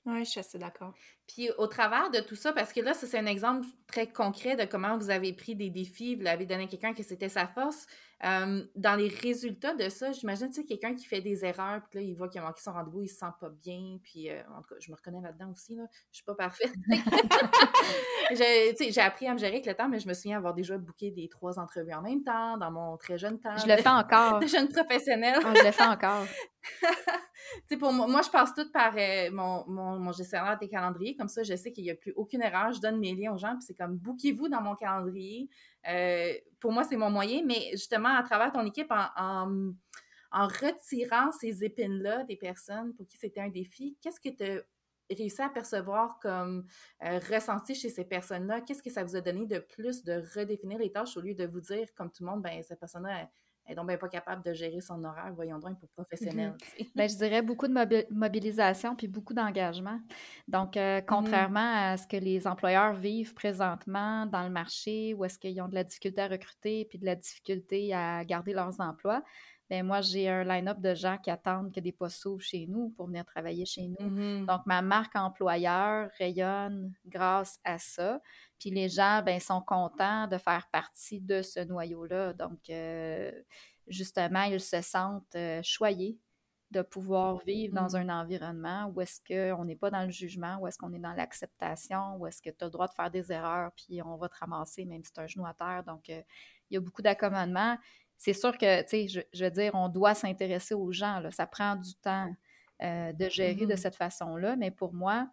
Oui, 0.05 0.25
je 0.25 0.31
suis 0.31 0.41
assez 0.41 0.59
d'accord. 0.59 0.95
Puis 1.29 1.51
au 1.59 1.69
travers 1.69 2.11
de 2.11 2.19
tout 2.19 2.35
ça, 2.35 2.53
parce 2.53 2.73
que 2.73 2.81
là, 2.81 2.93
c'est 2.93 3.17
un 3.17 3.27
exemple 3.27 3.67
très 3.87 4.11
concret 4.11 4.57
de 4.57 4.65
comment 4.65 4.99
vous 4.99 5.11
avez 5.11 5.33
pris 5.33 5.55
des 5.55 5.71
défis, 5.71 6.17
vous 6.17 6.23
l'avez 6.23 6.45
donné 6.45 6.65
à 6.65 6.67
quelqu'un 6.67 6.93
que 6.93 7.05
c'était 7.05 7.29
sa 7.29 7.47
force. 7.47 7.87
Dans 8.23 8.97
les 8.97 9.09
résultats 9.09 9.75
de 9.75 9.89
ça, 9.89 10.13
j'imagine, 10.13 10.49
tu 10.49 10.61
sais, 10.61 10.65
quelqu'un 10.65 10.95
qui 10.95 11.05
fait 11.07 11.21
des 11.21 11.45
erreurs, 11.45 11.83
puis 11.91 11.99
là, 11.99 12.05
il 12.05 12.15
voit 12.15 12.29
qu'il 12.29 12.41
a 12.41 12.45
manqué 12.45 12.61
son 12.63 12.73
rendez-vous, 12.73 13.03
il 13.03 13.09
se 13.09 13.17
sent 13.17 13.27
pas 13.41 13.51
bien, 13.51 13.99
puis 14.03 14.31
euh, 14.31 14.41
en 14.57 14.63
tout 14.63 14.75
cas, 14.75 14.77
je 14.79 14.91
me 14.91 14.97
reconnais 14.97 15.21
là-dedans 15.21 15.51
aussi, 15.51 15.75
là. 15.75 15.85
Je 16.13 16.17
suis 16.17 16.25
pas 16.25 16.37
parfaite. 16.37 16.73
j'ai 18.31 19.01
appris 19.01 19.27
à 19.27 19.33
me 19.33 19.39
gérer 19.39 19.55
avec 19.55 19.67
le 19.67 19.75
temps, 19.75 19.89
mais 19.89 19.99
je 19.99 20.07
me 20.07 20.15
souviens 20.15 20.37
avoir 20.37 20.55
déjà 20.55 20.79
booké 20.79 21.11
des 21.11 21.29
trois 21.29 21.59
entrevues 21.59 21.95
en 21.95 22.03
même 22.03 22.23
temps, 22.23 22.57
dans 22.59 22.71
mon 22.71 22.97
très 22.97 23.19
jeune 23.19 23.41
temps. 23.41 23.57
Je 23.57 23.67
le 23.67 23.77
fais 23.77 23.89
encore. 23.89 24.39
De 24.39 24.47
jeune 24.47 24.69
professionnelle. 24.69 25.41
Ah, 25.45 25.53
je 25.57 25.65
le 25.65 25.73
fais 25.73 25.83
encore. 25.83 26.27
pour 27.81 27.93
moi, 27.93 28.07
moi, 28.07 28.23
je 28.23 28.31
passe 28.31 28.55
tout 28.55 28.71
par 28.73 28.95
euh, 28.97 29.31
mon, 29.33 29.65
mon, 29.67 30.13
gestionnaire 30.13 30.59
des 30.59 30.69
calendriers. 30.69 31.17
Comme 31.17 31.29
ça, 31.29 31.43
je 31.43 31.55
sais 31.57 31.73
qu'il 31.73 31.85
n'y 31.85 31.91
a 31.91 31.95
plus 31.95 32.13
aucune 32.17 32.43
erreur. 32.43 32.73
Je 32.73 32.81
donne 32.81 32.99
mes 32.99 33.15
liens 33.15 33.33
aux 33.33 33.39
gens, 33.39 33.55
puis 33.55 33.63
c'est 33.67 33.75
comme 33.75 33.97
bouquez-vous 33.97 34.49
dans 34.49 34.61
mon 34.61 34.75
calendrier. 34.75 35.49
Euh, 35.89 36.33
pour 36.61 36.73
moi, 36.73 36.85
c'est 36.85 36.97
mon 36.97 37.11
moyen, 37.11 37.43
mais 37.45 37.71
justement, 37.73 38.12
à 38.17 38.23
travers 38.23 38.53
ton 38.53 38.65
équipe, 38.65 38.93
en, 39.17 39.75
retirant 40.33 41.31
ces 41.33 41.65
épines-là 41.65 42.25
des 42.25 42.37
personnes 42.37 42.95
pour 42.95 43.07
qui 43.07 43.19
c'était 43.19 43.41
un 43.41 43.51
défi, 43.51 43.99
qu'est-ce 44.01 44.21
que 44.21 44.35
tu 44.35 44.45
as 44.45 44.63
réussi 45.15 45.43
à 45.43 45.51
percevoir 45.51 46.19
comme 46.21 46.67
euh, 47.05 47.19
ressenti 47.31 47.75
chez 47.75 47.91
ces 47.91 48.05
personnes-là? 48.05 48.63
Qu'est-ce 48.63 48.83
que 48.83 48.91
ça 48.91 49.05
vous 49.05 49.15
a 49.15 49.21
donné 49.21 49.47
de 49.47 49.59
plus 49.59 50.05
de 50.05 50.23
redéfinir 50.35 50.79
les 50.79 50.91
tâches 50.91 51.17
au 51.17 51.21
lieu 51.21 51.35
de 51.35 51.47
vous 51.47 51.61
dire, 51.61 51.87
comme 51.95 52.11
tout 52.11 52.25
le 52.25 52.31
monde, 52.31 52.43
ben 52.43 52.63
cette 52.63 52.81
personne-là, 52.81 53.29
elle 53.65 53.73
est 53.73 53.77
donc 53.77 53.97
pas 53.97 54.09
capable 54.09 54.43
de 54.45 54.53
gérer 54.53 54.81
son 54.81 55.05
horaire, 55.05 55.33
voyons 55.35 55.59
donc, 55.59 55.79
pour 55.79 55.89
professionnel. 55.91 56.55
Ben, 56.95 57.09
je 57.09 57.17
dirais 57.17 57.43
beaucoup 57.43 57.69
de 57.69 58.07
mobilisation 58.13 58.97
puis 58.97 59.07
beaucoup 59.07 59.35
d'engagement. 59.35 60.01
Donc, 60.49 60.77
euh, 60.77 60.99
mhm. 60.99 61.07
contrairement 61.07 61.73
à 61.75 61.97
ce 61.97 62.07
que 62.07 62.17
les 62.17 62.47
employeurs 62.47 62.95
vivent 62.95 63.35
présentement 63.35 64.27
dans 64.27 64.43
le 64.43 64.51
marché, 64.51 65.15
où 65.15 65.25
est-ce 65.25 65.39
qu'ils 65.39 65.61
ont 65.61 65.69
de 65.69 65.75
la 65.75 65.85
difficulté 65.85 66.21
à 66.21 66.29
recruter 66.29 66.87
puis 66.87 66.99
de 66.99 67.07
la 67.07 67.15
difficulté 67.15 67.95
à 67.95 68.25
garder 68.25 68.53
leurs 68.53 68.81
emplois, 68.81 69.23
ben 69.73 69.87
moi, 69.87 70.03
j'ai 70.03 70.29
un 70.29 70.45
line-up 70.45 70.81
de 70.81 70.95
gens 70.95 71.17
qui 71.17 71.31
attendent 71.31 71.73
que 71.73 71.81
des 71.81 71.93
postes 71.93 72.21
s'ouvrent 72.21 72.43
chez 72.43 72.67
nous 72.67 72.91
pour 72.91 73.07
venir 73.07 73.25
travailler 73.25 73.65
chez 73.65 73.89
nous. 73.89 74.07
Mhm. 74.07 74.45
Donc, 74.45 74.61
ma 74.67 74.83
marque 74.83 75.17
employeur 75.17 76.11
rayonne 76.19 76.93
grâce 77.07 77.59
à 77.65 77.79
ça. 77.79 78.21
Puis 78.63 78.71
les 78.71 78.89
gens, 78.89 79.23
ben, 79.27 79.41
sont 79.41 79.61
contents 79.61 80.29
de 80.29 80.39
faire 80.39 80.69
partie 80.71 81.21
de 81.21 81.43
ce 81.43 81.59
noyau-là. 81.59 82.33
Donc, 82.33 82.71
euh, 82.71 83.33
justement, 83.89 84.43
ils 84.43 84.61
se 84.61 84.81
sentent 84.83 85.35
euh, 85.35 85.61
choyés 85.65 86.17
de 86.71 86.81
pouvoir 86.81 87.39
vivre 87.39 87.75
dans 87.75 87.99
mhm. 87.99 88.09
un 88.09 88.21
environnement 88.21 88.93
où 88.95 89.01
est-ce 89.01 89.21
qu'on 89.27 89.65
n'est 89.65 89.75
pas 89.75 89.91
dans 89.91 90.05
le 90.05 90.13
jugement, 90.13 90.59
où 90.61 90.69
est-ce 90.69 90.79
qu'on 90.79 90.93
est 90.93 91.01
dans 91.01 91.13
l'acceptation, 91.13 92.15
où 92.19 92.27
est-ce 92.29 92.41
que 92.41 92.51
tu 92.51 92.63
as 92.63 92.67
le 92.67 92.71
droit 92.71 92.87
de 92.87 92.95
faire 92.95 93.11
des 93.11 93.33
erreurs, 93.33 93.73
puis 93.73 94.01
on 94.01 94.17
va 94.17 94.29
te 94.29 94.37
ramasser 94.39 94.85
même 94.85 95.03
si 95.03 95.13
tu 95.13 95.19
as 95.19 95.25
un 95.25 95.27
genou 95.27 95.45
à 95.45 95.55
terre. 95.55 95.83
Donc, 95.85 96.09
euh, 96.09 96.23
il 96.71 96.75
y 96.75 96.77
a 96.77 96.81
beaucoup 96.81 97.03
d'accommodement 97.03 97.77
c'est 98.17 98.35
sûr 98.35 98.57
que, 98.57 98.83
tu 98.83 99.09
sais, 99.09 99.27
je, 99.33 99.45
veux 99.45 99.51
dire, 99.51 99.73
on 99.75 99.89
doit 99.89 100.15
s'intéresser 100.15 100.75
aux 100.75 100.93
gens. 100.93 101.19
Là. 101.19 101.33
Ça 101.33 101.45
prend 101.45 101.75
du 101.75 101.93
temps 101.97 102.33
de 102.81 103.29
gérer 103.29 103.67
de 103.67 103.75
mm-hmm. 103.75 103.77
cette 103.77 103.97
façon-là. 103.97 104.55
Mais 104.55 104.71
pour 104.71 104.95
moi, 104.95 105.29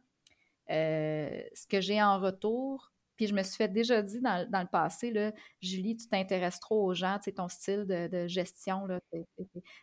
euh, 0.69 1.41
ce 1.53 1.65
que 1.65 1.81
j'ai 1.81 2.01
en 2.01 2.19
retour, 2.19 2.91
puis 3.19 3.27
je 3.27 3.33
me 3.33 3.43
suis 3.43 3.57
fait 3.57 3.67
déjà 3.67 4.01
dit 4.01 4.21
dans, 4.21 4.47
le 4.49 4.69
passé, 4.71 5.11
là, 5.11 5.33
Julie, 5.61 5.97
tu 5.97 6.07
t'intéresses 6.07 6.61
trop 6.61 6.85
aux 6.85 6.93
gens, 6.93 7.19
tu 7.21 7.33
ton 7.33 7.49
style 7.49 7.85
de, 7.85 8.27
gestion, 8.29 8.87
tu 9.11 9.25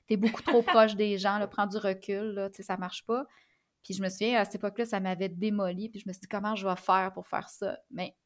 es, 0.08 0.16
beaucoup 0.16 0.40
trop 0.40 0.62
proche 0.62 0.96
des 0.96 1.18
gens, 1.18 1.36
là, 1.36 1.46
prends 1.46 1.66
du 1.66 1.76
recul, 1.76 2.32
là, 2.32 2.48
ça 2.58 2.78
marche 2.78 3.04
pas. 3.04 3.26
Puis 3.84 3.92
je 3.92 4.02
me 4.02 4.08
souviens, 4.08 4.40
à 4.40 4.46
cette 4.46 4.54
époque-là, 4.54 4.86
ça 4.86 5.00
m'avait 5.00 5.28
démoli, 5.28 5.90
puis 5.90 6.00
je 6.00 6.08
me 6.08 6.14
suis 6.14 6.20
dit, 6.20 6.28
comment 6.28 6.56
je 6.56 6.66
vais 6.66 6.76
faire 6.76 7.12
pour 7.12 7.26
faire 7.26 7.50
ça? 7.50 7.78
Mais 7.90 8.16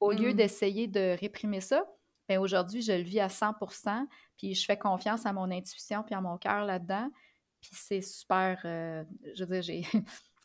au 0.00 0.10
lieu 0.10 0.32
mm. 0.32 0.34
d'essayer 0.34 0.88
de 0.88 1.16
réprimer 1.20 1.60
ça, 1.60 1.84
ben, 2.28 2.40
aujourd'hui, 2.40 2.82
je 2.82 2.90
le 2.90 3.02
vis 3.02 3.20
à 3.20 3.28
100% 3.28 4.04
puis 4.36 4.56
je 4.56 4.64
fais 4.64 4.76
confiance 4.76 5.26
à 5.26 5.32
mon 5.32 5.48
intuition 5.52 6.02
puis 6.02 6.16
à 6.16 6.20
mon 6.20 6.38
cœur 6.38 6.64
là-dedans. 6.64 7.08
Puis 7.60 7.70
c'est 7.74 8.00
super, 8.00 8.60
euh, 8.64 9.04
je 9.36 9.44
veux 9.44 9.60
dire, 9.60 9.84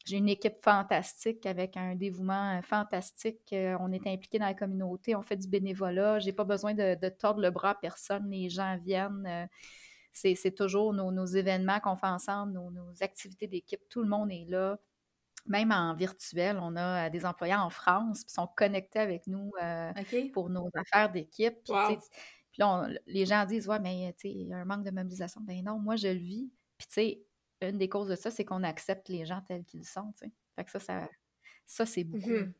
j'ai, 0.05 0.17
une 0.17 0.29
équipe 0.29 0.63
fantastique 0.63 1.45
avec 1.45 1.77
un 1.77 1.95
dévouement 1.95 2.61
fantastique. 2.61 3.51
Euh, 3.53 3.77
on 3.79 3.91
est 3.91 4.07
impliqué 4.07 4.39
dans 4.39 4.45
la 4.45 4.53
communauté, 4.53 5.15
on 5.15 5.21
fait 5.21 5.37
du 5.37 5.47
bénévolat. 5.47 6.19
J'ai 6.19 6.33
pas 6.33 6.43
besoin 6.43 6.73
de, 6.73 7.09
tordre 7.09 7.41
le 7.41 7.51
bras 7.51 7.71
à 7.71 7.75
personne. 7.75 8.29
Les 8.29 8.49
gens 8.49 8.77
viennent. 8.77 9.25
Euh, 9.27 9.45
c'est, 10.13 10.55
toujours 10.55 10.93
nos, 10.93 11.25
événements 11.25 11.79
qu'on 11.81 11.97
fait 11.97 12.07
ensemble, 12.07 12.53
nos, 12.53 12.71
nos 12.71 13.03
activités 13.03 13.47
d'équipe. 13.47 13.81
Tout 13.89 14.01
le 14.01 14.07
monde 14.07 14.31
est 14.31 14.45
là 14.47 14.77
même 15.47 15.71
en 15.71 15.93
virtuel, 15.93 16.57
on 16.61 16.75
a 16.75 17.05
euh, 17.05 17.09
des 17.09 17.25
employés 17.25 17.55
en 17.55 17.69
France 17.69 18.23
qui 18.23 18.33
sont 18.33 18.47
connectés 18.55 18.99
avec 18.99 19.27
nous 19.27 19.51
euh, 19.61 19.91
pour 20.33 20.49
nos 20.49 20.69
affaires 20.73 21.11
d'équipe. 21.11 21.55
Puis, 21.63 22.57
là, 22.57 22.87
les 23.05 23.25
gens 23.25 23.45
disent 23.45 23.67
Ouais, 23.67 23.79
mais 23.79 24.15
il 24.23 24.47
y 24.47 24.53
a 24.53 24.57
un 24.57 24.65
manque 24.65 24.83
de 24.83 24.91
mobilisation. 24.91 25.41
Ben 25.41 25.63
non, 25.63 25.79
moi, 25.79 25.95
je 25.95 26.07
le 26.07 26.13
vis. 26.19 26.49
Puis, 26.77 26.87
tu 26.87 26.93
sais, 26.93 27.21
une 27.61 27.77
des 27.77 27.89
causes 27.89 28.09
de 28.09 28.15
ça, 28.15 28.31
c'est 28.31 28.45
qu'on 28.45 28.63
accepte 28.63 29.09
les 29.09 29.25
gens 29.25 29.41
tels 29.41 29.63
qu'ils 29.63 29.85
sont. 29.85 30.11
Fait 30.55 30.63
que 30.63 30.71
ça, 30.71 30.79
ça, 30.79 31.09
ça 31.65 31.85
c'est 31.85 32.03
beaucoup. 32.03 32.29
Mhm. 32.29 32.53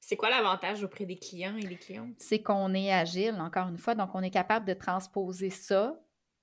C'est 0.00 0.16
quoi 0.16 0.28
l'avantage 0.28 0.84
auprès 0.84 1.06
des 1.06 1.18
clients 1.18 1.56
et 1.56 1.64
des 1.64 1.76
clientes? 1.76 2.14
C'est 2.18 2.42
qu'on 2.42 2.74
est 2.74 2.92
agile, 2.92 3.36
encore 3.40 3.68
une 3.68 3.78
fois, 3.78 3.94
donc 3.94 4.14
on 4.14 4.22
est 4.22 4.30
capable 4.30 4.66
de 4.66 4.74
transposer 4.74 5.48
ça 5.48 5.98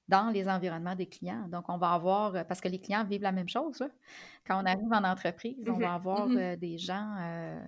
dans 0.08 0.30
les 0.30 0.50
environnements 0.50 0.96
des 0.96 1.08
clients. 1.08 1.48
Donc, 1.48 1.70
on 1.70 1.78
va 1.78 1.94
avoir, 1.94 2.46
parce 2.46 2.60
que 2.60 2.68
les 2.68 2.80
clients 2.80 3.06
vivent 3.06 3.22
la 3.22 3.32
même 3.32 3.48
chose. 3.48 3.82
Quand 4.46 4.62
on 4.62 4.66
arrive 4.66 4.92
en 4.92 5.04
entreprise, 5.04 5.64
on 5.68 5.80
va 5.80 5.88
mhm. 5.88 5.96
avoir 5.96 6.28
mhm. 6.28 6.38
Euh, 6.38 6.56
des 6.58 6.78
gens 6.78 7.16
euh, 7.20 7.64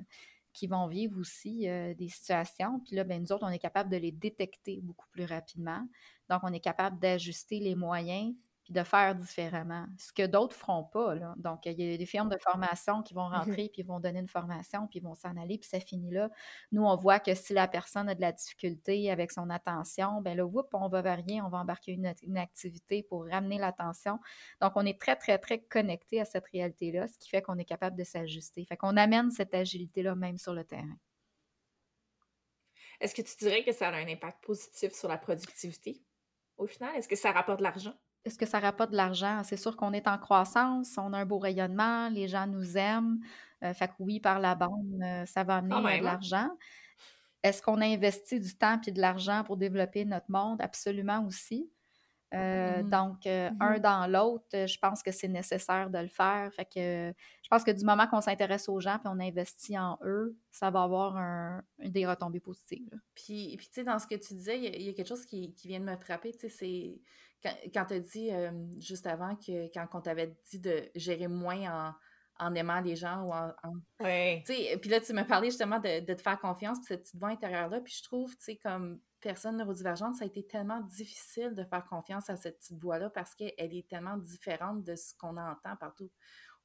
qui 0.51 0.67
vont 0.67 0.87
vivre 0.87 1.17
aussi 1.19 1.69
euh, 1.69 1.93
des 1.93 2.09
situations. 2.09 2.81
Puis 2.81 2.95
là, 2.95 3.05
ben, 3.05 3.21
nous 3.21 3.31
autres, 3.31 3.45
on 3.45 3.49
est 3.49 3.59
capable 3.59 3.89
de 3.89 3.97
les 3.97 4.11
détecter 4.11 4.81
beaucoup 4.81 5.07
plus 5.11 5.25
rapidement. 5.25 5.87
Donc, 6.29 6.41
on 6.43 6.51
est 6.51 6.59
capable 6.59 6.99
d'ajuster 6.99 7.59
les 7.59 7.75
moyens 7.75 8.33
puis 8.63 8.73
de 8.73 8.83
faire 8.83 9.15
différemment, 9.15 9.85
ce 9.97 10.13
que 10.13 10.25
d'autres 10.25 10.55
ne 10.55 10.59
feront 10.59 10.83
pas. 10.83 11.15
Là. 11.15 11.33
Donc, 11.37 11.65
il 11.65 11.79
y 11.79 11.93
a 11.93 11.97
des 11.97 12.05
firmes 12.05 12.29
de 12.29 12.37
formation 12.37 13.01
qui 13.01 13.13
vont 13.13 13.29
mmh 13.29 13.33
rentrer, 13.33 13.69
puis 13.73 13.83
vont 13.83 13.99
donner 13.99 14.19
une 14.19 14.29
formation, 14.29 14.87
puis 14.87 14.99
vont 14.99 15.15
s'en 15.15 15.35
aller, 15.37 15.57
puis 15.57 15.69
ça 15.69 15.79
finit 15.79 16.11
là. 16.11 16.29
Nous, 16.71 16.83
on 16.83 16.95
voit 16.95 17.19
que 17.19 17.33
si 17.35 17.53
la 17.53 17.67
personne 17.67 18.07
a 18.09 18.15
de 18.15 18.21
la 18.21 18.31
difficulté 18.31 19.11
avec 19.11 19.31
son 19.31 19.49
attention, 19.49 20.21
ben 20.21 20.37
là, 20.37 20.45
whoop, 20.45 20.67
on 20.73 20.87
va 20.87 21.01
varier, 21.01 21.41
on 21.41 21.49
va 21.49 21.59
embarquer 21.59 21.91
une, 21.91 22.13
une 22.21 22.37
activité 22.37 23.03
pour 23.03 23.25
ramener 23.25 23.57
l'attention. 23.57 24.19
Donc, 24.61 24.73
on 24.75 24.85
est 24.85 24.99
très, 24.99 25.15
très, 25.15 25.37
très 25.37 25.59
connecté 25.59 26.21
à 26.21 26.25
cette 26.25 26.45
réalité-là, 26.47 27.07
ce 27.07 27.17
qui 27.17 27.29
fait 27.29 27.41
qu'on 27.41 27.57
est 27.57 27.65
capable 27.65 27.97
de 27.97 28.03
s'ajuster. 28.03 28.65
Fait 28.65 28.77
qu'on 28.77 28.95
amène 28.97 29.29
cette 29.31 29.53
agilité-là 29.53 30.15
même 30.15 30.37
sur 30.37 30.53
le 30.53 30.63
terrain. 30.63 30.97
Est-ce 32.99 33.15
que 33.15 33.21
tu 33.21 33.35
dirais 33.37 33.63
que 33.63 33.73
ça 33.73 33.89
a 33.89 33.95
un 33.95 34.07
impact 34.07 34.41
positif 34.43 34.93
sur 34.93 35.09
la 35.09 35.17
productivité 35.17 36.01
au 36.57 36.67
final? 36.67 36.95
Est-ce 36.95 37.07
que 37.07 37.15
ça 37.15 37.31
rapporte 37.31 37.59
de 37.59 37.63
l'argent? 37.63 37.93
Est-ce 38.25 38.37
que 38.37 38.45
ça 38.45 38.59
rapporte 38.59 38.91
de 38.91 38.95
l'argent? 38.95 39.41
C'est 39.43 39.57
sûr 39.57 39.75
qu'on 39.75 39.91
est 39.91 40.07
en 40.07 40.17
croissance, 40.17 40.97
on 40.97 41.11
a 41.13 41.19
un 41.19 41.25
beau 41.25 41.39
rayonnement, 41.39 42.09
les 42.09 42.27
gens 42.27 42.47
nous 42.47 42.77
aiment. 42.77 43.19
Euh, 43.63 43.73
fait 43.73 43.87
que 43.87 43.93
oui, 43.99 44.19
par 44.19 44.39
la 44.39 44.55
bande, 44.55 45.01
euh, 45.01 45.25
ça 45.25 45.43
va 45.43 45.57
amener 45.57 45.75
euh, 45.75 45.99
de 45.99 46.03
l'argent. 46.03 46.49
Est-ce 47.43 47.61
qu'on 47.61 47.81
a 47.81 47.85
investi 47.85 48.39
du 48.39 48.55
temps 48.55 48.79
et 48.87 48.91
de 48.91 49.01
l'argent 49.01 49.43
pour 49.43 49.57
développer 49.57 50.05
notre 50.05 50.29
monde? 50.29 50.61
Absolument 50.61 51.25
aussi. 51.25 51.69
Mmh 52.31 52.89
donc, 52.89 53.25
mmh 53.25 53.57
un 53.59 53.77
dans 53.77 54.07
l'autre, 54.07 54.47
je 54.51 54.79
pense 54.79 55.03
que 55.03 55.11
c'est 55.11 55.27
nécessaire 55.27 55.91
de 55.91 55.99
le 55.99 56.07
faire. 56.07 56.51
Fait 56.55 56.65
que 56.65 57.13
je 57.43 57.47
pense 57.47 57.63
que 57.63 57.69
du 57.69 57.85
moment 57.85 58.07
qu'on 58.07 58.21
s'intéresse 58.21 58.67
aux 58.69 58.79
gens 58.79 58.95
et 58.95 59.07
on 59.07 59.19
investit 59.19 59.77
en 59.77 59.99
eux, 60.03 60.35
ça 60.49 60.71
va 60.71 60.81
avoir 60.81 61.15
un, 61.15 61.61
des 61.77 62.07
retombées 62.07 62.39
positives. 62.39 62.99
Puis, 63.13 63.55
puis 63.57 63.67
tu 63.67 63.73
sais, 63.73 63.83
dans 63.83 63.99
ce 63.99 64.07
que 64.07 64.15
tu 64.15 64.33
disais, 64.33 64.57
il 64.57 64.81
y, 64.81 64.89
a 64.89 64.93
quelque 64.93 65.09
chose 65.09 65.27
qui, 65.27 65.53
qui 65.53 65.67
vient 65.67 65.79
de 65.79 65.85
me 65.85 65.95
frapper. 65.95 66.31
Tu 66.31 66.39
sais, 66.39 66.49
c'est 66.49 66.99
quand, 67.43 67.85
tu 67.85 67.93
as 67.93 67.99
dit 67.99 68.29
juste 68.79 69.07
avant 69.07 69.35
que 69.35 69.71
quand 69.73 69.87
on 69.93 70.01
t'avait 70.01 70.35
dit 70.49 70.59
de 70.59 70.89
gérer 70.95 71.27
moins 71.27 71.93
en, 72.39 72.55
aimant 72.55 72.81
les 72.81 72.95
gens 72.95 73.23
ou 73.23 73.33
en. 73.33 73.51
Puis 73.99 74.89
là, 74.89 74.99
tu 74.99 75.13
m'as 75.13 75.25
parlé 75.25 75.49
justement 75.49 75.79
de, 75.79 76.13
te 76.13 76.21
faire 76.21 76.39
confiance, 76.39 76.79
puis 76.79 76.87
cette 76.87 77.03
petite 77.03 77.19
voix 77.19 77.29
intérieure-là. 77.29 77.81
Puis 77.81 77.95
je 77.97 78.03
trouve, 78.03 78.35
tu 78.37 78.43
sais, 78.43 78.55
comme 78.57 78.99
personne 79.21 79.57
neurodivergente, 79.57 80.15
ça 80.15 80.25
a 80.25 80.27
été 80.27 80.45
tellement 80.45 80.81
difficile 80.81 81.53
de 81.55 81.63
faire 81.63 81.85
confiance 81.85 82.29
à 82.29 82.35
cette 82.35 82.59
petite 82.59 82.79
voix-là 82.81 83.09
parce 83.09 83.33
qu'elle 83.35 83.53
est 83.57 83.87
tellement 83.87 84.17
différente 84.17 84.83
de 84.83 84.95
ce 84.95 85.13
qu'on 85.15 85.37
entend 85.37 85.75
partout 85.79 86.11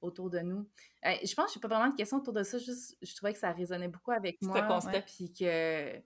autour 0.01 0.31
de 0.31 0.41
nous. 0.41 0.69
je 1.05 1.35
pense 1.35 1.47
que 1.47 1.53
je 1.55 1.59
n'ai 1.59 1.61
pas 1.61 1.69
vraiment 1.69 1.91
de 1.91 1.97
questions 1.97 2.19
autour 2.19 2.33
de 2.33 2.43
ça, 2.43 2.59
juste 2.59 2.97
je 3.03 3.15
trouvais 3.17 3.33
que 3.33 3.39
ça 3.39 3.53
résonnait 3.53 3.89
beaucoup 3.89 4.13
avec 4.13 4.41
moi. 4.43 4.81
Puis 5.07 5.33
que 5.33 6.01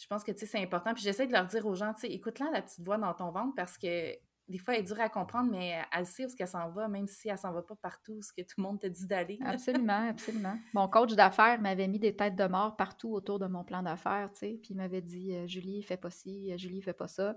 je 0.00 0.06
pense 0.06 0.24
que 0.24 0.32
c'est 0.34 0.58
important. 0.58 0.94
Puis 0.94 1.02
j'essaie 1.02 1.26
de 1.26 1.32
leur 1.32 1.46
dire 1.46 1.66
aux 1.66 1.74
gens, 1.74 1.92
écoute-la 2.02 2.50
la 2.50 2.62
petite 2.62 2.84
voix 2.84 2.96
dans 2.96 3.12
ton 3.12 3.30
ventre 3.30 3.54
parce 3.54 3.76
que 3.76 4.14
des 4.48 4.58
fois, 4.58 4.74
elle 4.74 4.80
est 4.80 4.84
dure 4.84 5.00
à 5.00 5.08
comprendre, 5.08 5.48
mais 5.52 5.80
elle 5.92 6.06
sait 6.06 6.24
où 6.24 6.28
ce 6.28 6.34
qu'elle 6.34 6.48
s'en 6.48 6.70
va, 6.70 6.88
même 6.88 7.06
si 7.06 7.28
elle 7.28 7.38
s'en 7.38 7.52
va 7.52 7.62
pas 7.62 7.76
partout, 7.76 8.20
ce 8.20 8.32
que 8.32 8.42
tout 8.42 8.56
le 8.58 8.64
monde 8.64 8.80
te 8.80 8.88
dit 8.88 9.06
d'aller. 9.06 9.38
Absolument, 9.44 10.08
absolument. 10.08 10.58
Mon 10.74 10.88
coach 10.88 11.12
d'affaires 11.12 11.60
m'avait 11.60 11.86
mis 11.86 12.00
des 12.00 12.16
têtes 12.16 12.34
de 12.34 12.46
mort 12.46 12.76
partout 12.76 13.12
autour 13.12 13.38
de 13.38 13.46
mon 13.46 13.62
plan 13.62 13.82
d'affaires, 13.82 14.28
tu 14.32 14.40
sais, 14.40 14.58
puis 14.60 14.70
il 14.70 14.76
m'avait 14.76 15.02
dit 15.02 15.36
euh, 15.36 15.46
Julie, 15.46 15.84
fais 15.84 15.96
pas 15.96 16.10
ci, 16.10 16.52
Julie, 16.58 16.82
fais 16.82 16.92
pas 16.92 17.06
ça. 17.06 17.36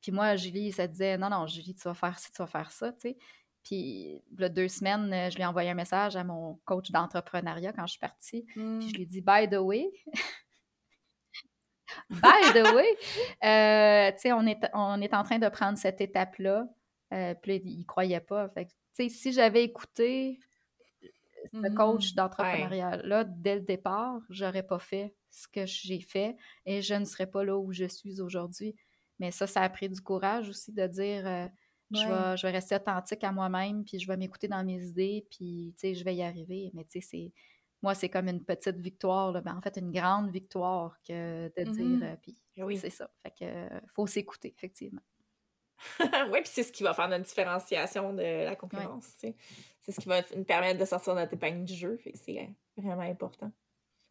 Puis 0.00 0.10
moi, 0.10 0.34
Julie, 0.34 0.72
ça 0.72 0.88
disait 0.88 1.16
non, 1.16 1.30
non, 1.30 1.46
Julie, 1.46 1.76
tu 1.76 1.82
vas 1.84 1.94
faire 1.94 2.18
ci, 2.18 2.32
tu 2.32 2.38
vas 2.38 2.48
faire 2.48 2.72
ça, 2.72 2.92
tu 2.92 3.10
sais. 3.10 3.18
Puis, 3.62 4.20
a 4.40 4.48
deux 4.48 4.66
semaines, 4.66 5.30
je 5.30 5.36
lui 5.36 5.42
ai 5.42 5.46
envoyé 5.46 5.70
un 5.70 5.74
message 5.74 6.16
à 6.16 6.24
mon 6.24 6.60
coach 6.64 6.90
d'entrepreneuriat 6.90 7.72
quand 7.72 7.86
je 7.86 7.92
suis 7.92 8.00
partie. 8.00 8.42
Puis, 8.42 8.60
je 8.60 8.60
mmh. 8.64 8.92
lui 8.96 9.02
ai 9.02 9.06
dit, 9.06 9.20
by 9.20 9.48
the 9.48 9.60
way, 9.60 9.88
By 12.10 12.52
the 12.54 12.74
way, 12.74 12.96
euh, 13.44 14.32
on, 14.34 14.46
est, 14.46 14.60
on 14.74 15.00
est 15.00 15.14
en 15.14 15.22
train 15.22 15.38
de 15.38 15.48
prendre 15.48 15.78
cette 15.78 16.00
étape-là. 16.00 16.66
Euh, 17.12 17.34
puis 17.34 17.60
il 17.64 17.80
ne 17.80 17.84
croyait 17.84 18.20
pas. 18.20 18.48
Fait 18.50 18.68
si 19.08 19.32
j'avais 19.32 19.64
écouté 19.64 20.38
le 21.52 21.70
mmh 21.70 21.74
coach 21.74 22.14
d'entrepreneuriat-là 22.14 23.24
dès 23.24 23.56
le 23.56 23.62
départ, 23.62 24.20
j'aurais 24.30 24.62
pas 24.62 24.78
fait 24.78 25.14
ce 25.30 25.48
que 25.48 25.66
j'ai 25.66 26.00
fait 26.00 26.36
et 26.66 26.82
je 26.82 26.94
ne 26.94 27.04
serais 27.04 27.26
pas 27.26 27.44
là 27.44 27.58
où 27.58 27.72
je 27.72 27.84
suis 27.84 28.20
aujourd'hui. 28.20 28.76
Mais 29.18 29.30
ça, 29.30 29.46
ça 29.46 29.62
a 29.62 29.68
pris 29.68 29.88
du 29.88 30.00
courage 30.00 30.48
aussi 30.48 30.72
de 30.72 30.86
dire 30.86 31.26
euh, 31.26 31.46
je, 31.90 32.06
vais, 32.06 32.36
je 32.36 32.46
vais 32.46 32.52
rester 32.52 32.76
authentique 32.76 33.24
à 33.24 33.32
moi-même, 33.32 33.84
puis 33.84 33.98
je 33.98 34.06
vais 34.06 34.16
m'écouter 34.16 34.48
dans 34.48 34.64
mes 34.64 34.82
idées, 34.82 35.26
puis 35.30 35.74
je 35.82 36.04
vais 36.04 36.14
y 36.14 36.22
arriver. 36.22 36.70
Mais 36.74 36.84
tu 36.84 37.00
sais, 37.00 37.06
c'est 37.10 37.32
moi, 37.82 37.94
c'est 37.94 38.08
comme 38.08 38.28
une 38.28 38.44
petite 38.44 38.76
victoire, 38.76 39.32
ben, 39.42 39.56
en 39.56 39.60
fait, 39.60 39.76
une 39.76 39.90
grande 39.90 40.30
victoire 40.30 40.96
que 41.02 41.48
de 41.48 41.70
dire, 41.70 41.84
mmh 41.84 42.02
euh, 42.02 42.16
puis 42.22 42.36
oui. 42.58 42.78
c'est 42.78 42.90
ça. 42.90 43.10
Fait 43.22 43.30
que 43.30 43.44
euh, 43.44 43.80
faut 43.88 44.06
s'écouter, 44.06 44.54
effectivement. 44.56 45.02
oui, 46.30 46.40
puis 46.42 46.50
c'est 46.52 46.62
ce 46.62 46.70
qui 46.70 46.84
va 46.84 46.94
faire 46.94 47.08
notre 47.08 47.24
différenciation 47.24 48.12
de 48.12 48.44
la 48.44 48.54
concurrence. 48.54 49.16
C'est 49.18 49.92
ce 49.92 49.98
qui 49.98 50.08
va 50.08 50.22
nous 50.36 50.44
permettre 50.44 50.78
de 50.78 50.84
sortir 50.84 51.14
notre 51.16 51.34
épingle 51.34 51.64
du 51.64 51.74
jeu. 51.74 51.98
C'est 52.14 52.38
euh, 52.38 52.80
vraiment 52.80 53.02
important. 53.02 53.50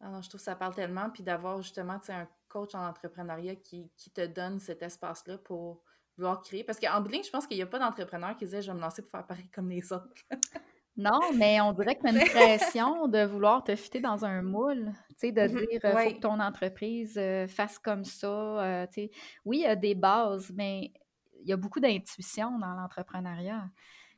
Alors, 0.00 0.20
je 0.20 0.28
trouve 0.28 0.40
que 0.40 0.44
ça 0.44 0.56
parle 0.56 0.74
tellement, 0.74 1.08
puis 1.08 1.22
d'avoir 1.22 1.62
justement 1.62 1.98
un 2.08 2.28
coach 2.48 2.74
en 2.74 2.86
entrepreneuriat 2.86 3.56
qui, 3.56 3.90
qui 3.96 4.10
te 4.10 4.26
donne 4.26 4.58
cet 4.58 4.82
espace-là 4.82 5.38
pour 5.38 5.82
vouloir 6.18 6.42
créer. 6.42 6.64
Parce 6.64 6.78
qu'en 6.78 7.00
bout 7.00 7.10
je 7.10 7.30
pense 7.30 7.46
qu'il 7.46 7.56
n'y 7.56 7.62
a 7.62 7.66
pas 7.66 7.78
d'entrepreneur 7.78 8.36
qui 8.36 8.44
disait 8.44 8.60
je 8.60 8.70
vais 8.70 8.76
me 8.76 8.82
lancer 8.82 9.00
pour 9.00 9.10
faire 9.10 9.26
pareil 9.26 9.48
comme 9.48 9.70
les 9.70 9.92
autres. 9.92 10.12
Non, 10.96 11.32
mais 11.34 11.58
on 11.62 11.72
dirait 11.72 11.94
que 11.96 12.02
tu 12.02 12.06
as 12.08 12.10
une 12.10 12.20
pression 12.22 13.08
de 13.08 13.24
vouloir 13.24 13.64
te 13.64 13.74
fitter 13.76 14.00
dans 14.00 14.26
un 14.26 14.42
moule, 14.42 14.92
tu 15.10 15.14
sais, 15.28 15.32
de 15.32 15.46
mmh 15.46 15.48
dire 15.48 15.66
il 15.70 15.80
faut 15.80 15.96
que 15.96 16.20
ton 16.20 16.38
entreprise 16.38 17.18
fasse 17.48 17.78
comme 17.78 18.04
ça. 18.04 18.86
tu 18.92 18.94
sais. 19.06 19.10
Oui, 19.46 19.58
il 19.58 19.62
y 19.62 19.66
a 19.66 19.76
des 19.76 19.94
bases, 19.94 20.52
mais 20.54 20.92
il 21.40 21.48
y 21.48 21.52
a 21.52 21.56
beaucoup 21.56 21.80
d'intuition 21.80 22.58
dans 22.58 22.74
l'entrepreneuriat. 22.74 23.70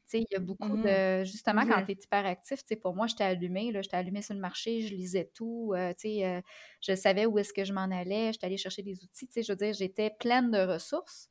Tu 0.07 0.19
sais, 0.19 0.21
il 0.21 0.27
y 0.33 0.37
a 0.37 0.41
beaucoup 0.41 0.77
mmh 0.77 0.77
de. 0.77 1.23
Justement, 1.25 1.65
quand 1.65 1.81
mmh 1.81 1.85
tu 1.85 1.93
es 1.93 1.95
hyperactif, 1.95 2.59
tu 2.63 2.69
sais, 2.71 2.77
pour 2.77 2.95
moi, 2.97 3.07
j'étais 3.07 3.25
allumée, 3.25 3.71
là, 3.71 3.81
j'étais 3.81 3.97
allumée 3.97 4.21
sur 4.23 4.35
le 4.35 4.41
marché, 4.41 4.81
je 4.83 4.95
lisais 4.95 5.31
tout, 5.33 5.73
tu 5.99 6.09
sais, 6.09 6.43
je 6.81 6.95
savais 6.97 7.25
où 7.27 7.39
est-ce 7.39 7.53
que 7.53 7.65
je 7.65 7.73
m'en 7.73 7.83
allais, 7.91 8.33
j'étais 8.33 8.47
allée 8.47 8.57
chercher 8.59 8.83
des 8.83 9.03
outils, 9.05 9.29
tu 9.29 9.35
sais, 9.35 9.43
je 9.45 9.53
veux 9.53 9.57
dire, 9.57 9.73
j'étais 9.75 10.11
pleine 10.11 10.51
de 10.51 10.59
ressources. 10.59 11.29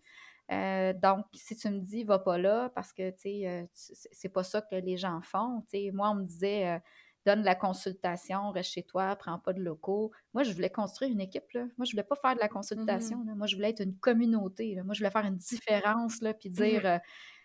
Euh, 0.54 0.94
donc, 0.94 1.26
si 1.34 1.56
tu 1.56 1.70
me 1.70 1.80
dis, 1.80 2.04
va 2.04 2.20
pas 2.20 2.38
là, 2.38 2.70
parce 2.76 2.94
que, 2.94 3.10
tu 3.12 3.22
sais, 3.22 3.48
euh, 3.48 3.64
c'est 3.74 4.30
pas 4.30 4.44
ça 4.44 4.62
que 4.62 4.76
les 4.76 4.98
gens 4.98 5.22
font. 5.22 5.62
Tu 5.72 5.86
sais, 5.86 5.92
moi, 5.92 6.12
on 6.12 6.16
me 6.16 6.26
disait, 6.26 6.68
euh, 6.68 6.80
donne 7.26 7.44
la 7.44 7.56
consultation, 7.56 8.52
reste 8.52 8.72
chez 8.72 8.84
toi, 8.84 9.16
prends 9.16 9.40
pas 9.40 9.54
de 9.54 9.62
locaux. 9.62 10.12
Moi, 10.34 10.44
je 10.44 10.54
voulais 10.54 10.70
construire 10.70 11.12
une 11.12 11.22
équipe, 11.22 11.50
là. 11.54 11.66
Moi, 11.78 11.86
je 11.86 11.92
voulais 11.92 12.04
pas 12.04 12.16
faire 12.16 12.36
de 12.36 12.40
la 12.40 12.50
consultation, 12.50 13.18
mmh 13.18 13.36
Moi, 13.36 13.48
je 13.48 13.56
voulais 13.56 13.70
être 13.70 13.82
une 13.82 13.98
communauté, 13.98 14.76
Moi, 14.84 14.94
je 14.94 15.00
voulais 15.00 15.12
faire 15.12 15.26
une 15.26 15.38
différence, 15.38 16.22
là, 16.22 16.34
puis 16.34 16.50
mmh 16.50 16.54
dire... 16.54 17.00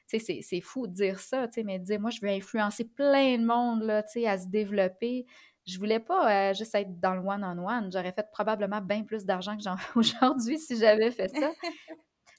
tu 0.09 0.19
sais, 0.19 0.41
c'est 0.43 0.61
fou 0.61 0.87
de 0.87 0.93
dire 0.95 1.21
ça, 1.21 1.47
tu 1.49 1.55
sais, 1.55 1.63
mais 1.63 1.79
dire, 1.79 2.01
moi, 2.01 2.11
je 2.11 2.21
veux 2.21 2.31
influencer 2.31 2.85
plein 2.85 3.39
de 3.39 3.45
monde, 3.45 3.83
là, 3.83 4.03
tu 4.03 4.21
sais, 4.21 4.27
à 4.27 4.39
se 4.39 4.49
développer. 4.49 5.27
Je 5.67 5.79
voulais 5.79 6.01
pas 6.01 6.55
juste 6.55 6.75
être 6.75 6.99
dans 6.99 7.15
le 7.15 7.21
one-on-one. 7.21 7.93
J'aurais 7.93 8.13
fait 8.13 8.27
probablement 8.33 8.81
bien 8.81 9.05
plus 9.05 9.27
d'argent 9.27 9.55
que 9.55 9.63
j'en 9.63 9.77
fais 9.77 9.93
aujourd'hui 9.97 10.59
si 10.59 10.77
j'avais 10.77 11.11
fait 11.11 11.29
ça. 11.29 11.53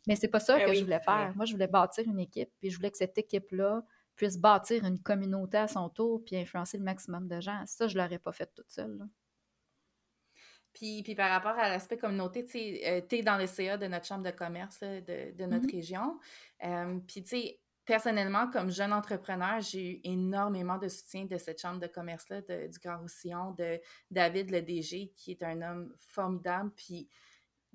Mais 0.10 0.16
c'est 0.16 0.28
pas 0.28 0.40
ça 0.40 0.58
ben 0.58 0.66
que 0.66 0.74
je 0.74 0.84
voulais 0.84 1.00
faire. 1.00 1.32
Moi, 1.36 1.46
je 1.46 1.54
voulais 1.54 1.68
bâtir 1.68 2.04
une 2.04 2.20
équipe, 2.20 2.50
puis 2.60 2.72
je 2.72 2.78
voulais 2.78 2.90
que 2.90 2.98
cette 2.98 3.16
équipe-là 3.16 3.84
puisse 4.16 4.40
bâtir 4.40 4.84
une 4.84 5.00
communauté 5.00 5.58
à 5.58 5.68
son 5.68 5.88
tour, 5.88 6.24
puis 6.26 6.36
influencer 6.36 6.80
le 6.80 6.84
maximum 6.84 7.28
de 7.28 7.40
gens. 7.40 7.64
Ça, 7.68 7.88
je 7.88 7.96
l'aurais 7.96 8.18
pas 8.18 8.32
fait 8.32 8.52
toute 8.56 8.72
seule. 8.72 9.08
Puis, 10.74 11.04
puis, 11.04 11.14
par 11.14 11.30
rapport 11.30 11.52
à 11.52 11.70
l'aspect 11.70 12.00
communauté, 12.00 12.44
tu 12.44 12.58
euh, 12.58 13.02
es 13.08 13.22
dans 13.22 13.38
le 13.38 13.46
CA 13.46 13.78
de 13.78 13.86
notre 13.86 14.08
chambre 14.08 14.24
de 14.24 14.32
commerce 14.32 14.80
de, 14.80 15.46
notre 15.46 15.68
mm-hmm. 15.68 15.76
région. 15.76 16.20
Euh, 16.64 16.98
puis, 17.08 17.22
tu 17.22 17.30
sais, 17.30 17.60
personnellement, 17.86 18.50
comme 18.50 18.72
jeune 18.72 18.94
entrepreneur, 18.94 19.62
j'ai 19.62 19.92
eu 19.92 20.00
énormément 20.04 20.80
de 20.80 20.88
soutien 20.88 21.26
de 21.26 21.38
cette 21.38 21.62
chambre 21.62 21.80
de 21.80 21.88
commerce-là, 21.88 22.42
du 22.42 22.80
Grand 22.84 22.98
Roussillon, 22.98 23.52
de 23.52 23.80
David, 24.10 24.50
le 24.50 24.64
DG, 24.64 25.14
qui 25.16 25.32
est 25.32 25.44
un 25.44 25.62
homme 25.62 25.94
formidable. 26.00 26.72
Puis, 26.76 27.08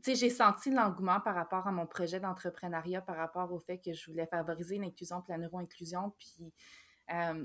j'ai 0.02 0.30
senti 0.30 0.70
l'engouement 0.70 1.20
par 1.20 1.34
rapport 1.34 1.66
à 1.66 1.72
mon 1.72 1.86
projet 1.86 2.20
d'entrepreneuriat, 2.20 3.00
par 3.00 3.16
rapport 3.16 3.52
au 3.52 3.58
fait 3.58 3.78
que 3.78 3.92
je 3.92 4.10
voulais 4.10 4.26
favoriser 4.26 4.78
l'inclusion 4.78 5.22
et 5.28 5.32
la 5.32 5.38
neuro-inclusion. 5.38 6.12
Puis, 6.18 6.52
euh, 7.12 7.44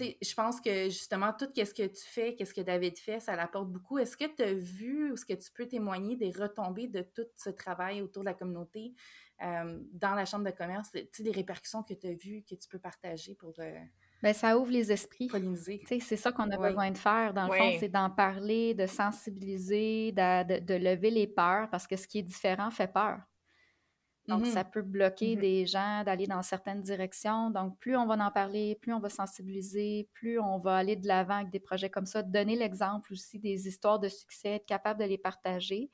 je 0.00 0.34
pense 0.34 0.60
que 0.60 0.84
justement, 0.84 1.32
tout 1.32 1.48
ce 1.54 1.74
que 1.74 1.86
tu 1.86 2.04
fais, 2.06 2.34
qu'est-ce 2.34 2.54
que 2.54 2.60
David 2.60 2.98
fait, 2.98 3.20
ça 3.20 3.36
l'apporte 3.36 3.70
beaucoup. 3.70 3.98
Est-ce 3.98 4.16
que 4.16 4.24
tu 4.24 4.42
as 4.42 4.54
vu 4.54 5.10
ou 5.10 5.14
est-ce 5.14 5.24
que 5.24 5.34
tu 5.34 5.50
peux 5.52 5.66
témoigner 5.66 6.16
des 6.16 6.30
retombées 6.30 6.88
de 6.88 7.02
tout 7.02 7.26
ce 7.36 7.50
travail 7.50 8.02
autour 8.02 8.22
de 8.22 8.28
la 8.28 8.34
communauté 8.34 8.94
dans 9.40 10.14
la 10.14 10.24
Chambre 10.24 10.44
de 10.44 10.50
commerce, 10.50 10.90
des 10.92 11.30
répercussions 11.30 11.82
que 11.82 11.94
tu 11.94 12.06
as 12.06 12.14
vues, 12.14 12.44
que 12.48 12.54
tu 12.54 12.68
peux 12.68 12.78
partager 12.78 13.34
pour. 13.34 13.52
Euh, 13.58 13.78
Bien, 14.24 14.32
ça 14.32 14.58
ouvre 14.58 14.70
les 14.70 14.90
esprits. 14.90 15.30
C'est 16.00 16.16
ça 16.16 16.32
qu'on 16.32 16.50
a 16.50 16.56
besoin 16.56 16.90
de 16.90 16.96
faire, 16.96 17.34
dans 17.34 17.46
le 17.46 17.52
fond, 17.52 17.72
c'est 17.78 17.90
d'en 17.90 18.08
parler, 18.08 18.72
de 18.72 18.86
sensibiliser, 18.86 20.12
de, 20.12 20.60
de, 20.60 20.74
lever 20.74 21.10
les 21.10 21.26
peurs, 21.26 21.68
parce 21.68 21.86
que 21.86 21.94
ce 21.96 22.08
qui 22.08 22.20
est 22.20 22.22
différent 22.22 22.70
fait 22.70 22.90
peur. 22.90 23.18
Donc, 24.26 24.46
ça 24.46 24.64
mmh 24.64 24.70
peut 24.70 24.80
bloquer 24.80 25.36
mmh 25.36 25.40
des 25.40 25.66
gens 25.66 26.02
d'aller 26.04 26.26
dans 26.26 26.40
certaines 26.40 26.80
directions. 26.80 27.50
Donc, 27.50 27.78
plus 27.78 27.98
on 27.98 28.06
va 28.06 28.14
en 28.14 28.30
parler, 28.30 28.78
plus 28.80 28.94
on 28.94 28.98
va 28.98 29.10
sensibiliser, 29.10 30.08
plus 30.14 30.40
on 30.40 30.58
va 30.58 30.76
aller 30.76 30.96
de 30.96 31.06
l'avant 31.06 31.34
avec 31.34 31.50
des 31.50 31.60
projets 31.60 31.90
comme 31.90 32.06
ça, 32.06 32.22
donner 32.22 32.56
l'exemple 32.56 33.12
aussi 33.12 33.38
des 33.38 33.68
histoires 33.68 33.98
de 33.98 34.08
succès, 34.08 34.52
être 34.54 34.64
capable 34.64 35.00
de 35.00 35.04
les 35.04 35.18
partager. 35.18 35.90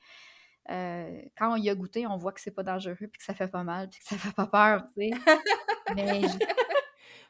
Euh, 0.69 1.21
quand 1.37 1.51
on 1.51 1.57
y 1.57 1.69
a 1.69 1.75
goûté, 1.75 2.07
on 2.07 2.15
voit 2.15 2.31
que 2.31 2.39
c'est 2.39 2.51
pas 2.51 2.63
dangereux, 2.63 2.95
puis 2.95 3.17
que 3.17 3.23
ça 3.25 3.33
fait 3.33 3.49
pas 3.49 3.65
mal, 3.65 3.89
puis 3.89 3.99
que 3.99 4.05
ça 4.05 4.15
fait 4.15 4.33
pas 4.33 4.47
peur, 4.47 4.85
tu 4.97 5.09
sais. 5.09 5.11
mais 5.95 6.21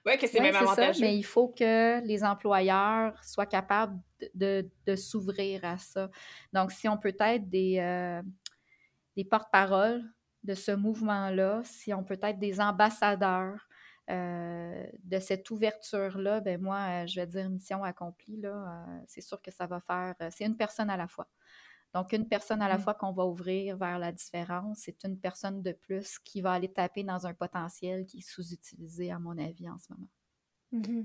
oui, 0.05 0.17
que 0.17 0.27
c'est 0.27 0.39
même 0.39 0.55
avantageux. 0.55 1.01
mais 1.01 1.15
il 1.15 1.23
faut 1.23 1.47
que 1.47 2.01
les 2.05 2.23
employeurs 2.23 3.23
soient 3.23 3.45
capables 3.45 3.99
de, 4.33 4.65
s'ouvrir 4.95 5.63
à 5.63 5.77
ça. 5.77 6.09
Donc, 6.53 6.71
si 6.71 6.87
on 6.87 6.97
peut 6.97 7.15
être 7.19 7.49
des, 7.49 7.77
euh, 7.79 8.21
des 9.15 9.25
porte-paroles 9.25 10.03
de 10.43 10.55
ce 10.55 10.71
mouvement-là, 10.71 11.61
si 11.63 11.93
on 11.93 12.03
peut 12.03 12.19
être 12.21 12.39
des 12.39 12.59
ambassadeurs 12.59 13.67
euh, 14.09 14.85
de 15.03 15.19
cette 15.19 15.49
ouverture-là, 15.51 16.41
ben 16.41 16.59
moi, 16.59 17.05
je 17.05 17.19
vais 17.19 17.27
dire 17.27 17.49
mission 17.49 17.83
accomplie. 17.83 18.37
Là, 18.37 18.85
c'est 19.07 19.21
sûr 19.21 19.41
que 19.41 19.51
ça 19.51 19.67
va 19.67 19.79
faire. 19.79 20.15
C'est 20.31 20.45
une 20.45 20.57
personne 20.57 20.89
à 20.89 20.97
la 20.97 21.07
fois. 21.07 21.27
Donc, 21.93 22.13
une 22.13 22.27
personne 22.27 22.61
à 22.61 22.69
la 22.69 22.77
mmh. 22.77 22.81
fois 22.81 22.93
qu'on 22.93 23.11
va 23.11 23.25
ouvrir 23.25 23.77
vers 23.77 23.99
la 23.99 24.11
différence, 24.11 24.79
c'est 24.83 25.03
une 25.03 25.19
personne 25.19 25.61
de 25.61 25.73
plus 25.73 26.19
qui 26.19 26.41
va 26.41 26.53
aller 26.53 26.71
taper 26.71 27.03
dans 27.03 27.27
un 27.27 27.33
potentiel 27.33 28.05
qui 28.05 28.19
est 28.19 28.29
sous-utilisé, 28.29 29.11
à 29.11 29.19
mon 29.19 29.37
avis, 29.37 29.69
en 29.69 29.77
ce 29.77 29.91
moment. 29.91 30.09
Mmh 30.71 31.03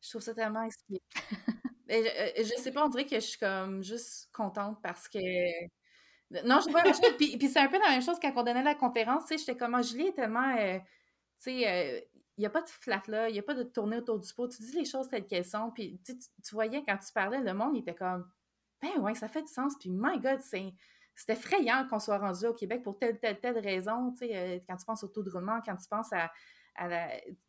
je 0.00 0.10
trouve 0.10 0.22
ça 0.22 0.34
tellement 0.34 0.62
expliqué. 0.62 1.02
je, 1.88 1.94
euh, 1.94 2.44
je 2.44 2.62
sais 2.62 2.70
pas, 2.70 2.84
on 2.84 2.88
dirait 2.88 3.06
que 3.06 3.16
je 3.16 3.26
suis 3.26 3.38
comme 3.38 3.82
juste 3.82 4.28
contente 4.32 4.78
parce 4.82 5.08
que. 5.08 5.18
Non, 6.44 6.60
je 6.60 6.70
vois. 6.70 6.82
puis, 7.16 7.36
puis 7.36 7.48
c'est 7.48 7.60
un 7.60 7.68
peu 7.68 7.78
la 7.78 7.90
même 7.90 8.02
chose 8.02 8.18
quand 8.20 8.32
on 8.36 8.42
donnait 8.42 8.62
la 8.62 8.74
conférence. 8.74 9.26
Tu 9.26 9.28
sais, 9.28 9.38
j'étais 9.38 9.56
comme, 9.56 9.76
oh, 9.78 9.82
Julie 9.82 10.08
est 10.08 10.12
tellement. 10.12 10.56
Euh, 10.56 10.78
tu 10.78 11.50
sais, 11.50 11.68
euh, 11.68 12.00
il 12.36 12.40
n'y 12.40 12.46
a 12.46 12.50
pas 12.50 12.62
de 12.62 12.68
flat 12.68 13.02
là, 13.06 13.28
il 13.28 13.32
n'y 13.32 13.38
a 13.38 13.42
pas 13.42 13.54
de 13.54 13.62
tourner 13.62 13.96
autour 13.96 14.18
du 14.18 14.32
pot. 14.34 14.48
Tu 14.48 14.62
dis 14.62 14.72
les 14.72 14.84
choses 14.84 15.08
telles 15.08 15.26
qu'elles 15.26 15.44
sont. 15.44 15.70
Puis 15.70 16.00
tu, 16.04 16.16
tu 16.18 16.54
voyais 16.54 16.84
quand 16.86 16.98
tu 16.98 17.12
parlais, 17.12 17.40
le 17.40 17.54
monde 17.54 17.76
était 17.76 17.94
comme 17.94 18.28
ben 18.82 19.00
ouais, 19.00 19.14
ça 19.14 19.28
fait 19.28 19.42
du 19.42 19.52
sens. 19.52 19.74
Puis, 19.78 19.90
my 19.90 20.18
God, 20.20 20.40
c'est. 20.40 20.72
C'est 21.18 21.32
effrayant 21.32 21.88
qu'on 21.88 21.98
soit 21.98 22.18
rendu 22.18 22.44
au 22.44 22.52
Québec 22.52 22.82
pour 22.82 22.98
telle, 22.98 23.18
telle, 23.18 23.40
telle 23.40 23.58
raison. 23.58 24.12
Tu 24.12 24.18
sais, 24.18 24.36
euh, 24.36 24.58
quand 24.68 24.76
tu 24.76 24.84
penses 24.84 25.02
au 25.02 25.08
taux 25.08 25.22
de 25.22 25.30
roulement, 25.30 25.62
quand 25.64 25.74
tu 25.74 25.88
penses 25.88 26.12
à, 26.12 26.30
la, 26.86 27.08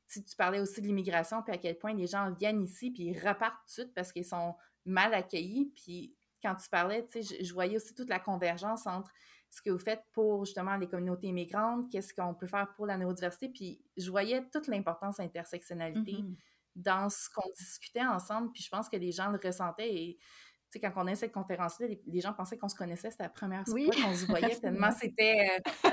tu, 0.10 0.22
parlais 0.38 0.62
aussi 0.62 0.82
de 0.82 0.88
l'immigration, 0.88 1.44
puis 1.44 1.54
à 1.54 1.58
quel 1.58 1.78
point 1.78 1.94
les 1.94 2.08
gens 2.08 2.32
viennent 2.32 2.64
ici, 2.64 2.92
puis 2.92 3.08
ils 3.08 3.20
repartent 3.20 3.60
tout 3.66 3.66
de 3.66 3.72
suite 3.72 3.94
parce 3.94 4.14
qu'ils 4.14 4.26
sont 4.26 4.56
mal 4.86 5.14
accueillis. 5.14 5.72
Puis 5.76 6.16
quand 6.42 6.56
tu 6.56 6.70
parlais, 6.70 7.06
tu 7.06 7.22
sais, 7.22 7.44
je, 7.44 7.54
voyais 7.54 7.76
aussi 7.76 7.94
toute 7.94 8.10
la 8.10 8.20
convergence 8.20 8.88
entre 8.88 9.12
ce 9.50 9.62
que 9.62 9.70
vous 9.70 9.80
faites 9.80 10.04
pour 10.14 10.46
justement 10.46 10.76
les 10.76 10.88
communautés 10.88 11.28
immigrantes, 11.28 11.90
qu'est-ce 11.92 12.14
qu'on 12.14 12.34
peut 12.34 12.48
faire 12.48 12.74
pour 12.76 12.86
la 12.86 12.98
neurodiversité, 12.98 13.50
puis 13.50 13.82
je 13.96 14.10
voyais 14.10 14.44
toute 14.52 14.68
l'importance 14.68 15.18
d'intersectionnalité 15.18 16.14
mm-hmm. 16.14 16.36
dans 16.76 17.10
ce 17.10 17.30
qu'on 17.30 17.50
discutait 17.58 18.06
ensemble, 18.06 18.52
puis 18.52 18.62
je 18.62 18.70
pense 18.70 18.90
que 18.90 18.98
les 18.98 19.12
gens 19.12 19.30
le 19.30 19.40
ressentaient 19.42 19.94
et 19.94 20.20
sais, 20.72 20.80
quand 20.80 20.92
on 20.96 21.08
a 21.08 21.16
cette 21.16 21.32
conférence-là, 21.32 21.88
les, 22.06 22.22
gens 22.22 22.34
pensaient 22.34 22.58
qu'on 22.58 22.70
se 22.70 22.76
connaissait, 22.76 23.10
c'était 23.12 23.24
la 23.24 23.30
première 23.30 23.66
fois 23.66 23.80
qu'on 24.04 24.14
se 24.14 24.26
voyait, 24.26 24.56
tellement 24.56 24.92
c'était... 24.92 25.62
Euh, 25.86 25.90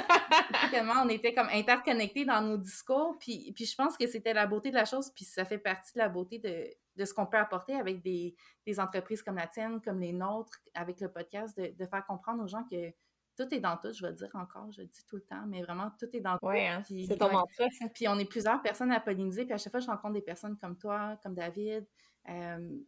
tellement 0.70 1.02
on 1.04 1.08
était 1.08 1.34
comme 1.34 1.48
interconnectés 1.52 2.24
dans 2.24 2.40
nos 2.42 2.56
discours, 2.56 3.16
puis, 3.18 3.52
puis 3.54 3.66
je 3.66 3.74
pense 3.76 3.96
que 3.96 4.06
c'était 4.06 4.34
la 4.34 4.46
beauté 4.46 4.70
de 4.70 4.76
la 4.76 4.84
chose, 4.84 5.10
puis 5.14 5.24
ça 5.24 5.44
fait 5.44 5.58
partie 5.58 5.92
de 5.94 5.98
la 5.98 6.08
beauté 6.08 6.38
de, 6.38 6.66
de 6.96 7.04
ce 7.04 7.14
qu'on 7.14 7.26
peut 7.26 7.38
apporter 7.38 7.74
avec 7.74 8.02
des, 8.02 8.34
des, 8.66 8.80
entreprises 8.80 9.22
comme 9.22 9.36
la 9.36 9.46
tienne, 9.46 9.80
comme 9.80 10.00
les 10.00 10.12
nôtres, 10.12 10.58
avec 10.74 11.00
le 11.00 11.10
podcast, 11.10 11.56
de, 11.58 11.74
de, 11.76 11.86
faire 11.86 12.04
comprendre 12.06 12.42
aux 12.42 12.48
gens 12.48 12.64
que 12.70 12.92
tout 13.36 13.52
est 13.52 13.60
dans 13.60 13.76
tout, 13.76 13.92
je 13.92 14.02
vais 14.02 14.10
le 14.10 14.16
dire 14.16 14.30
encore, 14.34 14.70
je 14.72 14.82
le 14.82 14.86
dis 14.86 15.04
tout 15.06 15.16
le 15.16 15.22
temps, 15.22 15.44
mais 15.46 15.62
vraiment, 15.62 15.90
tout 15.98 16.08
est 16.12 16.20
dans 16.20 16.38
tout. 16.38 16.48
Hein, 16.48 16.82
c'est 16.84 17.18
ton 17.18 17.32
mantra. 17.32 17.64
Puis 17.94 18.06
on 18.08 18.18
est 18.18 18.24
plusieurs 18.24 18.62
personnes 18.62 18.92
à 18.92 19.00
polliniser, 19.00 19.44
puis 19.44 19.54
à 19.54 19.58
chaque 19.58 19.72
fois, 19.72 19.80
je 19.80 19.86
rencontre 19.86 20.14
des 20.14 20.22
personnes 20.22 20.56
comme 20.58 20.76
toi, 20.78 21.18
comme 21.22 21.34
David, 21.34 21.86
euh, 22.28 22.78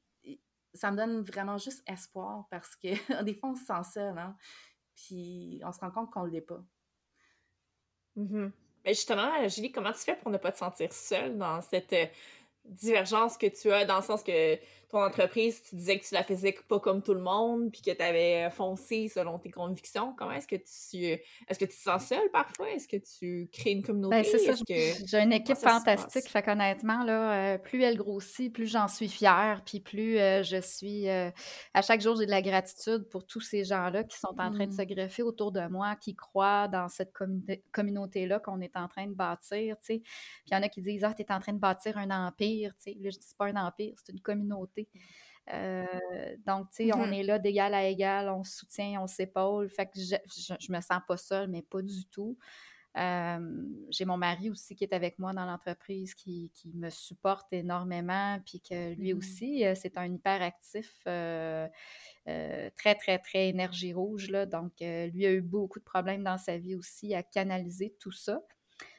ça 0.76 0.90
me 0.90 0.96
donne 0.96 1.22
vraiment 1.22 1.58
juste 1.58 1.82
espoir 1.86 2.46
parce 2.50 2.76
que 2.76 3.22
des 3.24 3.34
fois, 3.34 3.50
on 3.50 3.54
se 3.54 3.64
sent 3.64 3.90
seul, 3.92 4.18
hein? 4.18 4.36
Puis 4.94 5.60
on 5.64 5.72
se 5.72 5.80
rend 5.80 5.90
compte 5.90 6.10
qu'on 6.10 6.24
ne 6.24 6.30
l'est 6.30 6.40
pas. 6.40 6.62
Mm-hmm. 8.16 8.50
Mais 8.84 8.94
justement, 8.94 9.48
Julie, 9.48 9.72
comment 9.72 9.92
tu 9.92 9.98
fais 9.98 10.16
pour 10.16 10.30
ne 10.30 10.38
pas 10.38 10.52
te 10.52 10.58
sentir 10.58 10.92
seule 10.92 11.36
dans 11.36 11.60
cette 11.60 11.92
euh, 11.92 12.06
divergence 12.64 13.36
que 13.36 13.46
tu 13.46 13.70
as, 13.72 13.84
dans 13.84 13.96
le 13.96 14.02
sens 14.02 14.22
que 14.22 14.56
ton 14.96 15.04
entreprise, 15.04 15.62
tu 15.62 15.76
disais 15.76 15.98
que 15.98 16.04
tu 16.04 16.14
la 16.14 16.22
faisais 16.22 16.54
pas 16.68 16.80
comme 16.80 17.02
tout 17.02 17.14
le 17.14 17.20
monde, 17.20 17.70
puis 17.70 17.82
que 17.82 17.90
tu 17.90 18.02
avais 18.02 18.48
foncé 18.50 19.08
selon 19.08 19.38
tes 19.38 19.50
convictions. 19.50 20.14
Comment 20.16 20.32
est-ce 20.32 20.46
que 20.46 20.56
tu 20.56 21.04
est-ce 21.04 21.58
que 21.58 21.64
tu 21.64 21.76
te 21.76 21.82
sens 21.82 22.06
seule 22.06 22.30
parfois? 22.32 22.70
Est-ce 22.70 22.88
que 22.88 22.96
tu 22.96 23.48
crées 23.52 23.72
une 23.72 23.82
communauté? 23.82 24.16
Ben, 24.16 24.24
c'est 24.24 24.38
ça. 24.38 24.52
J'ai 24.66 25.18
une 25.18 25.32
équipe 25.32 25.56
fantastique. 25.56 26.28
Fait 26.28 26.42
qu'honnêtement, 26.42 27.04
là, 27.04 27.54
euh, 27.54 27.58
plus 27.58 27.82
elle 27.82 27.96
grossit, 27.96 28.52
plus 28.52 28.66
j'en 28.66 28.88
suis 28.88 29.08
fière, 29.08 29.62
puis 29.64 29.80
plus 29.80 30.18
euh, 30.18 30.42
je 30.42 30.60
suis. 30.60 31.08
Euh, 31.08 31.30
à 31.74 31.82
chaque 31.82 32.00
jour, 32.00 32.16
j'ai 32.16 32.26
de 32.26 32.30
la 32.30 32.42
gratitude 32.42 33.08
pour 33.10 33.26
tous 33.26 33.40
ces 33.40 33.64
gens-là 33.64 34.04
qui 34.04 34.18
sont 34.18 34.34
en 34.38 34.50
train 34.50 34.66
de 34.66 34.72
se 34.72 34.82
mmh. 34.82 34.86
greffer 34.86 35.22
autour 35.22 35.52
de 35.52 35.66
moi, 35.68 35.96
qui 35.96 36.14
croient 36.14 36.68
dans 36.68 36.88
cette 36.88 37.12
communauté-là 37.72 38.40
qu'on 38.40 38.60
est 38.60 38.76
en 38.76 38.88
train 38.88 39.06
de 39.06 39.14
bâtir. 39.14 39.76
Puis 39.82 40.02
il 40.46 40.54
y 40.54 40.56
en 40.56 40.62
a 40.62 40.68
qui 40.68 40.80
disent 40.80 41.04
Ah, 41.04 41.12
tu 41.14 41.22
es 41.22 41.32
en 41.32 41.40
train 41.40 41.52
de 41.52 41.58
bâtir 41.58 41.98
un 41.98 42.10
empire. 42.10 42.72
Là, 42.86 43.10
je 43.10 43.18
dis 43.18 43.34
pas 43.36 43.46
un 43.46 43.56
empire, 43.56 43.94
c'est 44.02 44.12
une 44.12 44.20
communauté 44.20 44.85
euh, 45.52 45.84
donc, 46.44 46.70
tu 46.70 46.88
sais, 46.88 46.94
on 46.94 47.06
mmh 47.06 47.12
est 47.12 47.22
là 47.22 47.38
d'égal 47.38 47.74
à 47.74 47.86
égal, 47.86 48.28
on 48.28 48.42
se 48.42 48.58
soutient, 48.58 49.00
on 49.00 49.06
s'épaule. 49.06 49.68
Fait 49.68 49.86
que 49.86 49.92
je, 49.96 50.16
je, 50.58 50.72
me 50.72 50.80
sens 50.80 51.00
pas 51.06 51.16
seule, 51.16 51.48
mais 51.48 51.62
pas 51.62 51.82
du 51.82 52.04
tout. 52.06 52.36
j'ai 52.94 54.04
mon 54.06 54.16
mari 54.16 54.50
aussi 54.50 54.74
qui 54.74 54.84
est 54.84 54.92
avec 54.92 55.18
moi 55.18 55.32
dans 55.32 55.46
l'entreprise, 55.46 56.14
qui, 56.14 56.50
me 56.74 56.90
supporte 56.90 57.52
énormément, 57.52 58.40
puis 58.44 58.60
que 58.60 58.94
lui 58.94 59.14
mmh 59.14 59.18
aussi, 59.18 59.64
euh, 59.64 59.74
c'est 59.76 59.98
un 59.98 60.12
hyperactif 60.12 60.92
euh, 61.06 61.68
très, 62.24 62.94
très, 62.96 63.18
très 63.18 63.48
énergie 63.48 63.92
rouge. 63.92 64.30
Là, 64.30 64.46
donc, 64.46 64.72
lui 64.80 65.26
a 65.26 65.32
eu 65.32 65.42
beaucoup 65.42 65.78
de 65.78 65.84
problèmes 65.84 66.24
dans 66.24 66.38
sa 66.38 66.58
vie 66.58 66.74
aussi 66.74 67.14
à 67.14 67.22
canaliser 67.22 67.94
tout 68.00 68.12
ça. 68.12 68.42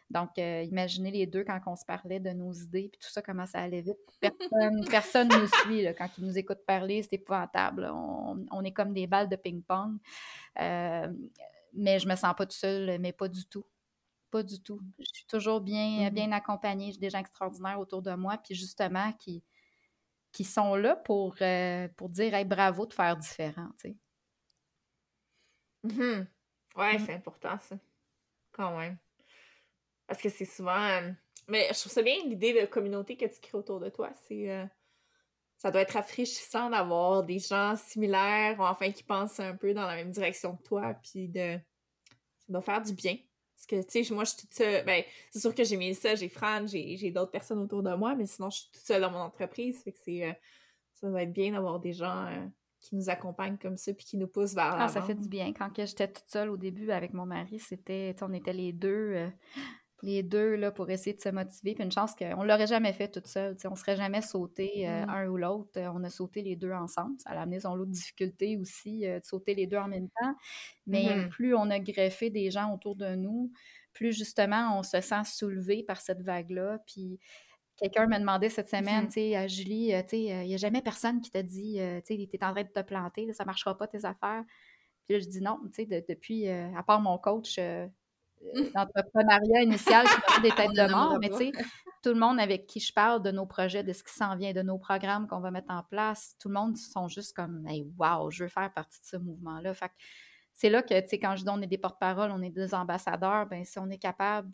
Donc, 0.09 0.39
euh, 0.39 0.63
imaginez 0.63 1.11
les 1.11 1.25
deux 1.25 1.43
quand 1.43 1.59
on 1.65 1.75
se 1.75 1.83
parlait 1.83 2.19
de 2.19 2.29
nos 2.29 2.53
idées, 2.53 2.89
puis 2.89 2.99
tout 2.99 3.09
ça, 3.09 3.21
comment 3.21 3.45
ça 3.45 3.59
allait 3.59 3.81
vite. 3.81 3.97
Personne 4.89 5.27
ne 5.29 5.41
nous 5.41 5.47
suit. 5.47 5.85
quand 5.97 6.09
ils 6.17 6.25
nous 6.25 6.37
écoutent 6.37 6.65
parler, 6.65 7.03
c'est 7.03 7.13
épouvantable. 7.13 7.89
On, 7.91 8.63
est 8.63 8.71
comme 8.71 8.93
des 8.93 9.05
balles 9.05 9.27
de 9.27 9.35
ping-pong. 9.35 9.97
Euh, 10.59 11.13
mais 11.73 11.99
je 11.99 12.07
me 12.07 12.15
sens 12.15 12.33
pas 12.35 12.45
tout 12.45 12.55
seul, 12.55 12.99
mais 12.99 13.11
pas 13.11 13.27
du 13.27 13.45
tout. 13.45 13.65
Pas 14.31 14.43
du 14.43 14.61
tout. 14.61 14.79
Je 14.97 15.05
suis 15.13 15.25
toujours 15.25 15.59
bien, 15.59 16.07
mm-hmm. 16.07 16.13
bien 16.13 16.31
accompagnée. 16.31 16.93
J'ai 16.93 16.99
des 16.99 17.09
gens 17.09 17.19
extraordinaires 17.19 17.79
autour 17.79 18.01
de 18.01 18.13
moi, 18.13 18.37
puis 18.37 18.55
justement, 18.55 19.11
qui, 19.13 19.43
qui 20.31 20.45
sont 20.45 20.75
là 20.75 20.95
pour, 20.95 21.35
euh, 21.41 21.89
pour 21.97 22.09
dire 22.09 22.33
hey, 22.33 22.45
bravo 22.45 22.85
de 22.85 22.93
faire 22.93 23.17
différent. 23.17 23.69
Tu 23.79 23.89
sais. 23.89 23.97
Mm-hmm. 25.85 26.27
Ouais, 26.77 26.97
mm. 26.97 27.05
c'est 27.05 27.13
important, 27.13 27.59
ça. 27.59 27.75
Quand 28.53 28.77
même. 28.77 28.97
Parce 30.07 30.21
que 30.21 30.29
c'est 30.29 30.45
souvent. 30.45 30.81
Euh, 30.81 31.11
mais 31.47 31.67
je 31.73 31.79
trouve 31.79 31.91
ça 31.91 32.01
bien 32.01 32.15
l'idée 32.25 32.59
de 32.59 32.65
communauté 32.65 33.15
que 33.15 33.25
tu 33.25 33.39
crées 33.41 33.57
autour 33.57 33.79
de 33.79 33.89
toi. 33.89 34.11
C'est. 34.27 34.49
Euh, 34.49 34.65
ça 35.57 35.71
doit 35.71 35.81
être 35.81 35.93
rafraîchissant 35.93 36.69
d'avoir 36.69 37.23
des 37.23 37.39
gens 37.39 37.75
similaires 37.75 38.59
ou 38.59 38.63
enfin 38.63 38.91
qui 38.91 39.03
pensent 39.03 39.39
un 39.39 39.55
peu 39.55 39.73
dans 39.73 39.85
la 39.87 39.95
même 39.95 40.11
direction 40.11 40.55
que 40.55 40.63
toi. 40.63 40.93
Puis 41.03 41.27
de. 41.27 41.57
Ça 42.39 42.53
doit 42.53 42.61
faire 42.61 42.81
du 42.81 42.93
bien. 42.93 43.17
Parce 43.55 43.65
que, 43.65 43.81
tu 43.87 44.03
sais, 44.03 44.13
moi, 44.13 44.23
je 44.23 44.29
suis 44.29 44.41
toute 44.41 44.53
seule. 44.53 44.85
Ben, 44.85 45.03
c'est 45.31 45.39
sûr 45.39 45.53
que 45.53 45.63
j'ai 45.63 45.77
mis 45.77 45.95
ça, 45.95 46.13
j'ai 46.13 46.29
Fran, 46.29 46.67
j'ai 46.67 47.09
d'autres 47.09 47.31
personnes 47.31 47.57
autour 47.59 47.81
de 47.81 47.93
moi, 47.95 48.13
mais 48.13 48.27
sinon, 48.27 48.51
je 48.51 48.59
suis 48.59 48.69
toute 48.71 48.83
seule 48.83 49.01
dans 49.01 49.09
mon 49.09 49.19
entreprise. 49.19 49.81
Fait 49.83 49.91
que 49.91 49.97
c'est. 50.03 50.23
Euh, 50.23 50.33
ça 50.93 51.09
doit 51.09 51.23
être 51.23 51.33
bien 51.33 51.51
d'avoir 51.51 51.79
des 51.79 51.93
gens 51.93 52.27
qui 52.79 52.95
nous 52.95 53.09
accompagnent 53.09 53.57
comme 53.57 53.77
ça 53.77 53.93
puis 53.93 54.05
qui 54.05 54.17
nous 54.17 54.27
poussent 54.27 54.55
vers 54.55 54.75
Ah, 54.79 54.87
ça 54.87 55.01
fait 55.01 55.13
du 55.13 55.27
bien. 55.27 55.53
Quand 55.53 55.69
j'étais 55.75 56.07
toute 56.07 56.27
seule 56.27 56.49
au 56.49 56.57
début 56.57 56.89
avec 56.89 57.13
mon 57.13 57.25
mari, 57.25 57.59
c'était, 57.59 58.15
on 58.21 58.33
était 58.33 58.53
les 58.53 58.73
deux 58.73 59.29
les 60.03 60.23
deux 60.23 60.55
là, 60.55 60.71
pour 60.71 60.89
essayer 60.89 61.15
de 61.15 61.21
se 61.21 61.29
motiver. 61.29 61.73
Puis 61.73 61.83
une 61.83 61.91
chance 61.91 62.13
qu'on 62.15 62.43
ne 62.43 62.47
l'aurait 62.47 62.67
jamais 62.67 62.93
fait 62.93 63.07
toute 63.07 63.27
seule. 63.27 63.55
On 63.65 63.71
ne 63.71 63.75
serait 63.75 63.95
jamais 63.95 64.21
sauté 64.21 64.87
euh, 64.87 65.05
mm. 65.05 65.09
un 65.09 65.27
ou 65.27 65.37
l'autre. 65.37 65.79
On 65.79 66.03
a 66.03 66.09
sauté 66.09 66.41
les 66.41 66.55
deux 66.55 66.71
ensemble. 66.71 67.15
Ça 67.19 67.31
a 67.31 67.41
amené 67.41 67.59
son 67.59 67.75
lot 67.75 67.85
de 67.85 67.91
difficultés 67.91 68.57
aussi 68.57 69.07
euh, 69.07 69.19
de 69.19 69.25
sauter 69.25 69.55
les 69.55 69.65
deux 69.65 69.77
en 69.77 69.87
même 69.87 70.09
temps. 70.21 70.35
Mais 70.85 71.05
mm-hmm. 71.05 71.29
plus 71.29 71.55
on 71.55 71.69
a 71.69 71.79
greffé 71.79 72.29
des 72.29 72.51
gens 72.51 72.73
autour 72.73 72.95
de 72.95 73.15
nous, 73.15 73.51
plus 73.93 74.15
justement 74.15 74.77
on 74.77 74.83
se 74.83 75.01
sent 75.01 75.23
soulevé 75.25 75.83
par 75.83 75.99
cette 75.99 76.21
vague-là. 76.21 76.79
Puis 76.85 77.19
quelqu'un 77.75 78.07
m'a 78.07 78.19
demandé 78.19 78.49
cette 78.49 78.69
semaine, 78.69 79.05
mm-hmm. 79.05 79.13
tu 79.13 79.13
sais, 79.13 79.35
à 79.35 79.47
Julie, 79.47 79.91
tu 80.03 80.09
sais, 80.09 80.21
il 80.21 80.47
n'y 80.47 80.53
a 80.53 80.57
jamais 80.57 80.81
personne 80.81 81.21
qui 81.21 81.31
t'a 81.31 81.43
dit, 81.43 81.79
tu 82.05 82.15
sais, 82.15 82.29
es 82.31 82.43
en 82.43 82.53
train 82.53 82.63
de 82.63 82.69
te 82.69 82.81
planter, 82.81 83.31
ça 83.33 83.43
ne 83.43 83.47
marchera 83.47 83.77
pas 83.77 83.87
tes 83.87 84.05
affaires. 84.05 84.43
Puis 85.07 85.15
là, 85.15 85.23
je 85.23 85.29
dis 85.29 85.41
non, 85.41 85.59
tu 85.73 85.85
sais, 85.85 86.05
depuis, 86.07 86.49
euh, 86.49 86.67
à 86.75 86.83
part 86.83 86.99
mon 86.99 87.17
coach, 87.17 87.57
l'entrepreneuriat 88.75 89.63
initial 89.63 90.05
m'a 90.05 90.41
des 90.41 90.51
têtes 90.51 90.73
de 90.73 90.91
mort, 90.91 91.17
mais 91.19 91.29
tu 91.29 91.37
sais, 91.37 91.51
tout 92.03 92.09
le 92.09 92.19
monde 92.19 92.39
avec 92.39 92.67
qui 92.67 92.79
je 92.79 92.93
parle 92.93 93.21
de 93.21 93.31
nos 93.31 93.45
projets, 93.45 93.83
de 93.83 93.93
ce 93.93 94.03
qui 94.03 94.13
s'en 94.13 94.35
vient, 94.35 94.53
de 94.53 94.61
nos 94.61 94.77
programmes 94.77 95.27
qu'on 95.27 95.39
va 95.39 95.51
mettre 95.51 95.71
en 95.71 95.83
place, 95.83 96.35
tout 96.39 96.47
le 96.47 96.53
monde 96.55 96.77
sont 96.77 97.07
juste 97.07 97.35
comme 97.35 97.65
Hey, 97.67 97.85
wow, 97.97 98.29
je 98.31 98.43
veux 98.43 98.49
faire 98.49 98.71
partie 98.73 99.01
de 99.01 99.05
ce 99.05 99.17
mouvement-là. 99.17 99.73
Fait 99.73 99.91
c'est 100.53 100.69
là 100.69 100.81
que, 100.81 100.99
tu 100.99 101.09
sais, 101.09 101.19
quand 101.19 101.35
je 101.35 101.43
dis 101.43 101.49
on 101.49 101.61
est 101.61 101.67
des 101.67 101.77
porte-parole, 101.77 102.31
on 102.31 102.41
est 102.41 102.49
des 102.49 102.73
ambassadeurs, 102.73 103.45
ben 103.45 103.63
si 103.63 103.77
on 103.77 103.89
est 103.89 103.99
capable 103.99 104.49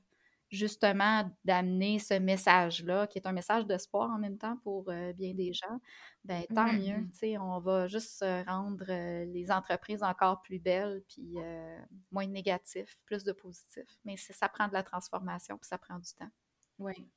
justement 0.53 1.29
d'amener 1.43 1.97
ce 1.97 2.13
message-là, 2.13 3.07
qui 3.07 3.17
est 3.17 3.27
un 3.27 3.31
message 3.31 3.65
d'espoir 3.65 4.11
en 4.11 4.19
même 4.19 4.37
temps 4.37 4.55
pour 4.57 4.87
euh, 4.89 5.11
bien 5.13 5.33
des 5.33 5.51
gens, 5.51 5.79
ben 6.23 6.43
tant 6.53 6.71
mieux. 6.71 7.09
Tu 7.11 7.17
sais, 7.17 7.37
on 7.39 7.59
va 7.59 7.87
juste 7.87 8.23
rendre 8.47 8.85
euh, 8.87 9.25
les 9.25 9.51
entreprises 9.51 10.03
encore 10.03 10.41
plus 10.43 10.59
belles, 10.59 11.03
puis 11.09 11.33
euh, 11.37 11.79
moins 12.11 12.27
négatifs, 12.27 12.97
plus 13.05 13.23
de 13.23 13.31
positifs. 13.31 13.97
Mais 14.05 14.15
ça 14.15 14.47
prend 14.47 14.67
de 14.67 14.73
la 14.73 14.83
transformation, 14.83 15.57
puis 15.57 15.67
ça 15.67 15.79
prend 15.79 15.97
du 15.97 16.13
temps. 16.13 16.31
Oui. 16.77 17.09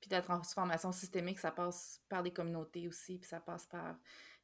Puis 0.00 0.08
de 0.08 0.16
la 0.16 0.22
transformation 0.22 0.90
systémique, 0.90 1.38
ça 1.38 1.52
passe 1.52 2.02
par 2.08 2.22
les 2.22 2.32
communautés 2.32 2.88
aussi, 2.88 3.18
puis 3.18 3.28
ça 3.28 3.40
passe 3.40 3.66
par 3.66 3.96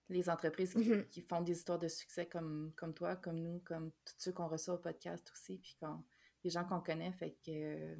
les 0.08 0.28
entreprises 0.28 0.76
mmh 0.76 1.08
qui, 1.10 1.22
font 1.22 1.40
des 1.40 1.56
histoires 1.56 1.78
de 1.78 1.88
succès 1.88 2.26
comme, 2.26 2.72
comme 2.76 2.94
toi, 2.94 3.16
comme 3.16 3.40
nous, 3.40 3.60
comme 3.64 3.90
tous 4.04 4.14
ceux 4.18 4.32
qu'on 4.32 4.48
reçoit 4.48 4.74
au 4.74 4.78
podcast 4.78 5.28
aussi, 5.32 5.58
puis 5.58 5.76
quand, 5.80 6.04
les 6.44 6.50
gens 6.50 6.64
qu'on 6.64 6.80
connaît. 6.80 7.12
Fait 7.12 7.36
que 7.44 7.96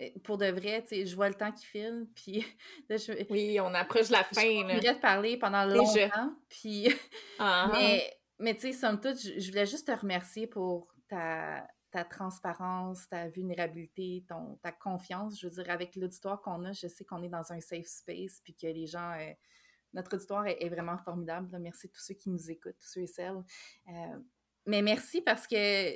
euh, 0.00 0.08
pour 0.24 0.38
de 0.38 0.46
vrai, 0.46 0.82
tu 0.82 0.88
sais, 0.88 1.06
je 1.06 1.14
vois 1.14 1.28
le 1.28 1.34
temps 1.34 1.52
qui 1.52 1.66
file, 1.66 2.06
puis 2.14 2.44
Oui, 3.30 3.60
on 3.60 3.74
approche 3.74 4.10
la 4.10 4.24
fin, 4.24 4.40
Je 4.40 4.92
de 4.92 5.00
parler 5.00 5.36
pendant 5.36 5.64
longtemps, 5.64 6.34
puis... 6.48 6.88
Ah, 7.38 7.66
ah. 7.66 7.70
mais, 7.72 8.12
mais 8.38 8.54
tu 8.54 8.60
sais, 8.62 8.72
somme 8.72 9.00
toute, 9.00 9.18
je, 9.18 9.50
voulais 9.50 9.66
juste 9.66 9.86
te 9.86 9.92
remercier 9.92 10.46
pour 10.46 10.88
ta, 11.08 11.66
ta 11.90 12.04
transparence, 12.04 13.08
ta 13.08 13.28
vulnérabilité, 13.28 14.24
ton, 14.28 14.58
ta 14.62 14.72
confiance. 14.72 15.38
Je 15.38 15.46
veux 15.46 15.62
dire, 15.62 15.70
avec 15.70 15.94
l'auditoire 15.96 16.40
qu'on 16.40 16.64
a, 16.64 16.72
je 16.72 16.88
sais 16.88 17.04
qu'on 17.04 17.22
est 17.22 17.28
dans 17.28 17.52
un 17.52 17.60
safe 17.60 17.86
space, 17.86 18.40
puis 18.42 18.54
que 18.54 18.66
les 18.66 18.86
gens... 18.86 19.12
Euh, 19.12 19.32
notre 19.94 20.16
auditoire 20.16 20.46
est, 20.46 20.68
vraiment 20.70 20.96
formidable. 20.96 21.54
Merci 21.60 21.86
à 21.86 21.90
tous 21.90 22.00
ceux 22.00 22.14
qui 22.14 22.30
nous 22.30 22.50
écoutent, 22.50 22.78
tous 22.78 22.92
ceux 22.92 23.02
et 23.02 23.06
celles. 23.06 23.44
Euh, 23.88 24.18
mais 24.64 24.80
merci 24.80 25.20
parce 25.20 25.46
que 25.46 25.92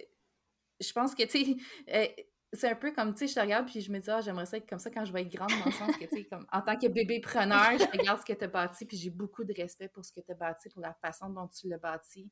je 0.81 0.93
pense 0.93 1.15
que, 1.15 1.23
tu 1.25 1.45
sais, 1.45 1.57
euh, 1.93 2.07
c'est 2.53 2.71
un 2.71 2.75
peu 2.75 2.93
comme, 2.93 3.13
tu 3.13 3.21
sais, 3.21 3.27
je 3.29 3.35
te 3.35 3.41
regarde 3.41 3.67
puis 3.67 3.81
je 3.81 3.91
me 3.91 3.99
dis, 3.99 4.11
ah, 4.11 4.21
j'aimerais 4.21 4.47
ça 4.47 4.57
être 4.57 4.69
comme 4.69 4.79
ça 4.79 4.91
quand 4.91 5.05
je 5.05 5.13
vais 5.13 5.23
être 5.23 5.33
grande, 5.33 5.51
dans 5.51 5.67
le 5.67 5.73
sens 5.73 5.97
que, 5.97 6.05
tu 6.05 6.17
sais, 6.17 6.25
comme, 6.25 6.47
en 6.53 6.63
tant 6.63 6.77
que 6.77 6.87
bébé 6.87 7.21
preneur, 7.21 7.73
je 7.79 7.99
regarde 7.99 8.21
ce 8.21 8.25
que 8.25 8.37
tu 8.37 8.45
as 8.45 8.49
bâti 8.49 8.85
puis 8.87 8.97
j'ai 8.97 9.11
beaucoup 9.11 9.45
de 9.45 9.53
respect 9.53 9.89
pour 9.89 10.05
ce 10.05 10.13
que 10.13 10.21
tu 10.21 10.33
as 10.33 10.35
bâti, 10.35 10.69
pour 10.71 10.81
la 10.81 10.95
façon 10.95 11.29
dont 11.31 11.49
tu 11.49 11.69
l'as 11.69 11.79
bâti. 11.79 12.31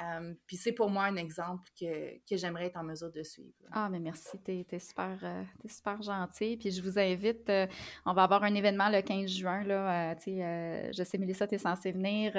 Euh, 0.00 0.34
puis 0.46 0.56
c'est 0.56 0.72
pour 0.72 0.90
moi 0.90 1.04
un 1.04 1.16
exemple 1.16 1.68
que, 1.78 2.18
que 2.18 2.36
j'aimerais 2.36 2.66
être 2.66 2.76
en 2.76 2.84
mesure 2.84 3.10
de 3.10 3.22
suivre. 3.22 3.52
Ah, 3.72 3.88
mais 3.90 3.98
merci, 3.98 4.38
t'es 4.38 4.64
es 4.70 4.78
super, 4.78 5.18
euh, 5.22 5.42
es 5.64 5.68
super 5.68 6.00
gentil. 6.02 6.56
Puis 6.56 6.70
je 6.70 6.80
vous 6.82 6.98
invite, 6.98 7.48
euh, 7.50 7.66
on 8.06 8.12
va 8.12 8.22
avoir 8.22 8.44
un 8.44 8.54
événement 8.54 8.88
le 8.90 9.02
15 9.02 9.28
juin, 9.28 9.64
là, 9.64 10.14
je 10.16 11.02
sais, 11.04 11.18
Mélissa, 11.18 11.46
tu 11.46 11.56
es 11.56 11.58
censée 11.58 11.92
venir, 11.92 12.32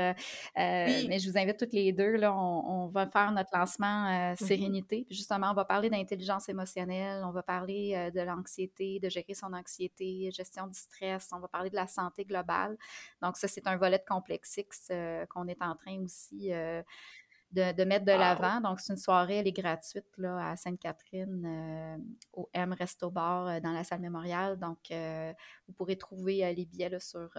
mais 0.55 1.19
je 1.19 1.29
vous 1.29 1.37
invite 1.37 1.57
toutes 1.57 1.73
les 1.73 1.91
deux, 1.91 2.15
là, 2.15 2.33
on, 2.33 2.87
va 2.87 3.07
faire 3.07 3.31
notre 3.31 3.55
lancement 3.55 4.07
mm-hmm. 4.09 4.35
Sérénité. 4.37 5.03
Puis 5.05 5.15
justement, 5.15 5.51
on 5.51 5.53
va 5.53 5.65
parler 5.65 5.89
d'intelligence 5.89 6.47
émotionnelle, 6.49 7.23
on 7.25 7.31
va 7.31 7.43
parler 7.43 8.09
de 8.13 8.21
l'anxiété, 8.21 8.99
de 8.99 9.09
gérer 9.09 9.33
son 9.33 9.53
anxiété, 9.53 10.31
gestion 10.31 10.65
du 10.65 10.77
stress, 10.77 11.29
on 11.33 11.39
va 11.39 11.47
parler 11.47 11.69
de 11.69 11.75
la 11.75 11.87
santé 11.87 12.23
globale. 12.23 12.77
Donc 13.21 13.35
ça, 13.35 13.47
c'est 13.47 13.67
un 13.67 13.75
volet 13.75 13.97
de 13.97 14.05
Complexix 14.07 14.91
qu'on 15.29 15.47
est 15.47 15.61
en 15.61 15.75
train 15.75 15.99
aussi 15.99 16.51
de, 17.51 17.83
mettre 17.83 18.05
de 18.05 18.11
l'avant. 18.11 18.61
Donc, 18.61 18.79
c'est 18.79 18.93
une 18.93 18.99
soirée, 18.99 19.37
elle 19.37 19.47
est 19.47 19.51
gratuite 19.51 20.05
là, 20.17 20.51
à 20.51 20.55
Sainte-Catherine, 20.55 21.45
euh, 21.45 21.97
au 22.33 22.49
M 22.53 22.73
Resto 22.73 23.09
Bar 23.09 23.47
euh, 23.47 23.59
dans 23.59 23.71
la 23.71 23.83
salle 23.83 24.01
mémoriale. 24.01 24.59
Donc, 24.59 24.79
euh, 24.91 25.33
vous 25.67 25.73
pourrez 25.73 25.97
trouver 25.97 26.53
les 26.53 26.65
billets 26.65 26.99
sur, 26.99 27.29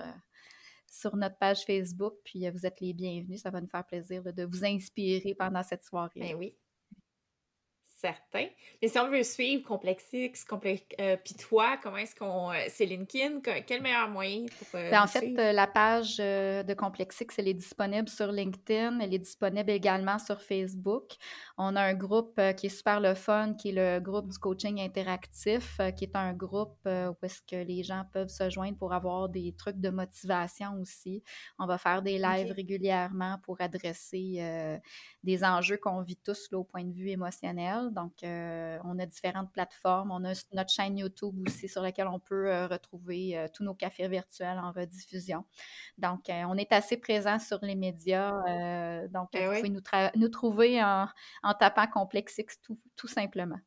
sur 0.86 1.16
notre 1.16 1.36
page 1.38 1.64
Facebook. 1.64 2.14
Puis, 2.24 2.48
vous 2.50 2.66
êtes 2.66 2.80
les 2.80 2.92
bienvenus. 2.92 3.42
Ça 3.42 3.50
va 3.50 3.60
nous 3.60 3.68
faire 3.68 3.84
plaisir 3.84 4.22
de 4.22 4.44
vous 4.44 4.64
inspirer 4.64 5.34
pendant 5.34 5.62
cette 5.62 5.84
soirée. 5.84 6.20
Ben 6.20 6.34
oui 6.34 6.54
certain. 8.00 8.46
Mais 8.80 8.88
si 8.88 8.98
on 8.98 9.08
veut 9.08 9.22
suivre 9.22 9.62
Complexix, 9.66 10.44
Complex, 10.48 10.82
euh, 11.00 11.16
puis 11.22 11.34
toi, 11.34 11.76
comment 11.82 11.98
est-ce 11.98 12.14
qu'on. 12.14 12.50
Euh, 12.50 12.56
c'est 12.68 12.86
LinkedIn, 12.86 13.40
quel 13.66 13.82
meilleur 13.82 14.08
moyen 14.08 14.46
pour. 14.46 14.80
Euh, 14.80 14.90
ben, 14.90 15.02
en 15.02 15.06
fait, 15.06 15.52
la 15.52 15.66
page 15.66 16.16
de 16.18 16.74
Complexix, 16.74 17.26
elle 17.38 17.48
est 17.48 17.54
disponible 17.54 18.08
sur 18.08 18.32
LinkedIn, 18.32 19.00
elle 19.00 19.14
est 19.14 19.18
disponible 19.18 19.70
également 19.70 20.18
sur 20.18 20.40
Facebook. 20.40 21.12
On 21.58 21.76
a 21.76 21.82
un 21.82 21.94
groupe 21.94 22.40
qui 22.56 22.66
est 22.66 22.70
super 22.70 23.00
le 23.00 23.14
fun, 23.14 23.54
qui 23.54 23.70
est 23.70 23.72
le 23.72 24.00
groupe 24.00 24.28
du 24.28 24.38
coaching 24.38 24.80
interactif, 24.80 25.78
qui 25.96 26.04
est 26.04 26.16
un 26.16 26.32
groupe 26.32 26.78
où 26.86 27.16
est-ce 27.22 27.42
que 27.42 27.56
les 27.56 27.82
gens 27.82 28.04
peuvent 28.12 28.28
se 28.28 28.48
joindre 28.48 28.78
pour 28.78 28.92
avoir 28.92 29.28
des 29.28 29.54
trucs 29.56 29.78
de 29.78 29.90
motivation 29.90 30.80
aussi. 30.80 31.22
On 31.58 31.66
va 31.66 31.76
faire 31.76 32.02
des 32.02 32.18
lives 32.18 32.52
régulièrement 32.52 33.36
pour 33.42 33.60
adresser 33.60 34.80
des 35.22 35.44
enjeux 35.44 35.76
qu'on 35.76 36.00
vit 36.02 36.16
tous 36.16 36.48
là, 36.50 36.58
au 36.58 36.64
point 36.64 36.84
de 36.84 36.92
vue 36.92 37.10
émotionnel. 37.10 37.89
Donc, 37.90 38.22
euh, 38.22 38.78
on 38.84 38.98
a 38.98 39.06
différentes 39.06 39.52
plateformes. 39.52 40.10
On 40.10 40.24
a 40.24 40.32
notre 40.52 40.70
chaîne 40.70 40.98
YouTube 40.98 41.34
aussi 41.46 41.68
sur 41.68 41.82
laquelle 41.82 42.08
on 42.08 42.20
peut 42.20 42.50
euh, 42.50 42.66
retrouver 42.66 43.36
euh, 43.36 43.46
tous 43.52 43.64
nos 43.64 43.74
cafés 43.74 44.08
virtuels 44.08 44.58
en 44.58 44.72
rediffusion. 44.72 45.44
Donc, 45.98 46.26
on 46.28 46.56
est 46.56 46.72
assez 46.72 46.96
présent 46.96 47.38
sur 47.38 47.58
les 47.62 47.74
médias. 47.74 48.30
donc, 49.08 49.28
eh 49.32 49.46
vous 49.46 49.54
pouvez 49.54 49.70
nous, 50.16 50.28
trouver 50.28 50.82
en, 50.82 51.54
tapant 51.58 51.86
Complexix 51.86 52.60
tout, 52.62 52.78
tout 52.96 53.08
simplement. 53.08 53.58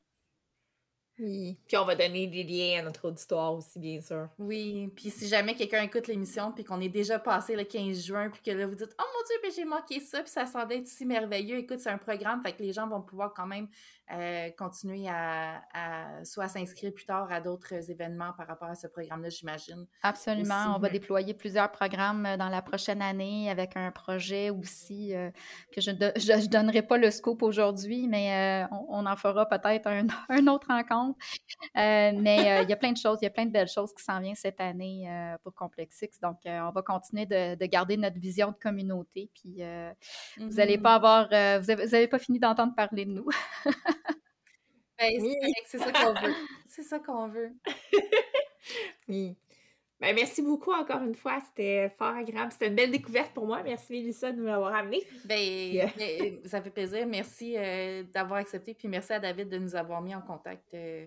Oui. 1.19 1.57
Puis 1.67 1.77
on 1.77 1.85
va 1.85 1.95
donner 1.95 2.27
des 2.27 2.43
liens 2.43 2.79
à 2.79 2.81
notre 2.83 3.07
auditoire 3.07 3.53
aussi, 3.53 3.79
bien 3.79 4.01
sûr. 4.01 4.27
Oui. 4.39 4.91
Puis 4.95 5.09
si 5.09 5.27
jamais 5.27 5.55
quelqu'un 5.55 5.83
écoute 5.83 6.07
l'émission, 6.07 6.51
puis 6.51 6.63
qu'on 6.63 6.81
est 6.81 6.89
déjà 6.89 7.19
passé 7.19 7.55
le 7.55 7.63
15 7.63 8.03
juin, 8.03 8.29
puis 8.29 8.41
que 8.41 8.51
là 8.51 8.65
vous 8.65 8.75
dites 8.75 8.95
Oh 8.99 9.03
mon 9.03 9.49
Dieu, 9.49 9.51
j'ai 9.55 9.65
manqué 9.65 9.99
ça, 9.99 10.21
puis 10.21 10.31
ça 10.31 10.45
semblait 10.45 10.79
être 10.79 10.87
si 10.87 11.05
merveilleux. 11.05 11.57
Écoute, 11.57 11.79
c'est 11.79 11.89
un 11.89 11.97
programme, 11.97 12.41
fait 12.43 12.53
que 12.53 12.63
les 12.63 12.73
gens 12.73 12.87
vont 12.87 13.01
pouvoir 13.01 13.33
quand 13.33 13.45
même 13.45 13.67
euh, 14.11 14.49
continuer 14.57 15.07
à, 15.07 15.61
soit 16.23 16.49
s'inscrire 16.49 16.93
plus 16.93 17.05
tard 17.05 17.31
à 17.31 17.39
d'autres 17.39 17.89
événements 17.89 18.33
par 18.33 18.47
rapport 18.47 18.67
à 18.67 18.75
ce 18.75 18.87
programme-là, 18.87 19.29
j'imagine. 19.29 19.85
Absolument. 20.01 20.75
on 20.75 20.79
va 20.79 20.89
déployer 20.89 21.33
plusieurs 21.33 21.71
programmes 21.71 22.25
euh, 22.25 22.37
dans 22.37 22.49
la 22.49 22.61
prochaine 22.61 23.01
année 23.01 23.49
avec 23.49 23.77
un 23.77 23.91
projet 23.91 24.49
aussi 24.49 25.15
euh, 25.15 25.31
que 25.71 25.79
je 25.79 25.91
ne 25.91 26.47
donnerai 26.47 26.81
pas 26.81 26.97
le 26.97 27.09
scope 27.11 27.41
aujourd'hui, 27.43 28.07
mais 28.07 28.65
on, 28.89 29.05
en 29.05 29.15
fera 29.15 29.47
peut-être 29.47 29.87
un, 29.87 30.05
un, 30.29 30.47
autre 30.47 30.67
rencontre. 30.67 31.02
Mais 31.75 32.61
il 32.63 32.69
y 32.69 32.73
a 32.73 32.75
plein 32.75 32.91
de 32.91 32.97
choses, 32.97 33.19
il 33.21 33.25
y 33.25 33.27
a 33.27 33.31
plein 33.31 33.45
de 33.45 33.51
belles 33.51 33.67
choses 33.67 33.93
qui 33.93 34.03
s'en 34.03 34.19
viennent 34.19 34.35
cette 34.35 34.59
année 34.61 35.07
pour 35.43 35.53
Complexix. 35.53 36.19
Donc, 36.21 36.37
on 36.45 36.71
va 36.71 36.81
continuer 36.81 37.25
de, 37.25 37.65
garder 37.65 37.97
notre 37.97 38.19
vision 38.19 38.51
de 38.51 38.57
communauté. 38.61 39.29
Puis, 39.33 39.63
vous 40.37 40.55
n'allez 40.55 40.77
mm-hmm. 40.77 40.81
pas 40.81 40.95
avoir, 40.95 41.27
vous 41.61 41.67
n'avez 41.67 42.07
pas 42.07 42.19
fini 42.19 42.39
d'entendre 42.39 42.73
parler 42.75 43.05
de 43.05 43.11
nous. 43.11 43.27
Ben, 44.97 45.11
c'est 45.65 45.79
ça 45.79 45.91
qu'on 45.91 46.13
veut. 46.13 46.33
C'est 46.67 46.83
ça 46.83 46.99
qu'on 46.99 47.27
veut. 47.27 47.51
oui. 49.07 49.35
Ben, 50.03 50.13
merci 50.13 50.41
beaucoup 50.41 50.73
encore 50.73 51.01
une 51.01 51.15
fois. 51.15 51.39
C'était 51.47 51.89
fort 51.97 52.13
agréable. 52.13 52.51
C'était 52.51 52.67
une 52.67 52.75
belle 52.75 52.91
découverte 52.91 53.31
pour 53.33 53.45
moi. 53.45 53.63
Merci, 53.63 53.93
Mélissa, 53.93 54.33
de 54.33 54.41
m'avoir 54.41 54.75
amené. 54.75 55.01
Ben, 55.23 55.89
ben, 55.97 56.39
ça 56.45 56.61
fait 56.61 56.71
plaisir. 56.71 57.07
Merci 57.07 57.55
euh, 57.57 58.03
d'avoir 58.13 58.39
accepté. 58.39 58.73
Puis 58.73 58.89
merci 58.89 59.13
à 59.13 59.19
David 59.19 59.47
de 59.47 59.57
nous 59.57 59.75
avoir 59.77 60.01
mis 60.01 60.13
en 60.13 60.21
contact. 60.21 60.73
Euh, 60.73 61.05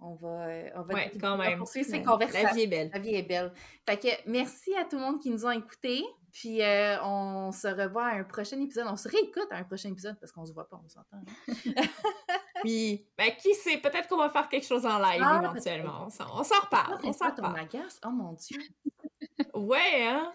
on 0.00 0.14
va, 0.14 0.48
euh, 0.48 0.70
on 0.74 0.82
va 0.82 1.04
quand 1.20 1.36
même. 1.36 1.58
poursuivre 1.58 1.88
ces 1.88 2.02
conversations. 2.02 2.48
La 2.48 2.54
vie 2.54 2.62
est 2.62 2.66
belle. 2.66 2.90
La 2.92 2.98
vie 2.98 3.14
est 3.14 3.22
belle. 3.22 3.52
Fait 3.88 3.96
que 3.96 4.08
merci 4.28 4.74
à 4.74 4.84
tout 4.84 4.96
le 4.96 5.02
monde 5.02 5.20
qui 5.20 5.30
nous 5.30 5.46
a 5.46 5.54
écoutés. 5.54 6.02
Puis 6.32 6.62
euh, 6.62 7.00
on 7.04 7.52
se 7.52 7.68
revoit 7.68 8.06
à 8.06 8.14
un 8.14 8.24
prochain 8.24 8.60
épisode. 8.60 8.86
On 8.88 8.96
se 8.96 9.08
réécoute 9.08 9.46
à 9.50 9.58
un 9.58 9.64
prochain 9.64 9.90
épisode 9.90 10.18
parce 10.18 10.32
qu'on 10.32 10.44
se 10.46 10.52
voit 10.52 10.68
pas, 10.68 10.80
on 10.84 10.88
s'entend. 10.88 11.22
Hein. 11.46 11.82
oui. 12.64 13.04
Ben, 13.16 13.30
qui 13.40 13.54
sait, 13.54 13.78
peut-être 13.78 14.08
qu'on 14.08 14.18
va 14.18 14.30
faire 14.30 14.48
quelque 14.48 14.66
chose 14.66 14.84
en 14.86 14.98
live 14.98 15.22
ah, 15.24 15.40
éventuellement. 15.42 16.06
On 16.06 16.10
s'en 16.10 16.60
reparle. 16.60 16.98
on 17.02 17.12
s'en 17.12 17.30
reparle. 17.30 17.58
agace? 17.60 18.00
Oh 18.04 18.10
mon 18.10 18.32
Dieu. 18.32 18.60
ouais, 19.54 20.06
hein? 20.06 20.32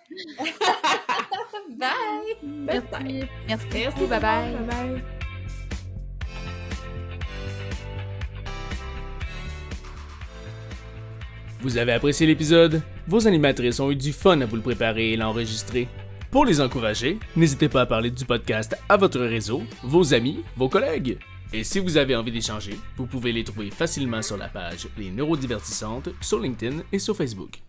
bye! 1.77 2.37
Merci. 2.43 3.29
Merci. 3.47 3.67
Merci. 3.73 4.05
Bye 4.07 4.19
bye. 4.19 4.53
Bye 4.53 4.65
bye. 4.65 5.03
Vous 11.61 11.77
avez 11.77 11.93
apprécié 11.93 12.27
l'épisode? 12.27 12.83
Vos 13.07 13.27
animatrices 13.27 13.79
ont 13.79 13.89
eu 13.89 13.95
du 13.95 14.13
fun 14.13 14.39
à 14.41 14.45
vous 14.45 14.57
le 14.57 14.61
préparer 14.61 15.13
et 15.13 15.17
l'enregistrer. 15.17 15.87
Pour 16.29 16.45
les 16.45 16.61
encourager, 16.61 17.17
n'hésitez 17.35 17.67
pas 17.67 17.81
à 17.81 17.85
parler 17.85 18.11
du 18.11 18.25
podcast 18.25 18.77
à 18.89 18.97
votre 18.97 19.19
réseau, 19.19 19.63
vos 19.81 20.13
amis, 20.13 20.43
vos 20.55 20.69
collègues. 20.69 21.17
Et 21.53 21.63
si 21.63 21.79
vous 21.79 21.95
avez 21.95 22.15
envie 22.15 22.31
d'échanger, 22.31 22.77
vous 22.97 23.05
pouvez 23.05 23.31
les 23.31 23.45
trouver 23.45 23.71
facilement 23.71 24.21
sur 24.21 24.35
la 24.35 24.49
page 24.49 24.89
Les 24.97 25.09
Neurodivertissantes 25.09 26.09
sur 26.19 26.39
LinkedIn 26.39 26.79
et 26.91 26.99
sur 26.99 27.15
Facebook. 27.15 27.61